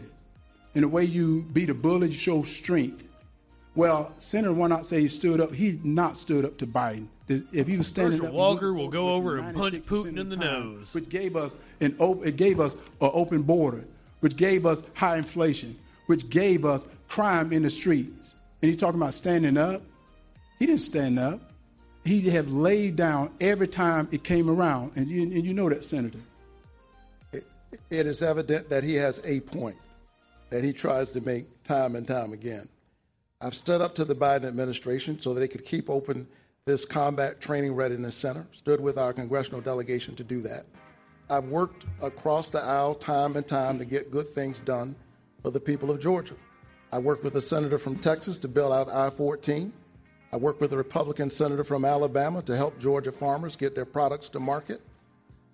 And 0.75 0.83
the 0.83 0.87
way 0.87 1.03
you 1.03 1.41
beat 1.53 1.71
a 1.71 1.73
bully, 1.73 2.09
you 2.09 2.13
show 2.13 2.43
strength. 2.43 3.03
Well, 3.73 4.13
Senator 4.19 4.53
Warnock 4.53 4.85
say 4.85 5.01
he 5.01 5.07
stood 5.07 5.41
up. 5.41 5.55
He 5.55 5.79
not 5.83 6.17
stood 6.17 6.45
up 6.45 6.55
to 6.59 6.67
Biden. 6.67 7.07
If 7.27 7.65
he 7.65 7.77
was 7.77 7.87
standing 7.87 8.19
Herschel 8.19 8.27
up, 8.27 8.33
Walker 8.35 8.73
will 8.75 8.89
go 8.89 9.09
over 9.09 9.37
and 9.37 9.57
punch 9.57 9.73
Putin 9.73 10.19
in 10.19 10.29
the 10.29 10.35
time, 10.35 10.75
nose. 10.77 10.93
which 10.93 11.09
gave 11.09 11.35
us 11.35 11.57
an 11.81 11.95
op- 11.97 12.23
it 12.27 12.37
gave 12.37 12.59
us 12.59 12.75
an 12.75 13.09
open 13.11 13.41
border, 13.41 13.83
which 14.19 14.35
gave 14.35 14.67
us 14.67 14.83
high 14.93 15.17
inflation, 15.17 15.75
which 16.05 16.29
gave 16.29 16.63
us 16.63 16.85
crime 17.07 17.51
in 17.51 17.63
the 17.63 17.71
streets. 17.71 18.35
And 18.61 18.69
he 18.69 18.77
talking 18.77 19.01
about 19.01 19.15
standing 19.15 19.57
up. 19.57 19.81
He 20.59 20.67
didn't 20.67 20.81
stand 20.81 21.17
up. 21.17 21.41
He 22.05 22.29
have 22.29 22.53
laid 22.53 22.97
down 22.97 23.31
every 23.41 23.67
time 23.67 24.07
it 24.11 24.23
came 24.23 24.47
around, 24.47 24.91
and 24.95 25.07
you, 25.07 25.23
and 25.23 25.43
you 25.43 25.55
know 25.55 25.69
that, 25.69 25.83
Senator. 25.83 26.19
It 27.89 28.05
is 28.05 28.21
evident 28.21 28.69
that 28.69 28.83
he 28.83 28.95
has 28.95 29.21
a 29.25 29.41
point 29.41 29.77
that 30.49 30.63
he 30.63 30.71
tries 30.71 31.11
to 31.11 31.21
make 31.21 31.63
time 31.63 31.95
and 31.95 32.07
time 32.07 32.33
again. 32.33 32.69
I've 33.41 33.55
stood 33.55 33.81
up 33.81 33.95
to 33.95 34.05
the 34.05 34.15
Biden 34.15 34.45
administration 34.45 35.19
so 35.19 35.33
that 35.33 35.39
they 35.41 35.47
could 35.47 35.65
keep 35.65 35.89
open 35.89 36.27
this 36.65 36.85
Combat 36.85 37.39
Training 37.39 37.75
Readiness 37.75 38.15
Center, 38.15 38.45
stood 38.51 38.81
with 38.81 38.97
our 38.97 39.13
congressional 39.13 39.61
delegation 39.61 40.15
to 40.15 40.23
do 40.23 40.41
that. 40.41 40.65
I've 41.29 41.45
worked 41.45 41.85
across 42.01 42.49
the 42.49 42.61
aisle 42.61 42.95
time 42.95 43.35
and 43.35 43.45
time 43.45 43.79
to 43.79 43.85
get 43.85 44.11
good 44.11 44.29
things 44.29 44.61
done 44.61 44.95
for 45.41 45.51
the 45.51 45.59
people 45.59 45.91
of 45.91 45.99
Georgia. 45.99 46.35
I 46.91 46.99
worked 46.99 47.23
with 47.23 47.35
a 47.35 47.41
senator 47.41 47.77
from 47.77 47.97
Texas 47.97 48.37
to 48.39 48.47
build 48.47 48.71
out 48.71 48.89
I 48.89 49.09
14. 49.09 49.73
I 50.31 50.37
worked 50.37 50.61
with 50.61 50.71
a 50.73 50.77
Republican 50.77 51.29
senator 51.29 51.63
from 51.63 51.83
Alabama 51.83 52.41
to 52.43 52.55
help 52.55 52.79
Georgia 52.79 53.11
farmers 53.11 53.55
get 53.55 53.75
their 53.75 53.85
products 53.85 54.29
to 54.29 54.39
market. 54.39 54.81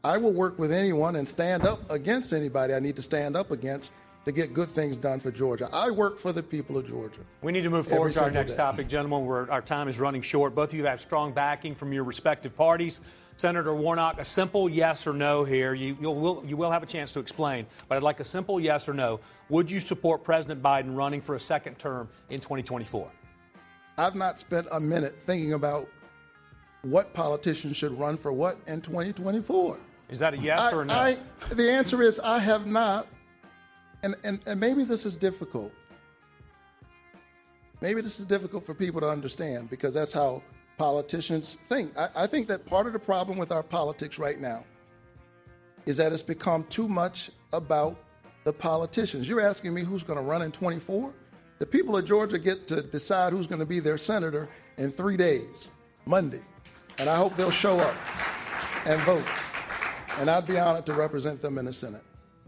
I 0.06 0.18
will 0.18 0.34
work 0.34 0.60
with 0.60 0.74
anyone 0.74 1.16
and 1.16 1.28
stand 1.28 1.66
up 1.66 1.90
against 1.90 2.34
anybody 2.34 2.74
I 2.74 2.80
need 2.80 2.98
to 2.98 3.02
stand 3.02 3.38
up 3.38 3.52
against 3.52 3.94
to 4.26 4.34
get 4.34 4.54
good 4.54 4.68
things 4.68 4.98
done 4.98 5.22
for 5.22 5.32
Georgia. 5.32 5.70
I 5.72 5.92
work 5.92 6.18
for 6.18 6.34
the 6.34 6.44
people 6.44 6.78
of 6.78 6.86
Georgia. 6.86 7.22
We 7.42 7.54
need 7.54 7.62
to 7.62 7.70
move 7.70 7.88
forward 7.88 8.12
to 8.14 8.24
our 8.24 8.32
next 8.32 8.52
day. 8.52 8.58
topic, 8.58 8.90
gentlemen. 8.90 9.26
Where 9.26 9.50
our 9.50 9.62
time 9.62 9.88
is 9.88 10.00
running 10.00 10.22
short. 10.22 10.56
Both 10.56 10.70
of 10.70 10.76
you 10.76 10.86
have 10.86 11.00
strong 11.00 11.32
backing 11.32 11.74
from 11.74 11.94
your 11.94 12.04
respective 12.04 12.56
parties. 12.56 13.00
Senator 13.38 13.74
Warnock, 13.74 14.20
a 14.20 14.26
simple 14.26 14.70
yes 14.70 15.08
or 15.08 15.14
no 15.14 15.46
here. 15.46 15.74
You, 15.74 15.98
you'll, 16.00 16.16
will, 16.16 16.44
you 16.46 16.58
will 16.58 16.72
have 16.72 16.84
a 16.84 16.86
chance 16.86 17.14
to 17.14 17.20
explain, 17.20 17.66
but 17.88 17.96
I'd 17.96 18.04
like 18.04 18.20
a 18.20 18.26
simple 18.26 18.60
yes 18.60 18.90
or 18.90 18.94
no. 18.94 19.22
Would 19.50 19.72
you 19.72 19.80
support 19.80 20.26
President 20.26 20.62
Biden 20.62 20.96
running 20.96 21.22
for 21.22 21.36
a 21.36 21.40
second 21.40 21.80
term 21.80 22.10
in 22.30 22.42
2024? 22.42 23.10
I've 23.98 24.16
not 24.16 24.38
spent 24.38 24.68
a 24.72 24.80
minute 24.80 25.16
thinking 25.18 25.54
about 25.54 25.88
what 26.82 27.14
politicians 27.14 27.78
should 27.78 27.98
run 27.98 28.18
for 28.18 28.34
what 28.34 28.58
in 28.68 28.82
2024. 28.82 29.80
Is 30.14 30.20
that 30.20 30.36
a 30.36 30.38
yes 30.38 30.60
I- 30.60 30.72
or 30.72 30.82
a 30.84 30.86
no? 30.86 30.94
I- 30.94 31.18
the 31.50 31.72
answer 31.72 32.04
is 32.04 32.20
I 32.20 32.38
have 32.38 32.68
not, 32.68 33.08
and, 34.04 34.16
and, 34.24 34.40
and 34.46 34.60
maybe 34.60 34.84
this 34.84 35.08
is 35.08 35.18
difficult. 35.18 35.74
maybe 37.82 38.00
this 38.00 38.20
is 38.20 38.26
difficult 38.26 38.64
for 38.64 38.74
people 38.76 39.02
to 39.02 39.10
understand 39.10 39.70
because 39.72 39.94
that's 39.94 40.14
how 40.14 40.42
politicians 40.78 41.58
think. 41.68 41.98
I, 41.98 42.10
I 42.16 42.28
think 42.28 42.48
that 42.48 42.66
part 42.68 42.86
of 42.86 42.94
the 42.94 43.00
problem 43.00 43.38
with 43.40 43.52
our 43.52 43.64
politics 43.64 44.20
right 44.20 44.40
now 44.40 44.64
is 45.88 45.98
that 45.98 46.14
it's 46.14 46.24
become 46.24 46.64
too 46.66 46.88
much 46.88 47.32
about 47.52 47.98
the 48.44 48.54
politicians. 48.54 49.28
You're 49.28 49.42
asking 49.42 49.74
me 49.74 49.82
who's 49.82 50.04
going 50.04 50.18
to 50.20 50.24
run 50.24 50.44
in 50.44 50.52
24? 50.52 51.12
The 51.58 51.66
people 51.66 51.98
of 51.98 52.06
Georgia 52.06 52.38
get 52.38 52.68
to 52.68 52.84
decide 52.84 53.34
who's 53.34 53.48
going 53.48 53.60
to 53.60 53.66
be 53.66 53.80
their 53.80 53.98
senator 53.98 54.48
in 54.78 54.92
three 54.92 55.18
days, 55.18 55.72
Monday. 56.06 56.42
And 57.00 57.10
I 57.10 57.16
hope 57.16 57.36
they'll 57.36 57.52
show 57.52 57.80
up 57.80 57.96
and 58.86 59.02
vote. 59.02 59.26
And 60.20 60.30
I'd 60.30 60.48
be 60.48 60.58
honored 60.60 60.86
to 60.86 60.94
represent 60.94 61.42
them 61.42 61.58
in 61.58 61.66
the 61.66 61.74
Senate. 61.74 62.04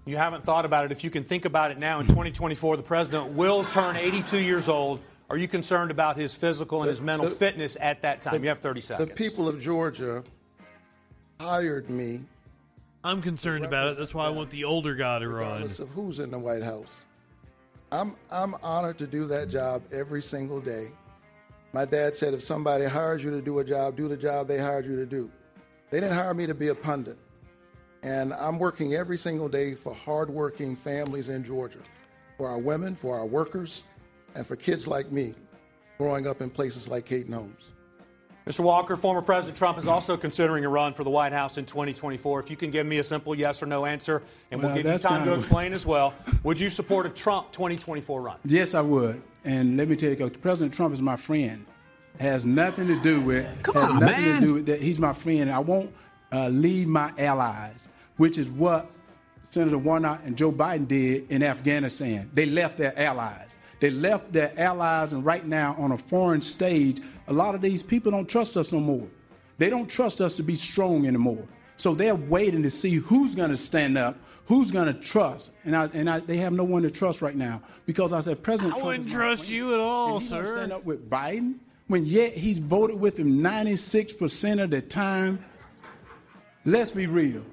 You 0.06 0.18
haven't 0.18 0.44
thought 0.44 0.66
about 0.66 0.86
it. 0.86 0.92
If 0.92 1.04
you 1.04 1.10
can 1.10 1.24
think 1.24 1.46
about 1.46 1.72
it 1.72 1.80
now 1.80 2.00
in 2.00 2.06
2024, 2.06 2.78
the 2.78 2.84
president 2.84 3.32
will 3.32 3.66
turn 3.66 3.96
82 3.96 4.38
years 4.38 4.70
old. 4.70 5.02
Are 5.30 5.38
you 5.38 5.48
concerned 5.48 5.90
about 5.90 6.16
his 6.16 6.36
physical 6.36 6.84
and 6.84 6.90
his 6.90 7.02
mental 7.02 7.28
the- 7.28 7.36
fitness 7.36 7.76
at 7.82 8.04
that 8.04 8.22
time? 8.22 8.34
the- 8.36 8.42
you 8.42 8.50
have 8.50 8.60
30 8.60 8.82
seconds. 8.82 9.10
The 9.10 9.16
people 9.16 9.50
of 9.50 9.60
Georgia 9.60 10.24
hired 11.40 11.90
me 11.90 12.22
I'm 13.06 13.22
concerned 13.22 13.64
about 13.64 13.90
it. 13.90 14.00
That's 14.00 14.16
why 14.16 14.26
I 14.26 14.30
want 14.30 14.50
the 14.50 14.64
older 14.64 14.96
guy 14.96 15.20
to 15.20 15.30
run. 15.30 15.38
regardless 15.38 15.78
of 15.78 15.90
who's 15.90 16.18
in 16.18 16.32
the 16.32 16.40
White 16.40 16.64
House. 16.64 17.06
I'm 17.92 18.16
I'm 18.32 18.56
honored 18.64 18.98
to 18.98 19.06
do 19.06 19.28
that 19.28 19.48
job 19.48 19.84
every 19.92 20.24
single 20.24 20.60
day. 20.60 20.90
My 21.72 21.86
dad 21.86 22.16
said 22.16 22.34
if 22.34 22.42
somebody 22.42 22.86
hires 22.86 23.24
you 23.24 23.30
to 23.30 23.42
do 23.42 23.60
a 23.60 23.64
job, 23.64 23.96
do 23.96 24.08
the 24.08 24.18
job 24.18 24.48
they 24.48 24.58
hired 24.58 24.88
you 24.88 24.96
to 24.96 25.06
do. 25.06 25.30
They 25.92 26.00
didn't 26.00 26.16
hire 26.16 26.34
me 26.34 26.48
to 26.48 26.56
be 26.56 26.70
a 26.70 26.76
pundit. 26.76 27.18
And 28.04 28.34
I'm 28.34 28.60
working 28.60 28.94
every 28.94 29.18
single 29.18 29.50
day 29.50 29.74
for 29.74 29.94
hardworking 29.94 30.76
families 30.76 31.30
in 31.30 31.44
Georgia, 31.44 31.80
for 32.38 32.48
our 32.48 32.60
women, 32.60 32.96
for 32.96 33.18
our 33.18 33.26
workers, 33.26 33.84
and 34.36 34.46
for 34.46 34.56
kids 34.56 34.88
like 34.88 35.12
me 35.12 35.34
growing 35.98 36.28
up 36.28 36.42
in 36.42 36.50
places 36.50 36.88
like 36.88 37.06
Kayton 37.06 37.34
Homes. 37.34 37.72
Mr. 38.46 38.60
Walker, 38.60 38.96
former 38.96 39.24
President 39.24 39.58
Trump 39.58 39.80
is 39.80 39.88
also 39.88 40.16
considering 40.16 40.64
a 40.66 40.70
run 40.70 40.94
for 40.94 41.04
the 41.04 41.10
White 41.10 41.32
House 41.34 41.58
in 41.58 41.66
2024. 41.66 42.42
If 42.42 42.52
you 42.52 42.56
can 42.56 42.70
give 42.70 42.86
me 42.86 43.00
a 43.00 43.04
simple 43.04 43.34
yes 43.34 43.64
or 43.64 43.66
no 43.66 43.88
answer, 43.88 44.22
and 44.52 44.62
we'll 44.62 44.70
Well, 44.70 44.84
give 44.84 44.92
you 44.92 44.98
time 45.00 45.26
to 45.26 45.34
explain 45.34 45.74
as 45.74 45.84
well, 45.84 46.14
would 46.44 46.60
you 46.60 46.70
support 46.70 47.08
a 47.08 47.10
Trump 47.10 47.52
2024 47.54 48.22
run? 48.22 48.38
Yes, 48.46 48.76
I 48.76 48.82
would. 48.82 49.20
And 49.46 49.78
let 49.78 49.88
me 49.88 49.96
tell 49.96 50.12
you, 50.12 50.30
President 50.30 50.76
Trump 50.76 50.94
is 50.94 51.02
my 51.02 51.16
friend. 51.16 51.66
Has 52.20 52.46
nothing 52.46 52.88
to 52.88 53.02
do 53.02 53.20
with. 53.20 53.48
Come 53.64 53.74
has 53.74 53.84
on, 53.86 54.00
nothing 54.00 54.26
man. 54.26 54.42
to 54.42 54.48
do 54.48 54.54
with 54.54 54.66
that. 54.68 54.80
He's 54.80 55.00
my 55.00 55.14
friend. 55.14 55.50
I 55.50 55.60
won't 55.60 55.92
uh, 56.32 56.50
leave 56.50 56.88
my 56.88 57.14
allies, 57.18 57.88
which 58.18 58.38
is 58.38 58.50
what 58.50 58.90
Senator 59.44 59.78
Warnock 59.78 60.22
and 60.26 60.36
Joe 60.36 60.52
Biden 60.52 60.88
did 60.88 61.30
in 61.32 61.44
Afghanistan. 61.44 62.30
They 62.34 62.46
left 62.46 62.78
their 62.78 62.98
allies. 63.00 63.56
They 63.80 63.90
left 63.90 64.32
their 64.34 64.54
allies, 64.60 65.14
and 65.14 65.24
right 65.26 65.46
now 65.46 65.76
on 65.78 65.92
a 65.92 65.98
foreign 65.98 66.42
stage, 66.42 67.02
a 67.28 67.34
lot 67.34 67.56
of 67.56 67.62
these 67.62 67.84
people 67.84 68.12
don't 68.12 68.28
trust 68.28 68.58
us 68.58 68.72
no 68.72 68.80
more. 68.80 69.08
They 69.58 69.70
don't 69.70 69.88
trust 69.88 70.22
us 70.22 70.36
to 70.38 70.44
be 70.44 70.56
strong 70.56 71.06
anymore. 71.08 71.46
So 71.78 71.94
they're 71.94 72.16
waiting 72.16 72.64
to 72.64 72.70
see 72.70 72.96
who's 72.96 73.36
going 73.36 73.52
to 73.52 73.58
stand 73.58 73.98
up, 73.98 74.18
who's 74.46 74.72
going 74.72 74.88
to 74.88 74.94
trust, 74.94 75.52
and 75.66 75.76
I, 75.76 75.90
and 75.94 76.10
I, 76.10 76.20
they 76.20 76.38
have 76.38 76.54
no 76.54 76.64
one 76.64 76.84
to 76.84 76.90
trust 76.90 77.22
right 77.22 77.36
now 77.36 77.62
because 77.86 78.14
I 78.14 78.22
said 78.22 78.44
President 78.44 78.76
I 78.76 78.80
Trump 78.80 78.86
wouldn't 78.86 79.12
trust 79.12 79.50
you 79.50 79.74
at 79.74 79.80
all, 79.80 80.22
sir. 80.22 80.58
Stand 80.58 80.72
up 80.72 80.86
with 80.86 81.10
Biden 81.10 81.56
when 81.88 82.06
yet 82.06 82.34
he's 82.34 82.60
voted 82.60 83.00
with 83.00 83.20
him 83.20 83.42
96 83.42 84.14
percent 84.14 84.60
of 84.60 84.70
the 84.70 84.82
time. 84.82 85.44
Let's 86.68 86.90
be 86.90 87.06
real. 87.06 87.44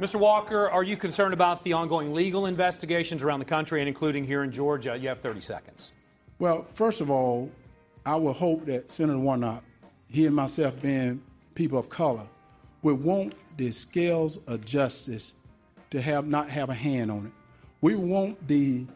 Mr. 0.00 0.18
Walker, 0.18 0.70
are 0.70 0.82
you 0.82 0.96
concerned 0.96 1.34
about 1.34 1.62
the 1.64 1.74
ongoing 1.74 2.14
legal 2.14 2.46
investigations 2.46 3.22
around 3.22 3.40
the 3.40 3.46
country 3.46 3.80
and 3.80 3.88
including 3.88 4.24
here 4.24 4.42
in 4.42 4.50
Georgia? 4.50 4.96
You 4.96 5.08
have 5.08 5.20
30 5.20 5.40
seconds. 5.42 5.92
Well, 6.38 6.64
first 6.64 7.02
of 7.02 7.10
all, 7.10 7.50
I 8.06 8.16
would 8.16 8.36
hope 8.36 8.64
that 8.66 8.90
Senator 8.90 9.18
Warnock, 9.18 9.62
he 10.10 10.24
and 10.24 10.34
myself 10.34 10.80
being 10.80 11.22
people 11.54 11.78
of 11.78 11.90
color, 11.90 12.26
would 12.82 13.02
want 13.02 13.34
the 13.58 13.70
scales 13.70 14.38
of 14.46 14.64
justice 14.64 15.34
to 15.90 16.00
have 16.00 16.26
not 16.26 16.48
have 16.48 16.70
a 16.70 16.74
hand 16.74 17.10
on 17.10 17.26
it. 17.26 17.32
We 17.82 17.96
want 17.96 18.48
the 18.48 18.86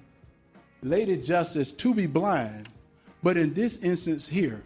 Lady 0.82 1.18
Justice 1.18 1.72
to 1.72 1.94
be 1.94 2.06
blind, 2.06 2.70
but 3.22 3.36
in 3.36 3.52
this 3.52 3.76
instance 3.78 4.26
here, 4.26 4.62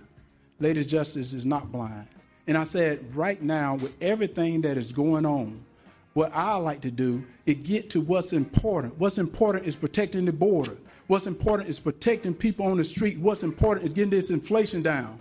Lady 0.60 0.84
Justice 0.84 1.32
is 1.32 1.44
not 1.44 1.72
blind. 1.72 2.08
And 2.46 2.56
I 2.58 2.64
said, 2.64 3.14
right 3.14 3.40
now, 3.40 3.76
with 3.76 3.94
everything 4.02 4.60
that 4.62 4.76
is 4.76 4.92
going 4.92 5.24
on, 5.24 5.64
what 6.12 6.30
I 6.34 6.56
like 6.56 6.82
to 6.82 6.90
do 6.90 7.24
is 7.46 7.56
get 7.56 7.90
to 7.90 8.00
what's 8.00 8.32
important. 8.32 8.98
What's 8.98 9.18
important 9.18 9.66
is 9.66 9.76
protecting 9.76 10.24
the 10.24 10.32
border. 10.32 10.76
What's 11.06 11.26
important 11.26 11.68
is 11.68 11.80
protecting 11.80 12.34
people 12.34 12.66
on 12.66 12.76
the 12.76 12.84
street. 12.84 13.18
What's 13.18 13.42
important 13.42 13.86
is 13.86 13.92
getting 13.92 14.10
this 14.10 14.30
inflation 14.30 14.82
down. 14.82 15.18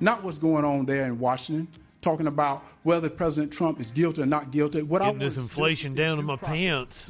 Not 0.00 0.24
what's 0.24 0.38
going 0.38 0.64
on 0.64 0.86
there 0.86 1.04
in 1.04 1.18
Washington, 1.18 1.68
talking 2.00 2.26
about 2.26 2.64
whether 2.82 3.08
President 3.08 3.52
Trump 3.52 3.78
is 3.78 3.90
guilty 3.90 4.22
or 4.22 4.26
not 4.26 4.50
guilty. 4.50 4.82
What 4.82 5.02
I 5.02 5.06
Getting 5.06 5.20
want 5.20 5.34
this 5.34 5.38
is 5.38 5.48
to 5.48 5.52
inflation 5.52 5.94
down 5.94 6.18
in 6.18 6.24
my 6.24 6.36
pants. 6.36 7.08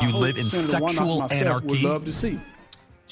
You 0.00 0.16
live 0.16 0.38
in 0.38 0.44
Senator 0.44 0.86
sexual 0.86 1.10
and 1.10 1.30
myself 1.30 1.62
Would 1.64 1.72
anarchy. 1.72 1.86
love 1.86 2.04
to 2.06 2.12
see. 2.12 2.40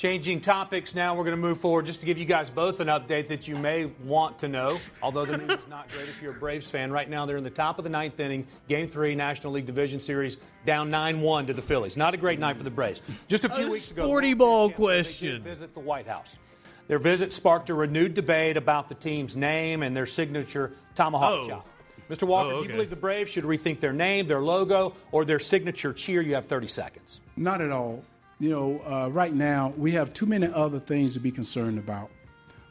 Changing 0.04 0.40
topics 0.40 0.94
now, 0.94 1.14
we're 1.14 1.24
going 1.24 1.36
to 1.36 1.42
move 1.42 1.60
forward 1.60 1.84
just 1.84 2.00
to 2.00 2.06
give 2.06 2.16
you 2.16 2.24
guys 2.24 2.48
both 2.48 2.80
an 2.80 2.88
update 2.88 3.28
that 3.28 3.46
you 3.46 3.54
may 3.54 3.84
want 4.02 4.38
to 4.38 4.48
know. 4.48 4.80
Although 5.02 5.26
the 5.26 5.36
news 5.36 5.50
is 5.50 5.68
not 5.68 5.90
great 5.90 6.04
if 6.08 6.22
you're 6.22 6.30
a 6.32 6.38
Braves 6.38 6.70
fan. 6.70 6.90
Right 6.90 7.06
now, 7.06 7.26
they're 7.26 7.36
in 7.36 7.44
the 7.44 7.50
top 7.50 7.76
of 7.76 7.84
the 7.84 7.90
ninth 7.90 8.18
inning, 8.18 8.46
Game 8.66 8.88
Three, 8.88 9.14
National 9.14 9.52
League 9.52 9.66
Division 9.66 10.00
Series, 10.00 10.38
down 10.64 10.90
9-1 10.90 11.48
to 11.48 11.52
the 11.52 11.60
Phillies. 11.60 11.98
Not 11.98 12.14
a 12.14 12.16
great 12.16 12.38
night 12.38 12.56
for 12.56 12.62
the 12.62 12.70
Braves. 12.70 13.02
Just 13.28 13.44
a 13.44 13.50
few 13.50 13.66
A 13.66 13.70
weeks 13.72 13.90
ago, 13.90 14.04
sporty 14.06 14.30
the 14.32 14.38
ball 14.38 14.58
World 14.60 14.70
they 14.70 14.74
question. 14.76 15.32
did 15.32 15.42
visit 15.44 15.74
the 15.74 15.80
White 15.80 16.06
House. 16.06 16.38
Their 16.88 16.98
visit 16.98 17.30
sparked 17.34 17.68
a 17.68 17.74
renewed 17.74 18.14
debate 18.14 18.56
about 18.56 18.88
the 18.88 18.94
team's 18.94 19.36
name 19.36 19.82
and 19.82 19.94
their 19.94 20.06
signature 20.06 20.72
tomahawk 20.94 21.40
Oh. 21.42 21.46
chop. 21.46 21.66
Mr. 22.08 22.26
Walker, 22.26 22.54
Oh, 22.54 22.62
do 22.62 22.68
you 22.68 22.72
believe 22.74 22.88
the 22.88 22.96
Braves 22.96 23.30
should 23.30 23.44
rethink 23.44 23.80
their 23.80 23.92
name, 23.92 24.26
their 24.28 24.40
logo, 24.40 24.94
or 25.12 25.26
their 25.26 25.38
signature 25.38 25.92
cheer? 25.92 26.22
You 26.22 26.36
have 26.36 26.46
30 26.46 26.68
seconds. 26.68 27.20
Not 27.36 27.60
at 27.60 27.70
all. 27.70 28.02
You 28.40 28.48
know, 28.48 28.82
uh, 28.86 29.10
right 29.10 29.34
now 29.34 29.74
we 29.76 29.92
have 29.92 30.14
too 30.14 30.24
many 30.24 30.46
other 30.46 30.80
things 30.80 31.12
to 31.12 31.20
be 31.20 31.30
concerned 31.30 31.78
about. 31.78 32.10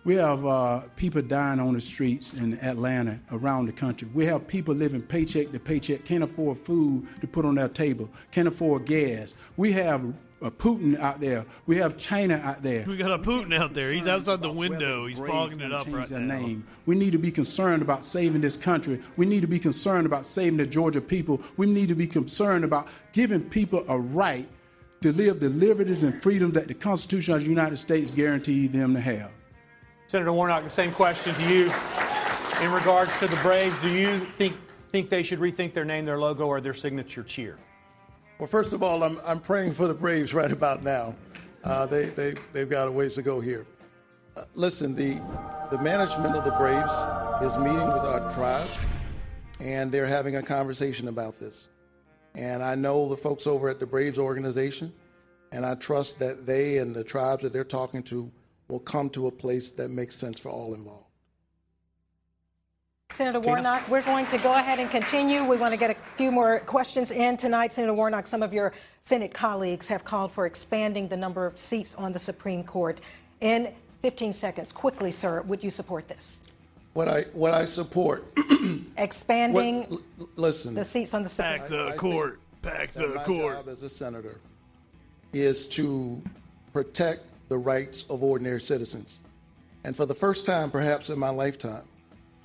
We 0.03 0.15
have 0.15 0.43
uh, 0.43 0.79
people 0.95 1.21
dying 1.21 1.59
on 1.59 1.75
the 1.75 1.81
streets 1.81 2.33
in 2.33 2.57
Atlanta, 2.63 3.19
around 3.31 3.67
the 3.67 3.71
country. 3.71 4.09
We 4.11 4.25
have 4.25 4.47
people 4.47 4.73
living 4.73 5.03
paycheck 5.03 5.51
to 5.51 5.59
paycheck, 5.59 6.05
can't 6.05 6.23
afford 6.23 6.57
food 6.57 7.07
to 7.21 7.27
put 7.27 7.45
on 7.45 7.53
their 7.53 7.67
table, 7.67 8.09
can't 8.31 8.47
afford 8.47 8.85
gas. 8.85 9.35
We 9.57 9.71
have 9.73 10.11
uh, 10.41 10.49
Putin 10.49 10.97
out 10.99 11.19
there. 11.19 11.45
We 11.67 11.77
have 11.77 11.97
China 11.97 12.41
out 12.43 12.63
there. 12.63 12.85
We 12.87 12.97
got 12.97 13.11
a 13.11 13.19
Putin 13.19 13.55
out 13.55 13.75
there. 13.75 13.93
He's 13.93 14.07
outside 14.07 14.41
the 14.41 14.51
window. 14.51 15.05
He's 15.05 15.19
fogging 15.19 15.59
it 15.59 15.71
up 15.71 15.85
right 15.91 16.09
now. 16.09 16.17
Name. 16.17 16.65
We 16.87 16.95
need 16.95 17.11
to 17.11 17.19
be 17.19 17.29
concerned 17.29 17.83
about 17.83 18.05
saving 18.05 18.41
this 18.41 18.57
country. 18.57 19.01
We 19.17 19.27
need 19.27 19.41
to 19.41 19.47
be 19.47 19.59
concerned 19.59 20.07
about 20.07 20.25
saving 20.25 20.57
the 20.57 20.65
Georgia 20.65 21.01
people. 21.01 21.41
We 21.57 21.67
need 21.67 21.89
to 21.89 21.95
be 21.95 22.07
concerned 22.07 22.63
about 22.63 22.87
giving 23.11 23.41
people 23.41 23.85
a 23.87 23.99
right 23.99 24.49
to 25.01 25.13
live 25.13 25.39
the 25.39 25.49
liberties 25.49 26.03
and 26.03 26.21
freedoms 26.21 26.53
that 26.53 26.67
the 26.67 26.73
Constitution 26.73 27.33
of 27.33 27.41
the 27.41 27.47
United 27.47 27.77
States 27.77 28.11
guarantees 28.11 28.71
them 28.71 28.93
to 28.93 28.99
have. 28.99 29.31
Senator 30.07 30.33
Warnock, 30.33 30.63
the 30.63 30.69
same 30.69 30.91
question 30.91 31.33
to 31.35 31.43
you. 31.49 31.71
In 32.61 32.71
regards 32.71 33.17
to 33.19 33.27
the 33.27 33.37
Braves, 33.37 33.79
do 33.79 33.89
you 33.89 34.19
think 34.19 34.55
think 34.91 35.09
they 35.09 35.23
should 35.23 35.39
rethink 35.39 35.73
their 35.73 35.85
name, 35.85 36.03
their 36.03 36.17
logo, 36.17 36.47
or 36.47 36.59
their 36.59 36.73
signature 36.73 37.23
cheer? 37.23 37.57
Well, 38.39 38.47
first 38.47 38.73
of 38.73 38.81
all, 38.81 39.03
I'm, 39.03 39.19
I'm 39.23 39.39
praying 39.39 39.73
for 39.73 39.87
the 39.87 39.93
Braves 39.93 40.33
right 40.33 40.51
about 40.51 40.81
now. 40.81 41.13
Uh, 41.63 41.85
they, 41.85 42.05
they, 42.05 42.33
they've 42.53 42.69
got 42.69 42.87
a 42.87 42.91
ways 42.91 43.13
to 43.15 43.21
go 43.21 43.39
here. 43.39 43.67
Uh, 44.35 44.45
listen, 44.55 44.95
the, 44.95 45.21
the 45.71 45.77
management 45.81 46.35
of 46.35 46.43
the 46.43 46.51
Braves 46.51 46.91
is 47.43 47.57
meeting 47.59 47.87
with 47.87 48.01
our 48.01 48.31
tribe, 48.33 48.67
and 49.59 49.91
they're 49.91 50.07
having 50.07 50.37
a 50.37 50.41
conversation 50.41 51.07
about 51.07 51.39
this. 51.39 51.67
And 52.35 52.63
I 52.63 52.75
know 52.75 53.09
the 53.09 53.17
folks 53.17 53.47
over 53.47 53.69
at 53.69 53.79
the 53.79 53.85
Braves 53.85 54.19
organization, 54.19 54.93
and 55.51 55.65
I 55.65 55.75
trust 55.75 56.19
that 56.19 56.45
they 56.45 56.77
and 56.77 56.93
the 56.93 57.03
tribes 57.03 57.43
that 57.43 57.53
they're 57.53 57.63
talking 57.63 58.03
to 58.03 58.31
will 58.67 58.79
come 58.79 59.09
to 59.09 59.27
a 59.27 59.31
place 59.31 59.71
that 59.71 59.89
makes 59.89 60.15
sense 60.15 60.39
for 60.39 60.49
all 60.49 60.73
involved. 60.73 61.05
Senator 63.11 63.39
Tina? 63.41 63.53
Warnock, 63.53 63.89
we're 63.89 64.03
going 64.03 64.25
to 64.27 64.37
go 64.37 64.53
ahead 64.53 64.79
and 64.79 64.89
continue. 64.89 65.43
We 65.43 65.57
want 65.57 65.71
to 65.71 65.77
get 65.77 65.89
a 65.89 65.95
few 66.15 66.31
more 66.31 66.59
questions 66.61 67.11
in 67.11 67.35
tonight. 67.35 67.73
Senator 67.73 67.93
Warnock, 67.93 68.27
some 68.27 68.41
of 68.41 68.53
your 68.53 68.71
Senate 69.01 69.33
colleagues 69.33 69.87
have 69.89 70.05
called 70.05 70.31
for 70.31 70.45
expanding 70.45 71.07
the 71.07 71.17
number 71.17 71.45
of 71.45 71.57
seats 71.57 71.95
on 71.95 72.13
the 72.13 72.19
Supreme 72.19 72.63
Court. 72.63 73.01
In 73.41 73.73
15 74.03 74.31
seconds, 74.31 74.71
quickly, 74.71 75.11
sir, 75.11 75.41
would 75.41 75.61
you 75.61 75.71
support 75.71 76.07
this? 76.07 76.38
What 76.93 77.07
I, 77.07 77.21
what 77.33 77.53
I 77.53 77.65
support, 77.65 78.25
Expanding 78.97 79.81
what, 79.83 80.01
l- 80.19 80.29
listen, 80.35 80.73
the 80.73 80.83
seats 80.83 81.13
on 81.13 81.23
the 81.23 81.29
Supreme 81.29 81.59
Pack 81.59 81.69
Court. 81.69 81.91
the 81.91 81.97
court. 81.97 82.39
Pack 82.61 82.91
the 82.93 83.07
my 83.09 83.23
court. 83.23 83.55
job 83.57 83.69
as 83.69 83.83
a 83.83 83.89
senator 83.89 84.39
is 85.31 85.67
to 85.67 86.21
protect 86.73 87.21
the 87.47 87.57
rights 87.57 88.03
of 88.09 88.21
ordinary 88.23 88.59
citizens. 88.59 89.21
And 89.85 89.95
for 89.95 90.05
the 90.05 90.15
first 90.15 90.45
time, 90.45 90.69
perhaps 90.71 91.09
in 91.09 91.17
my 91.17 91.29
lifetime, 91.29 91.83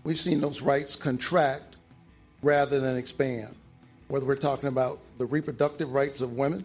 we've 0.04 0.18
seen 0.18 0.40
those 0.40 0.62
rights 0.62 0.94
contract 0.94 1.78
rather 2.42 2.78
than 2.78 2.96
expand, 2.96 3.56
whether 4.08 4.24
we're 4.26 4.36
talking 4.36 4.68
about 4.68 5.00
the 5.18 5.26
reproductive 5.26 5.92
rights 5.92 6.20
of 6.20 6.32
women 6.34 6.64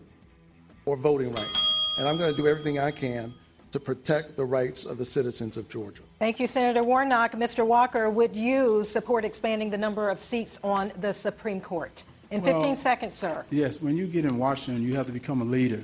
or 0.85 0.95
voting 0.95 1.29
rights. 1.33 1.95
And 1.97 2.07
I'm 2.07 2.17
going 2.17 2.31
to 2.31 2.37
do 2.39 2.47
everything 2.47 2.77
I 2.77 2.91
can 2.91 3.33
to 3.71 3.79
protect 3.79 4.35
the 4.35 4.45
rights 4.45 4.85
of 4.85 4.97
the 4.97 5.05
citizens 5.05 5.57
of 5.57 5.69
Georgia. 5.69 6.01
Thank 6.17 6.39
you, 6.39 6.47
Senator 6.47 6.83
Warnock. 6.83 7.33
Mr. 7.33 7.65
Walker, 7.65 8.09
would 8.09 8.35
you 8.35 8.83
support 8.83 9.25
expanding 9.25 9.69
the 9.69 9.77
number 9.77 10.09
of 10.09 10.19
seats 10.19 10.59
on 10.63 10.91
the 10.99 11.13
Supreme 11.13 11.61
Court? 11.61 12.03
In 12.31 12.41
15 12.41 12.75
seconds, 12.77 13.15
sir. 13.15 13.43
Yes, 13.49 13.81
when 13.81 13.97
you 13.97 14.05
get 14.05 14.25
in 14.25 14.37
Washington, 14.37 14.83
you 14.83 14.95
have 14.95 15.07
to 15.07 15.11
become 15.11 15.41
a 15.41 15.45
leader. 15.45 15.83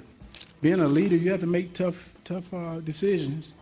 Being 0.62 0.80
a 0.80 0.88
leader, 0.88 1.16
you 1.16 1.32
have 1.32 1.42
to 1.42 1.48
make 1.48 1.74
tough, 1.74 2.14
tough 2.24 2.54
uh, 2.54 2.80
decisions. 2.82 3.54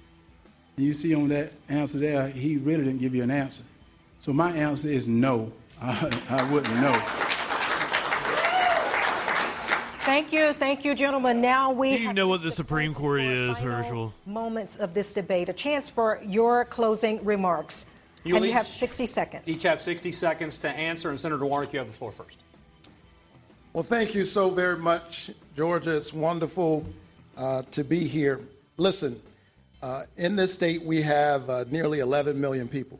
And 0.75 0.85
you 0.85 0.93
see 0.93 1.15
on 1.15 1.29
that 1.29 1.53
answer 1.69 1.99
there, 1.99 2.27
he 2.27 2.57
really 2.57 2.83
didn't 2.83 2.99
give 2.99 3.15
you 3.15 3.23
an 3.23 3.31
answer. 3.31 3.63
So 4.19 4.33
my 4.33 4.51
answer 4.51 4.89
is 4.89 5.07
no. 5.07 5.51
I, 5.81 6.21
I 6.29 6.51
wouldn't 6.51 6.75
know. 6.75 7.32
Thank 10.13 10.31
you, 10.31 10.53
thank 10.53 10.85
you, 10.85 10.93
gentlemen. 10.93 11.41
Now 11.41 11.71
we 11.71 11.93
you 11.93 12.05
have 12.05 12.15
know 12.15 12.27
what 12.27 12.43
the 12.43 12.51
Supreme 12.51 12.93
Court 12.93 13.21
is, 13.21 13.57
Herschel? 13.57 14.13
moments 14.27 14.75
of 14.75 14.93
this 14.93 15.11
debate. 15.11 15.49
A 15.49 15.53
chance 15.53 15.89
for 15.89 16.21
your 16.23 16.65
closing 16.65 17.25
remarks. 17.25 17.87
You 18.23 18.35
and 18.35 18.45
you 18.45 18.51
each- 18.51 18.57
have 18.57 18.67
60 18.67 19.07
seconds. 19.07 19.43
Each 19.47 19.63
have 19.63 19.81
60 19.81 20.11
seconds 20.11 20.59
to 20.59 20.69
answer, 20.69 21.09
and 21.09 21.19
Senator 21.19 21.43
Warnock, 21.43 21.73
you 21.73 21.79
have 21.79 21.87
the 21.87 21.95
floor 21.95 22.11
first. 22.11 22.37
Well, 23.73 23.81
thank 23.81 24.13
you 24.13 24.23
so 24.23 24.51
very 24.51 24.77
much, 24.77 25.31
Georgia. 25.57 25.97
It's 25.97 26.13
wonderful 26.13 26.85
uh, 27.35 27.63
to 27.71 27.83
be 27.83 28.01
here. 28.01 28.39
Listen, 28.77 29.19
uh, 29.81 30.03
in 30.15 30.35
this 30.35 30.53
state, 30.53 30.83
we 30.83 31.01
have 31.01 31.49
uh, 31.49 31.65
nearly 31.71 32.01
11 32.01 32.39
million 32.39 32.67
people, 32.67 32.99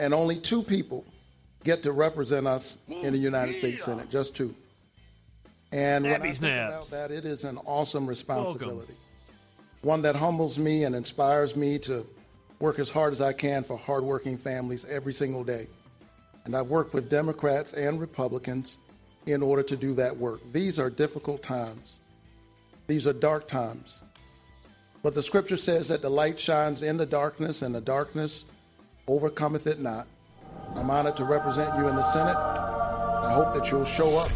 and 0.00 0.14
only 0.14 0.36
two 0.38 0.62
people 0.62 1.04
get 1.64 1.82
to 1.82 1.92
represent 1.92 2.46
us 2.46 2.78
in 2.88 3.12
the 3.12 3.18
United 3.18 3.56
States 3.56 3.84
Senate, 3.84 4.08
just 4.08 4.34
two. 4.34 4.54
And 5.72 6.04
when 6.04 6.14
I 6.14 6.18
think 6.18 6.36
snaps. 6.36 6.74
about 6.74 6.90
that, 6.90 7.10
it 7.10 7.24
is 7.24 7.44
an 7.44 7.58
awesome 7.58 8.06
responsibility, 8.06 8.94
one 9.82 10.02
that 10.02 10.16
humbles 10.16 10.58
me 10.58 10.84
and 10.84 10.94
inspires 10.94 11.56
me 11.56 11.78
to 11.80 12.06
work 12.60 12.78
as 12.78 12.88
hard 12.88 13.12
as 13.12 13.20
I 13.20 13.32
can 13.32 13.64
for 13.64 13.76
hardworking 13.76 14.38
families 14.38 14.84
every 14.86 15.12
single 15.12 15.44
day. 15.44 15.66
And 16.44 16.56
I've 16.56 16.68
worked 16.68 16.94
with 16.94 17.10
Democrats 17.10 17.72
and 17.72 18.00
Republicans 18.00 18.78
in 19.26 19.42
order 19.42 19.62
to 19.64 19.76
do 19.76 19.94
that 19.94 20.16
work. 20.16 20.40
These 20.52 20.78
are 20.78 20.88
difficult 20.88 21.42
times. 21.42 21.98
These 22.86 23.06
are 23.06 23.12
dark 23.12 23.48
times. 23.48 24.02
But 25.02 25.14
the 25.14 25.22
scripture 25.22 25.56
says 25.56 25.88
that 25.88 26.02
the 26.02 26.08
light 26.08 26.38
shines 26.38 26.82
in 26.82 26.96
the 26.96 27.06
darkness, 27.06 27.62
and 27.62 27.74
the 27.74 27.80
darkness 27.80 28.44
overcometh 29.08 29.66
it 29.66 29.80
not. 29.80 30.06
I'm 30.74 30.90
honored 30.90 31.16
to 31.16 31.24
represent 31.24 31.76
you 31.76 31.88
in 31.88 31.96
the 31.96 32.02
Senate. 32.04 32.36
I 32.36 33.32
hope 33.32 33.54
that 33.54 33.70
you'll 33.70 33.84
show 33.84 34.16
up 34.18 34.30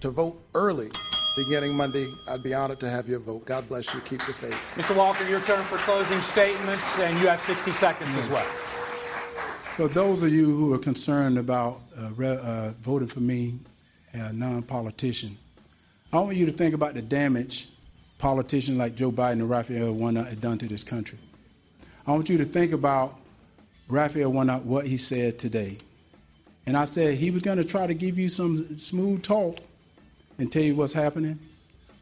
to 0.00 0.10
vote 0.10 0.40
early 0.54 0.90
beginning 1.36 1.76
Monday. 1.76 2.12
I'd 2.26 2.42
be 2.42 2.54
honored 2.54 2.80
to 2.80 2.88
have 2.88 3.08
your 3.08 3.20
vote. 3.20 3.44
God 3.44 3.68
bless 3.68 3.92
you. 3.92 4.00
Keep 4.00 4.24
the 4.26 4.32
faith. 4.32 4.58
Mr. 4.74 4.96
Walker, 4.96 5.28
your 5.28 5.40
turn 5.40 5.62
for 5.64 5.76
closing 5.78 6.20
statements, 6.22 6.84
and 6.98 7.18
you 7.20 7.28
have 7.28 7.40
60 7.40 7.70
seconds 7.72 8.16
as 8.16 8.28
well. 8.30 8.46
For 9.76 9.88
those 9.88 10.22
of 10.22 10.32
you 10.32 10.56
who 10.56 10.72
are 10.72 10.78
concerned 10.78 11.36
about 11.38 11.82
uh, 11.98 12.08
re- 12.16 12.38
uh, 12.42 12.70
voting 12.80 13.08
for 13.08 13.20
me, 13.20 13.58
a 14.14 14.32
non-politician, 14.32 15.36
I 16.12 16.20
want 16.20 16.36
you 16.36 16.46
to 16.46 16.52
think 16.52 16.74
about 16.74 16.94
the 16.94 17.02
damage 17.02 17.68
politicians 18.18 18.78
like 18.78 18.94
Joe 18.94 19.12
Biden 19.12 19.32
and 19.32 19.50
Raphael 19.50 19.92
Warnock 19.92 20.28
have 20.28 20.40
done 20.40 20.56
to 20.58 20.68
this 20.68 20.82
country. 20.82 21.18
I 22.06 22.12
want 22.12 22.30
you 22.30 22.38
to 22.38 22.46
think 22.46 22.72
about 22.72 23.18
Raphael 23.88 24.32
Warnock, 24.32 24.62
what 24.64 24.86
he 24.86 24.96
said 24.96 25.38
today. 25.38 25.76
And 26.64 26.76
I 26.76 26.86
said 26.86 27.16
he 27.16 27.30
was 27.30 27.42
going 27.42 27.58
to 27.58 27.64
try 27.64 27.86
to 27.86 27.94
give 27.94 28.18
you 28.18 28.30
some 28.30 28.78
smooth 28.78 29.22
talk 29.22 29.58
and 30.38 30.50
tell 30.50 30.62
you 30.62 30.74
what's 30.74 30.92
happening. 30.92 31.38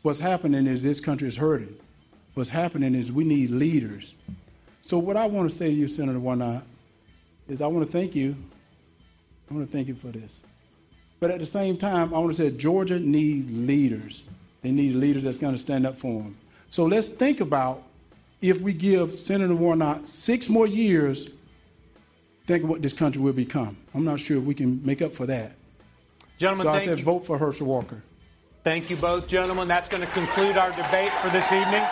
What's 0.02 0.20
happening 0.20 0.66
is 0.66 0.82
this 0.82 1.00
country 1.00 1.28
is 1.28 1.36
hurting. 1.36 1.76
What's 2.34 2.50
happening 2.50 2.94
is 2.94 3.12
we 3.12 3.24
need 3.24 3.50
leaders. 3.50 4.14
So 4.82 4.98
what 4.98 5.16
I 5.16 5.26
want 5.26 5.50
to 5.50 5.56
say 5.56 5.68
to 5.68 5.72
you, 5.72 5.88
Senator 5.88 6.18
Warnock, 6.18 6.64
is 7.48 7.62
I 7.62 7.66
want 7.66 7.86
to 7.86 7.92
thank 7.92 8.14
you. 8.14 8.36
I 9.50 9.54
want 9.54 9.66
to 9.66 9.72
thank 9.72 9.88
you 9.88 9.94
for 9.94 10.08
this. 10.08 10.40
But 11.20 11.30
at 11.30 11.38
the 11.38 11.46
same 11.46 11.76
time, 11.76 12.12
I 12.12 12.18
want 12.18 12.34
to 12.34 12.42
say 12.42 12.50
Georgia 12.50 12.98
needs 12.98 13.50
leaders. 13.50 14.26
They 14.62 14.70
need 14.70 14.96
leaders 14.96 15.24
that's 15.24 15.38
going 15.38 15.54
to 15.54 15.58
stand 15.58 15.86
up 15.86 15.96
for 15.96 16.22
them. 16.22 16.36
So 16.70 16.84
let's 16.84 17.08
think 17.08 17.40
about 17.40 17.82
if 18.42 18.60
we 18.60 18.72
give 18.72 19.18
Senator 19.18 19.54
Warnock 19.54 20.02
six 20.04 20.48
more 20.48 20.66
years, 20.66 21.30
think 22.46 22.64
of 22.64 22.68
what 22.68 22.82
this 22.82 22.92
country 22.92 23.22
will 23.22 23.32
become. 23.32 23.76
I'm 23.94 24.04
not 24.04 24.20
sure 24.20 24.38
if 24.38 24.44
we 24.44 24.54
can 24.54 24.84
make 24.84 25.00
up 25.00 25.14
for 25.14 25.26
that. 25.26 25.52
Gentlemen, 26.36 26.66
so 26.66 26.72
I 26.72 26.84
said 26.84 26.98
you. 26.98 27.04
vote 27.04 27.24
for 27.24 27.38
Herschel 27.38 27.66
Walker. 27.66 28.02
Thank 28.64 28.88
you 28.88 28.96
both, 28.96 29.28
gentlemen. 29.28 29.68
That's 29.68 29.88
going 29.88 30.02
to 30.02 30.10
conclude 30.12 30.56
our 30.56 30.70
debate 30.70 31.10
for 31.20 31.28
this 31.28 31.52
evening. 31.52 31.84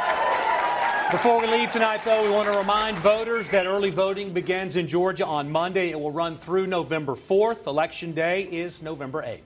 Before 1.10 1.38
we 1.38 1.46
leave 1.46 1.70
tonight, 1.70 2.00
though, 2.02 2.24
we 2.24 2.30
want 2.30 2.50
to 2.50 2.56
remind 2.56 2.96
voters 2.96 3.50
that 3.50 3.66
early 3.66 3.90
voting 3.90 4.32
begins 4.32 4.76
in 4.76 4.86
Georgia 4.86 5.26
on 5.26 5.52
Monday. 5.52 5.90
It 5.90 6.00
will 6.00 6.10
run 6.10 6.38
through 6.38 6.66
November 6.66 7.12
4th. 7.12 7.66
Election 7.66 8.12
day 8.12 8.44
is 8.44 8.80
November 8.80 9.22
8th. 9.22 9.40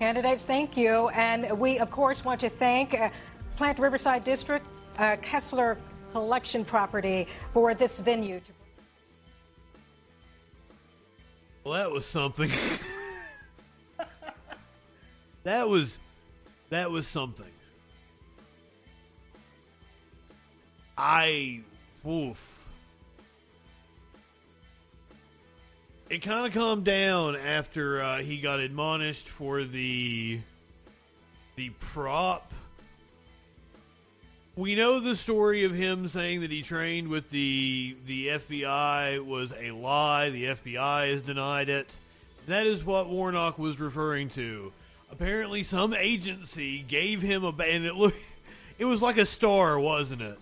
Candidates, 0.00 0.42
thank 0.42 0.76
you. 0.76 1.06
And 1.10 1.56
we, 1.56 1.78
of 1.78 1.92
course, 1.92 2.24
want 2.24 2.40
to 2.40 2.48
thank 2.48 2.94
uh, 2.94 3.10
Plant 3.54 3.78
Riverside 3.78 4.24
District, 4.24 4.66
uh, 4.98 5.14
Kessler 5.22 5.78
Collection 6.10 6.64
Property 6.64 7.28
for 7.52 7.74
this 7.74 8.00
venue. 8.00 8.40
Well, 11.62 11.74
that 11.74 11.92
was 11.92 12.04
something. 12.04 12.50
that 15.44 15.68
was 15.68 16.00
that 16.70 16.90
was 16.90 17.06
something. 17.06 17.46
I 20.98 21.60
woof. 22.02 22.68
It 26.08 26.22
kind 26.22 26.46
of 26.46 26.52
calmed 26.54 26.84
down 26.84 27.36
after 27.36 28.00
uh, 28.00 28.18
he 28.18 28.40
got 28.40 28.60
admonished 28.60 29.28
for 29.28 29.64
the 29.64 30.40
the 31.56 31.70
prop. 31.80 32.52
We 34.54 34.74
know 34.74 35.00
the 35.00 35.16
story 35.16 35.64
of 35.64 35.74
him 35.74 36.08
saying 36.08 36.40
that 36.40 36.50
he 36.50 36.62
trained 36.62 37.08
with 37.08 37.30
the 37.30 37.96
the 38.06 38.28
FBI 38.28 39.24
was 39.24 39.52
a 39.58 39.72
lie. 39.72 40.30
The 40.30 40.44
FBI 40.44 41.10
has 41.10 41.22
denied 41.22 41.68
it. 41.68 41.94
That 42.46 42.66
is 42.66 42.84
what 42.84 43.08
Warnock 43.08 43.58
was 43.58 43.80
referring 43.80 44.30
to. 44.30 44.72
Apparently, 45.10 45.62
some 45.62 45.94
agency 45.94 46.82
gave 46.82 47.22
him 47.22 47.44
a 47.44 47.48
and 47.48 47.84
it 47.84 47.94
look. 47.94 48.14
It 48.78 48.84
was 48.84 49.00
like 49.00 49.16
a 49.16 49.24
star, 49.24 49.80
wasn't 49.80 50.20
it? 50.20 50.38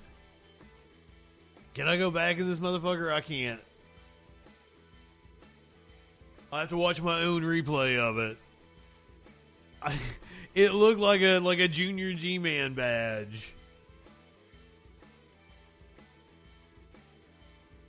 Can 1.74 1.86
I 1.86 1.96
go 1.96 2.10
back 2.10 2.38
in 2.38 2.48
this 2.48 2.58
motherfucker? 2.58 3.12
I 3.12 3.20
can't. 3.20 3.60
I 6.52 6.60
have 6.60 6.70
to 6.70 6.76
watch 6.76 7.00
my 7.00 7.22
own 7.22 7.42
replay 7.42 7.96
of 7.96 8.18
it. 8.18 8.38
I, 9.80 9.96
it 10.54 10.72
looked 10.72 11.00
like 11.00 11.20
a 11.20 11.38
like 11.38 11.60
a 11.60 11.68
junior 11.68 12.12
G 12.12 12.38
man 12.38 12.74
badge. 12.74 13.52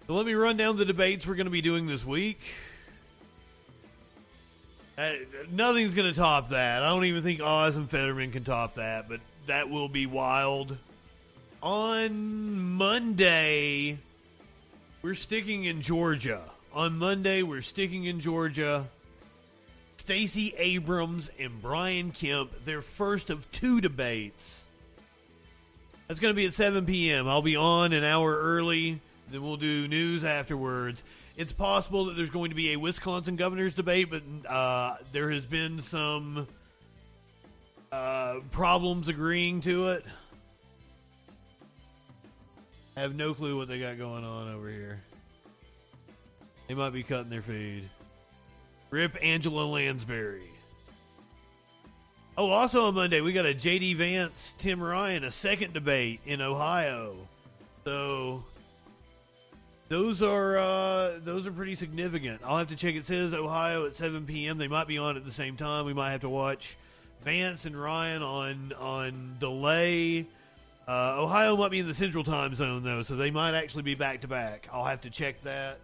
So 0.08 0.14
let 0.14 0.28
me 0.28 0.34
run 0.34 0.58
down 0.58 0.78
the 0.78 0.86
debates 0.86 1.26
we're 1.26 1.34
going 1.36 1.46
to 1.46 1.52
be 1.52 1.62
doing 1.62 1.88
this 1.88 2.06
week. 2.06 2.40
Uh, 4.98 5.12
nothing's 5.52 5.94
going 5.94 6.12
to 6.12 6.18
top 6.18 6.50
that. 6.50 6.82
I 6.82 6.90
don't 6.90 7.06
even 7.06 7.22
think 7.22 7.42
Oz 7.42 7.76
and 7.76 7.90
Fetterman 7.90 8.32
can 8.32 8.46
top 8.46 8.76
that, 8.76 9.10
but 9.10 9.20
that 9.48 9.70
will 9.70 9.90
be 9.90 10.06
wild. 10.06 10.78
On 11.62 12.74
Monday, 12.74 13.98
we're 15.02 15.16
sticking 15.16 15.66
in 15.66 15.82
Georgia. 15.82 16.42
On 16.74 16.98
Monday, 16.98 17.44
we're 17.44 17.62
sticking 17.62 18.06
in 18.06 18.22
Georgia. 18.22 18.88
Stacey 19.98 20.54
Abrams 20.58 21.30
and 21.40 21.62
Brian 21.62 22.12
Kemp, 22.12 22.52
their 22.64 22.82
first 22.82 23.30
of 23.30 23.52
two 23.52 23.82
debates. 23.82 24.62
That's 26.08 26.20
going 26.20 26.34
to 26.34 26.36
be 26.36 26.46
at 26.46 26.54
7 26.54 26.86
p.m. 26.86 27.28
I'll 27.28 27.42
be 27.42 27.56
on 27.56 27.92
an 27.92 28.04
hour 28.04 28.34
early. 28.34 29.02
Then 29.32 29.42
we'll 29.42 29.58
do 29.58 29.88
news 29.88 30.24
afterwards. 30.24 31.02
It's 31.38 31.52
possible 31.52 32.06
that 32.06 32.16
there's 32.16 32.30
going 32.30 32.50
to 32.50 32.56
be 32.56 32.72
a 32.72 32.78
Wisconsin 32.78 33.36
governor's 33.36 33.74
debate, 33.74 34.10
but 34.10 34.24
uh, 34.50 34.96
there 35.12 35.30
has 35.32 35.46
been 35.46 35.82
some 35.82 36.48
uh, 37.92 38.36
problems 38.52 39.10
agreeing 39.10 39.62
to 39.62 39.90
it. 39.90 40.06
I 42.96 43.02
have 43.02 43.16
no 43.16 43.34
clue 43.34 43.58
what 43.58 43.68
they 43.68 43.80
got 43.80 43.98
going 43.98 44.24
on 44.24 44.54
over 44.54 44.70
here. 44.70 45.02
They 46.68 46.74
might 46.74 46.92
be 46.92 47.04
cutting 47.04 47.30
their 47.30 47.42
feed. 47.42 47.90
Rip 48.90 49.18
Angela 49.22 49.66
Lansbury. 49.66 50.50
Oh, 52.38 52.50
also 52.50 52.88
on 52.88 52.96
Monday, 52.96 53.20
we 53.20 53.34
got 53.34 53.46
a 53.46 53.54
JD 53.54 53.98
Vance, 53.98 54.56
Tim 54.58 54.82
Ryan, 54.82 55.26
a 55.26 55.32
second 55.32 55.74
debate 55.74 56.22
in 56.26 56.42
Ohio. 56.42 57.16
So 57.84 58.44
those 59.88 60.22
are 60.22 60.58
uh, 60.58 61.20
those 61.24 61.46
are 61.46 61.52
pretty 61.52 61.76
significant. 61.76 62.42
I'll 62.44 62.58
have 62.58 62.70
to 62.70 62.76
check. 62.76 62.96
It 62.96 63.06
says 63.06 63.34
Ohio 63.34 63.86
at 63.86 63.96
7 63.96 64.26
p.m. 64.26 64.58
They 64.58 64.68
might 64.68 64.88
be 64.88 64.98
on 64.98 65.16
at 65.16 65.26
the 65.26 65.32
same 65.32 65.58
time. 65.58 65.86
We 65.86 65.94
might 65.94 66.12
have 66.12 66.22
to 66.22 66.30
watch 66.30 66.76
Vance 67.24 67.66
and 67.66 67.80
Ryan 67.80 68.22
on 68.22 68.74
on 68.80 69.36
delay. 69.40 70.28
Uh, 70.88 71.16
Ohio 71.18 71.58
might 71.58 71.72
be 71.72 71.80
in 71.80 71.88
the 71.88 71.94
central 71.94 72.24
time 72.24 72.56
zone 72.56 72.84
though, 72.84 73.04
so 73.04 73.16
they 73.16 73.32
might 73.32 73.56
actually 73.56 73.84
be 73.84 73.96
back 73.96 74.22
to 74.22 74.28
back. 74.28 74.68
I'll 74.72 74.86
have 74.86 75.02
to 75.02 75.10
check 75.10 75.42
that. 75.44 75.80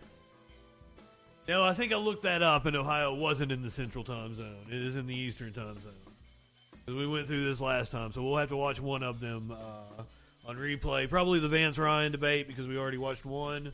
No, 1.48 1.64
I 1.64 1.74
think 1.74 1.92
I 1.92 1.98
looked 1.98 2.24
that 2.24 2.44
up, 2.44 2.66
and 2.66 2.76
Ohio 2.76 3.16
wasn't 3.16 3.52
in 3.52 3.64
the 3.64 3.70
central 3.70 4.04
time 4.04 4.36
zone. 4.36 4.68
It 4.70 4.82
is 4.82 4.96
in 4.96 5.08
the 5.08 5.16
eastern 5.16 5.54
time 5.54 5.78
zone. 5.82 6.96
we 6.96 7.08
went 7.08 7.28
through 7.28 7.44
this 7.44 7.60
last 7.60 7.92
time, 7.92 8.14
so 8.14 8.24
we'll 8.24 8.38
have 8.38 8.50
to 8.50 8.58
watch 8.58 8.80
one 8.80 9.02
of 9.02 9.20
them 9.20 9.52
uh, 9.52 10.04
on 10.48 10.58
replay. 10.58 11.10
Probably 11.10 11.40
the 11.40 11.50
Vance 11.50 11.80
Ryan 11.80 12.12
debate 12.12 12.48
because 12.48 12.68
we 12.68 12.78
already 12.78 13.00
watched 13.00 13.26
one. 13.26 13.74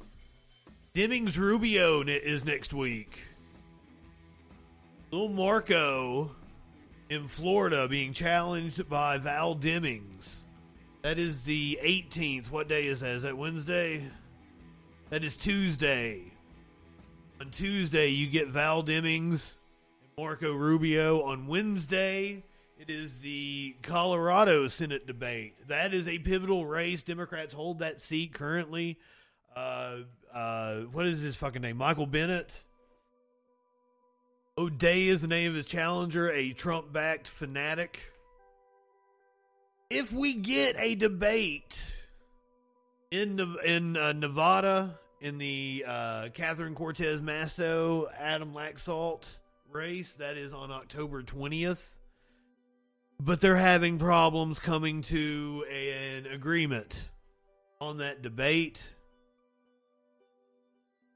Demings 0.97 1.37
Rubio 1.37 2.01
is 2.01 2.43
next 2.43 2.73
week. 2.73 3.19
Little 5.11 5.29
Marco 5.29 6.31
in 7.11 7.27
Florida 7.27 7.87
being 7.87 8.13
challenged 8.13 8.89
by 8.89 9.19
Val 9.19 9.55
Demings. 9.55 10.37
That 11.03 11.19
is 11.19 11.43
the 11.43 11.77
18th. 11.83 12.49
What 12.49 12.67
day 12.67 12.87
is 12.87 13.01
that? 13.01 13.11
Is 13.11 13.21
that 13.21 13.37
Wednesday? 13.37 14.09
That 15.11 15.23
is 15.23 15.37
Tuesday. 15.37 16.33
On 17.41 17.51
Tuesday, 17.51 18.07
you 18.07 18.25
get 18.25 18.47
Val 18.47 18.81
Demings 18.81 19.53
and 20.01 20.09
Marco 20.17 20.51
Rubio. 20.51 21.21
On 21.21 21.45
Wednesday, 21.45 22.43
it 22.79 22.89
is 22.89 23.19
the 23.19 23.75
Colorado 23.83 24.67
Senate 24.67 25.05
debate. 25.05 25.67
That 25.67 25.93
is 25.93 26.07
a 26.07 26.17
pivotal 26.17 26.65
race. 26.65 27.03
Democrats 27.03 27.53
hold 27.53 27.77
that 27.79 28.01
seat 28.01 28.33
currently. 28.33 28.97
Uh, 29.55 29.97
uh, 30.33 30.81
what 30.91 31.05
is 31.05 31.21
his 31.21 31.35
fucking 31.35 31.61
name? 31.61 31.77
Michael 31.77 32.05
Bennet. 32.05 32.61
O'Dea 34.57 35.09
is 35.09 35.21
the 35.21 35.27
name 35.27 35.51
of 35.51 35.55
his 35.55 35.67
challenger, 35.67 36.31
a 36.31 36.51
Trump 36.51 36.91
backed 36.91 37.27
fanatic. 37.27 37.99
If 39.89 40.11
we 40.11 40.33
get 40.33 40.75
a 40.79 40.95
debate 40.95 41.79
in 43.11 43.39
in 43.63 43.95
uh, 43.95 44.13
Nevada 44.13 44.97
in 45.21 45.37
the 45.37 45.85
uh, 45.87 46.29
Catherine 46.33 46.75
Cortez 46.75 47.21
Masto 47.21 48.05
Adam 48.19 48.53
Laxalt 48.53 49.25
race, 49.71 50.13
that 50.13 50.37
is 50.37 50.53
on 50.53 50.71
October 50.71 51.21
20th. 51.21 51.93
But 53.19 53.41
they're 53.41 53.55
having 53.55 53.97
problems 53.97 54.59
coming 54.59 55.01
to 55.03 55.65
an 55.71 56.27
agreement 56.27 57.09
on 57.79 57.97
that 57.97 58.21
debate. 58.21 58.83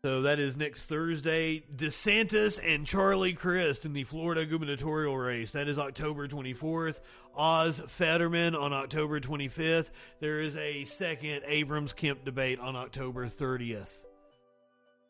So 0.03 0.23
that 0.23 0.39
is 0.39 0.57
next 0.57 0.85
Thursday. 0.85 1.61
DeSantis 1.75 2.59
and 2.59 2.87
Charlie 2.87 3.33
Crist 3.33 3.85
in 3.85 3.93
the 3.93 4.03
Florida 4.03 4.47
gubernatorial 4.47 5.15
race. 5.15 5.51
That 5.51 5.67
is 5.67 5.77
October 5.77 6.27
24th. 6.27 7.01
Oz 7.35 7.79
Fetterman 7.87 8.55
on 8.55 8.73
October 8.73 9.19
25th. 9.19 9.91
There 10.19 10.39
is 10.39 10.57
a 10.57 10.85
second 10.85 11.43
Abrams 11.45 11.93
Kemp 11.93 12.25
debate 12.25 12.59
on 12.59 12.75
October 12.75 13.27
30th. 13.27 13.91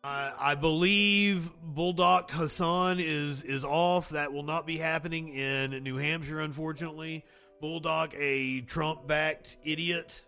I, 0.03 0.33
I 0.37 0.55
believe 0.55 1.49
Bolduc 1.73 2.29
Hassan 2.29 2.99
is 2.99 3.43
is 3.43 3.63
off. 3.63 4.09
That 4.09 4.33
will 4.33 4.43
not 4.43 4.67
be 4.67 4.75
happening 4.75 5.29
in 5.29 5.71
New 5.83 5.95
Hampshire, 5.95 6.41
unfortunately. 6.41 7.23
Bolduc, 7.63 8.13
a 8.17 8.59
Trump-backed 8.59 9.55
idiot. 9.63 10.21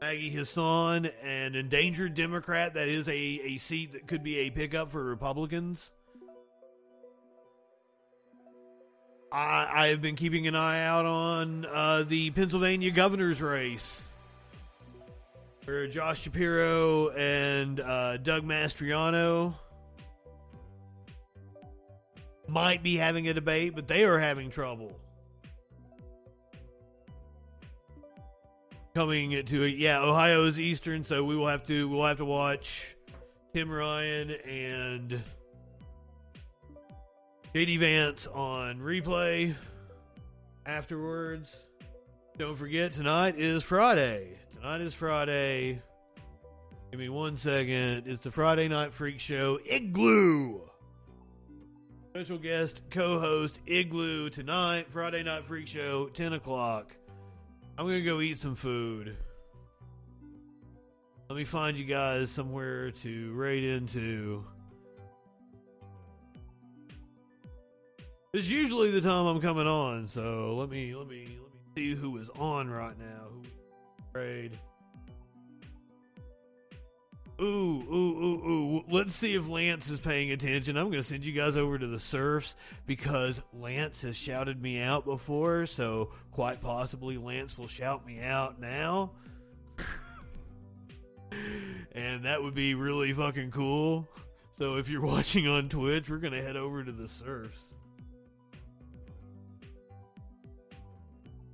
Maggie 0.00 0.30
Hassan, 0.30 1.10
an 1.22 1.54
endangered 1.54 2.14
Democrat. 2.14 2.72
That 2.72 2.88
is 2.88 3.06
a, 3.06 3.12
a 3.12 3.58
seat 3.58 3.92
that 3.92 4.06
could 4.06 4.22
be 4.22 4.38
a 4.38 4.50
pickup 4.50 4.90
for 4.90 5.04
Republicans. 5.04 5.90
I, 9.30 9.68
I 9.70 9.88
have 9.88 10.00
been 10.00 10.16
keeping 10.16 10.46
an 10.46 10.56
eye 10.56 10.82
out 10.84 11.04
on 11.04 11.66
uh, 11.66 12.04
the 12.08 12.30
Pennsylvania 12.30 12.90
governor's 12.90 13.42
race. 13.42 14.08
Where 15.66 15.86
Josh 15.86 16.22
Shapiro 16.22 17.10
and 17.10 17.78
uh, 17.78 18.16
Doug 18.16 18.44
Mastriano 18.44 19.54
might 22.48 22.82
be 22.82 22.96
having 22.96 23.28
a 23.28 23.34
debate, 23.34 23.74
but 23.74 23.86
they 23.86 24.04
are 24.04 24.18
having 24.18 24.50
trouble. 24.50 24.98
Coming 29.00 29.42
to 29.46 29.64
yeah 29.64 30.02
ohio 30.02 30.44
is 30.44 30.60
eastern 30.60 31.02
so 31.04 31.24
we 31.24 31.34
will 31.34 31.48
have 31.48 31.66
to 31.66 31.88
we'll 31.88 32.04
have 32.04 32.18
to 32.18 32.24
watch 32.26 32.94
tim 33.54 33.70
ryan 33.70 34.30
and 34.30 35.22
jd 37.54 37.78
vance 37.78 38.26
on 38.26 38.78
replay 38.78 39.54
afterwards. 40.66 41.48
Don't 42.38 42.56
forget 42.56 42.92
tonight 42.92 43.36
is 43.38 43.62
friday. 43.62 44.38
Tonight 44.56 44.82
is 44.82 44.94
friday. 44.94 45.80
Give 46.90 47.00
me 47.00 47.08
one 47.08 47.36
second. 47.36 48.04
It's 48.06 48.22
the 48.22 48.30
friday 48.30 48.68
night 48.68 48.92
freak 48.92 49.18
show. 49.18 49.58
Igloo! 49.64 50.60
Special 52.10 52.38
guest 52.38 52.82
co-host 52.90 53.60
igloo 53.66 54.30
tonight. 54.30 54.86
Friday 54.90 55.22
night 55.22 55.46
freak 55.46 55.66
show 55.66 56.08
10 56.08 56.34
o'clock 56.34 56.94
I'm 57.80 57.86
gonna 57.86 58.02
go 58.02 58.20
eat 58.20 58.38
some 58.38 58.56
food. 58.56 59.16
Let 61.30 61.34
me 61.34 61.44
find 61.44 61.78
you 61.78 61.86
guys 61.86 62.30
somewhere 62.30 62.90
to 62.90 63.32
raid 63.32 63.64
into. 63.64 64.44
It's 68.34 68.48
usually 68.48 68.90
the 68.90 69.00
time 69.00 69.24
I'm 69.24 69.40
coming 69.40 69.66
on, 69.66 70.06
so 70.06 70.56
let 70.56 70.68
me 70.68 70.94
let 70.94 71.08
me 71.08 71.26
let 71.40 71.54
me 71.54 71.60
see 71.74 71.94
who 71.94 72.18
is 72.18 72.28
on 72.38 72.68
right 72.68 72.98
now. 72.98 73.28
Who 73.32 73.44
raid? 74.12 74.58
Ooh, 77.40 77.82
ooh, 77.90 78.22
ooh, 78.22 78.50
ooh. 78.50 78.84
Let's 78.90 79.16
see 79.16 79.34
if 79.34 79.48
Lance 79.48 79.88
is 79.88 79.98
paying 79.98 80.30
attention. 80.30 80.76
I'm 80.76 80.90
going 80.90 81.02
to 81.02 81.08
send 81.08 81.24
you 81.24 81.32
guys 81.32 81.56
over 81.56 81.78
to 81.78 81.86
the 81.86 81.98
Serfs 81.98 82.54
because 82.86 83.40
Lance 83.54 84.02
has 84.02 84.14
shouted 84.14 84.60
me 84.60 84.78
out 84.80 85.06
before, 85.06 85.64
so 85.64 86.10
quite 86.32 86.60
possibly 86.60 87.16
Lance 87.16 87.56
will 87.56 87.68
shout 87.68 88.06
me 88.06 88.20
out 88.20 88.60
now. 88.60 89.12
and 91.92 92.24
that 92.24 92.42
would 92.42 92.54
be 92.54 92.74
really 92.74 93.14
fucking 93.14 93.52
cool. 93.52 94.06
So 94.58 94.76
if 94.76 94.90
you're 94.90 95.00
watching 95.06 95.46
on 95.48 95.70
Twitch, 95.70 96.10
we're 96.10 96.18
going 96.18 96.34
to 96.34 96.42
head 96.42 96.56
over 96.56 96.84
to 96.84 96.92
the 96.92 97.08
Serfs. 97.08 97.58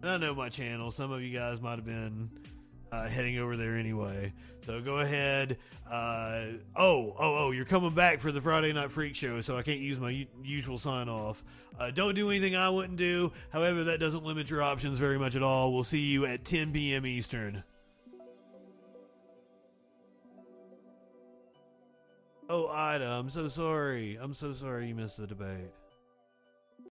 And 0.03 0.11
I 0.11 0.17
know 0.17 0.35
my 0.35 0.49
channel. 0.49 0.91
Some 0.91 1.13
of 1.13 1.23
you 1.23 1.37
guys 1.37 1.61
might 1.61 1.77
have 1.77 1.87
been 1.87 2.29
uh, 2.93 3.09
heading 3.09 3.39
over 3.39 3.57
there 3.57 3.77
anyway. 3.77 4.33
So 4.65 4.81
go 4.81 4.99
ahead. 4.99 5.59
Uh, 5.91 6.47
oh, 6.75 7.15
oh, 7.19 7.47
oh! 7.47 7.51
You're 7.53 7.65
coming 7.65 7.95
back 7.95 8.21
for 8.21 8.33
the 8.33 8.41
Friday 8.41 8.73
Night 8.73 8.91
Freak 8.91 9.15
Show, 9.15 9.41
so 9.41 9.57
I 9.57 9.63
can't 9.63 9.79
use 9.79 10.01
my 10.01 10.27
usual 10.43 10.79
sign 10.79 11.09
off. 11.09 11.45
Uh, 11.79 11.91
don't 11.91 12.15
do 12.15 12.31
anything 12.31 12.57
I 12.57 12.69
wouldn't 12.71 12.97
do. 12.97 13.33
However, 13.53 13.85
that 13.85 14.01
doesn't 14.01 14.25
limit 14.25 14.51
your 14.51 14.63
options 14.63 14.99
very 14.99 15.19
much 15.19 15.37
at 15.37 15.43
all. 15.43 15.73
We'll 15.73 15.85
see 15.85 16.01
you 16.01 16.27
at 16.27 16.45
10 16.45 16.73
p.m. 16.73 17.07
Eastern. 17.07 17.63
Oh, 22.49 22.69
Ida, 22.69 23.05
I'm 23.05 23.31
so 23.31 23.49
sorry. 23.49 24.19
I'm 24.21 24.33
so 24.33 24.53
sorry 24.53 24.89
you 24.89 24.95
missed 24.95 25.17
the 25.17 25.27
debate. 25.27 25.71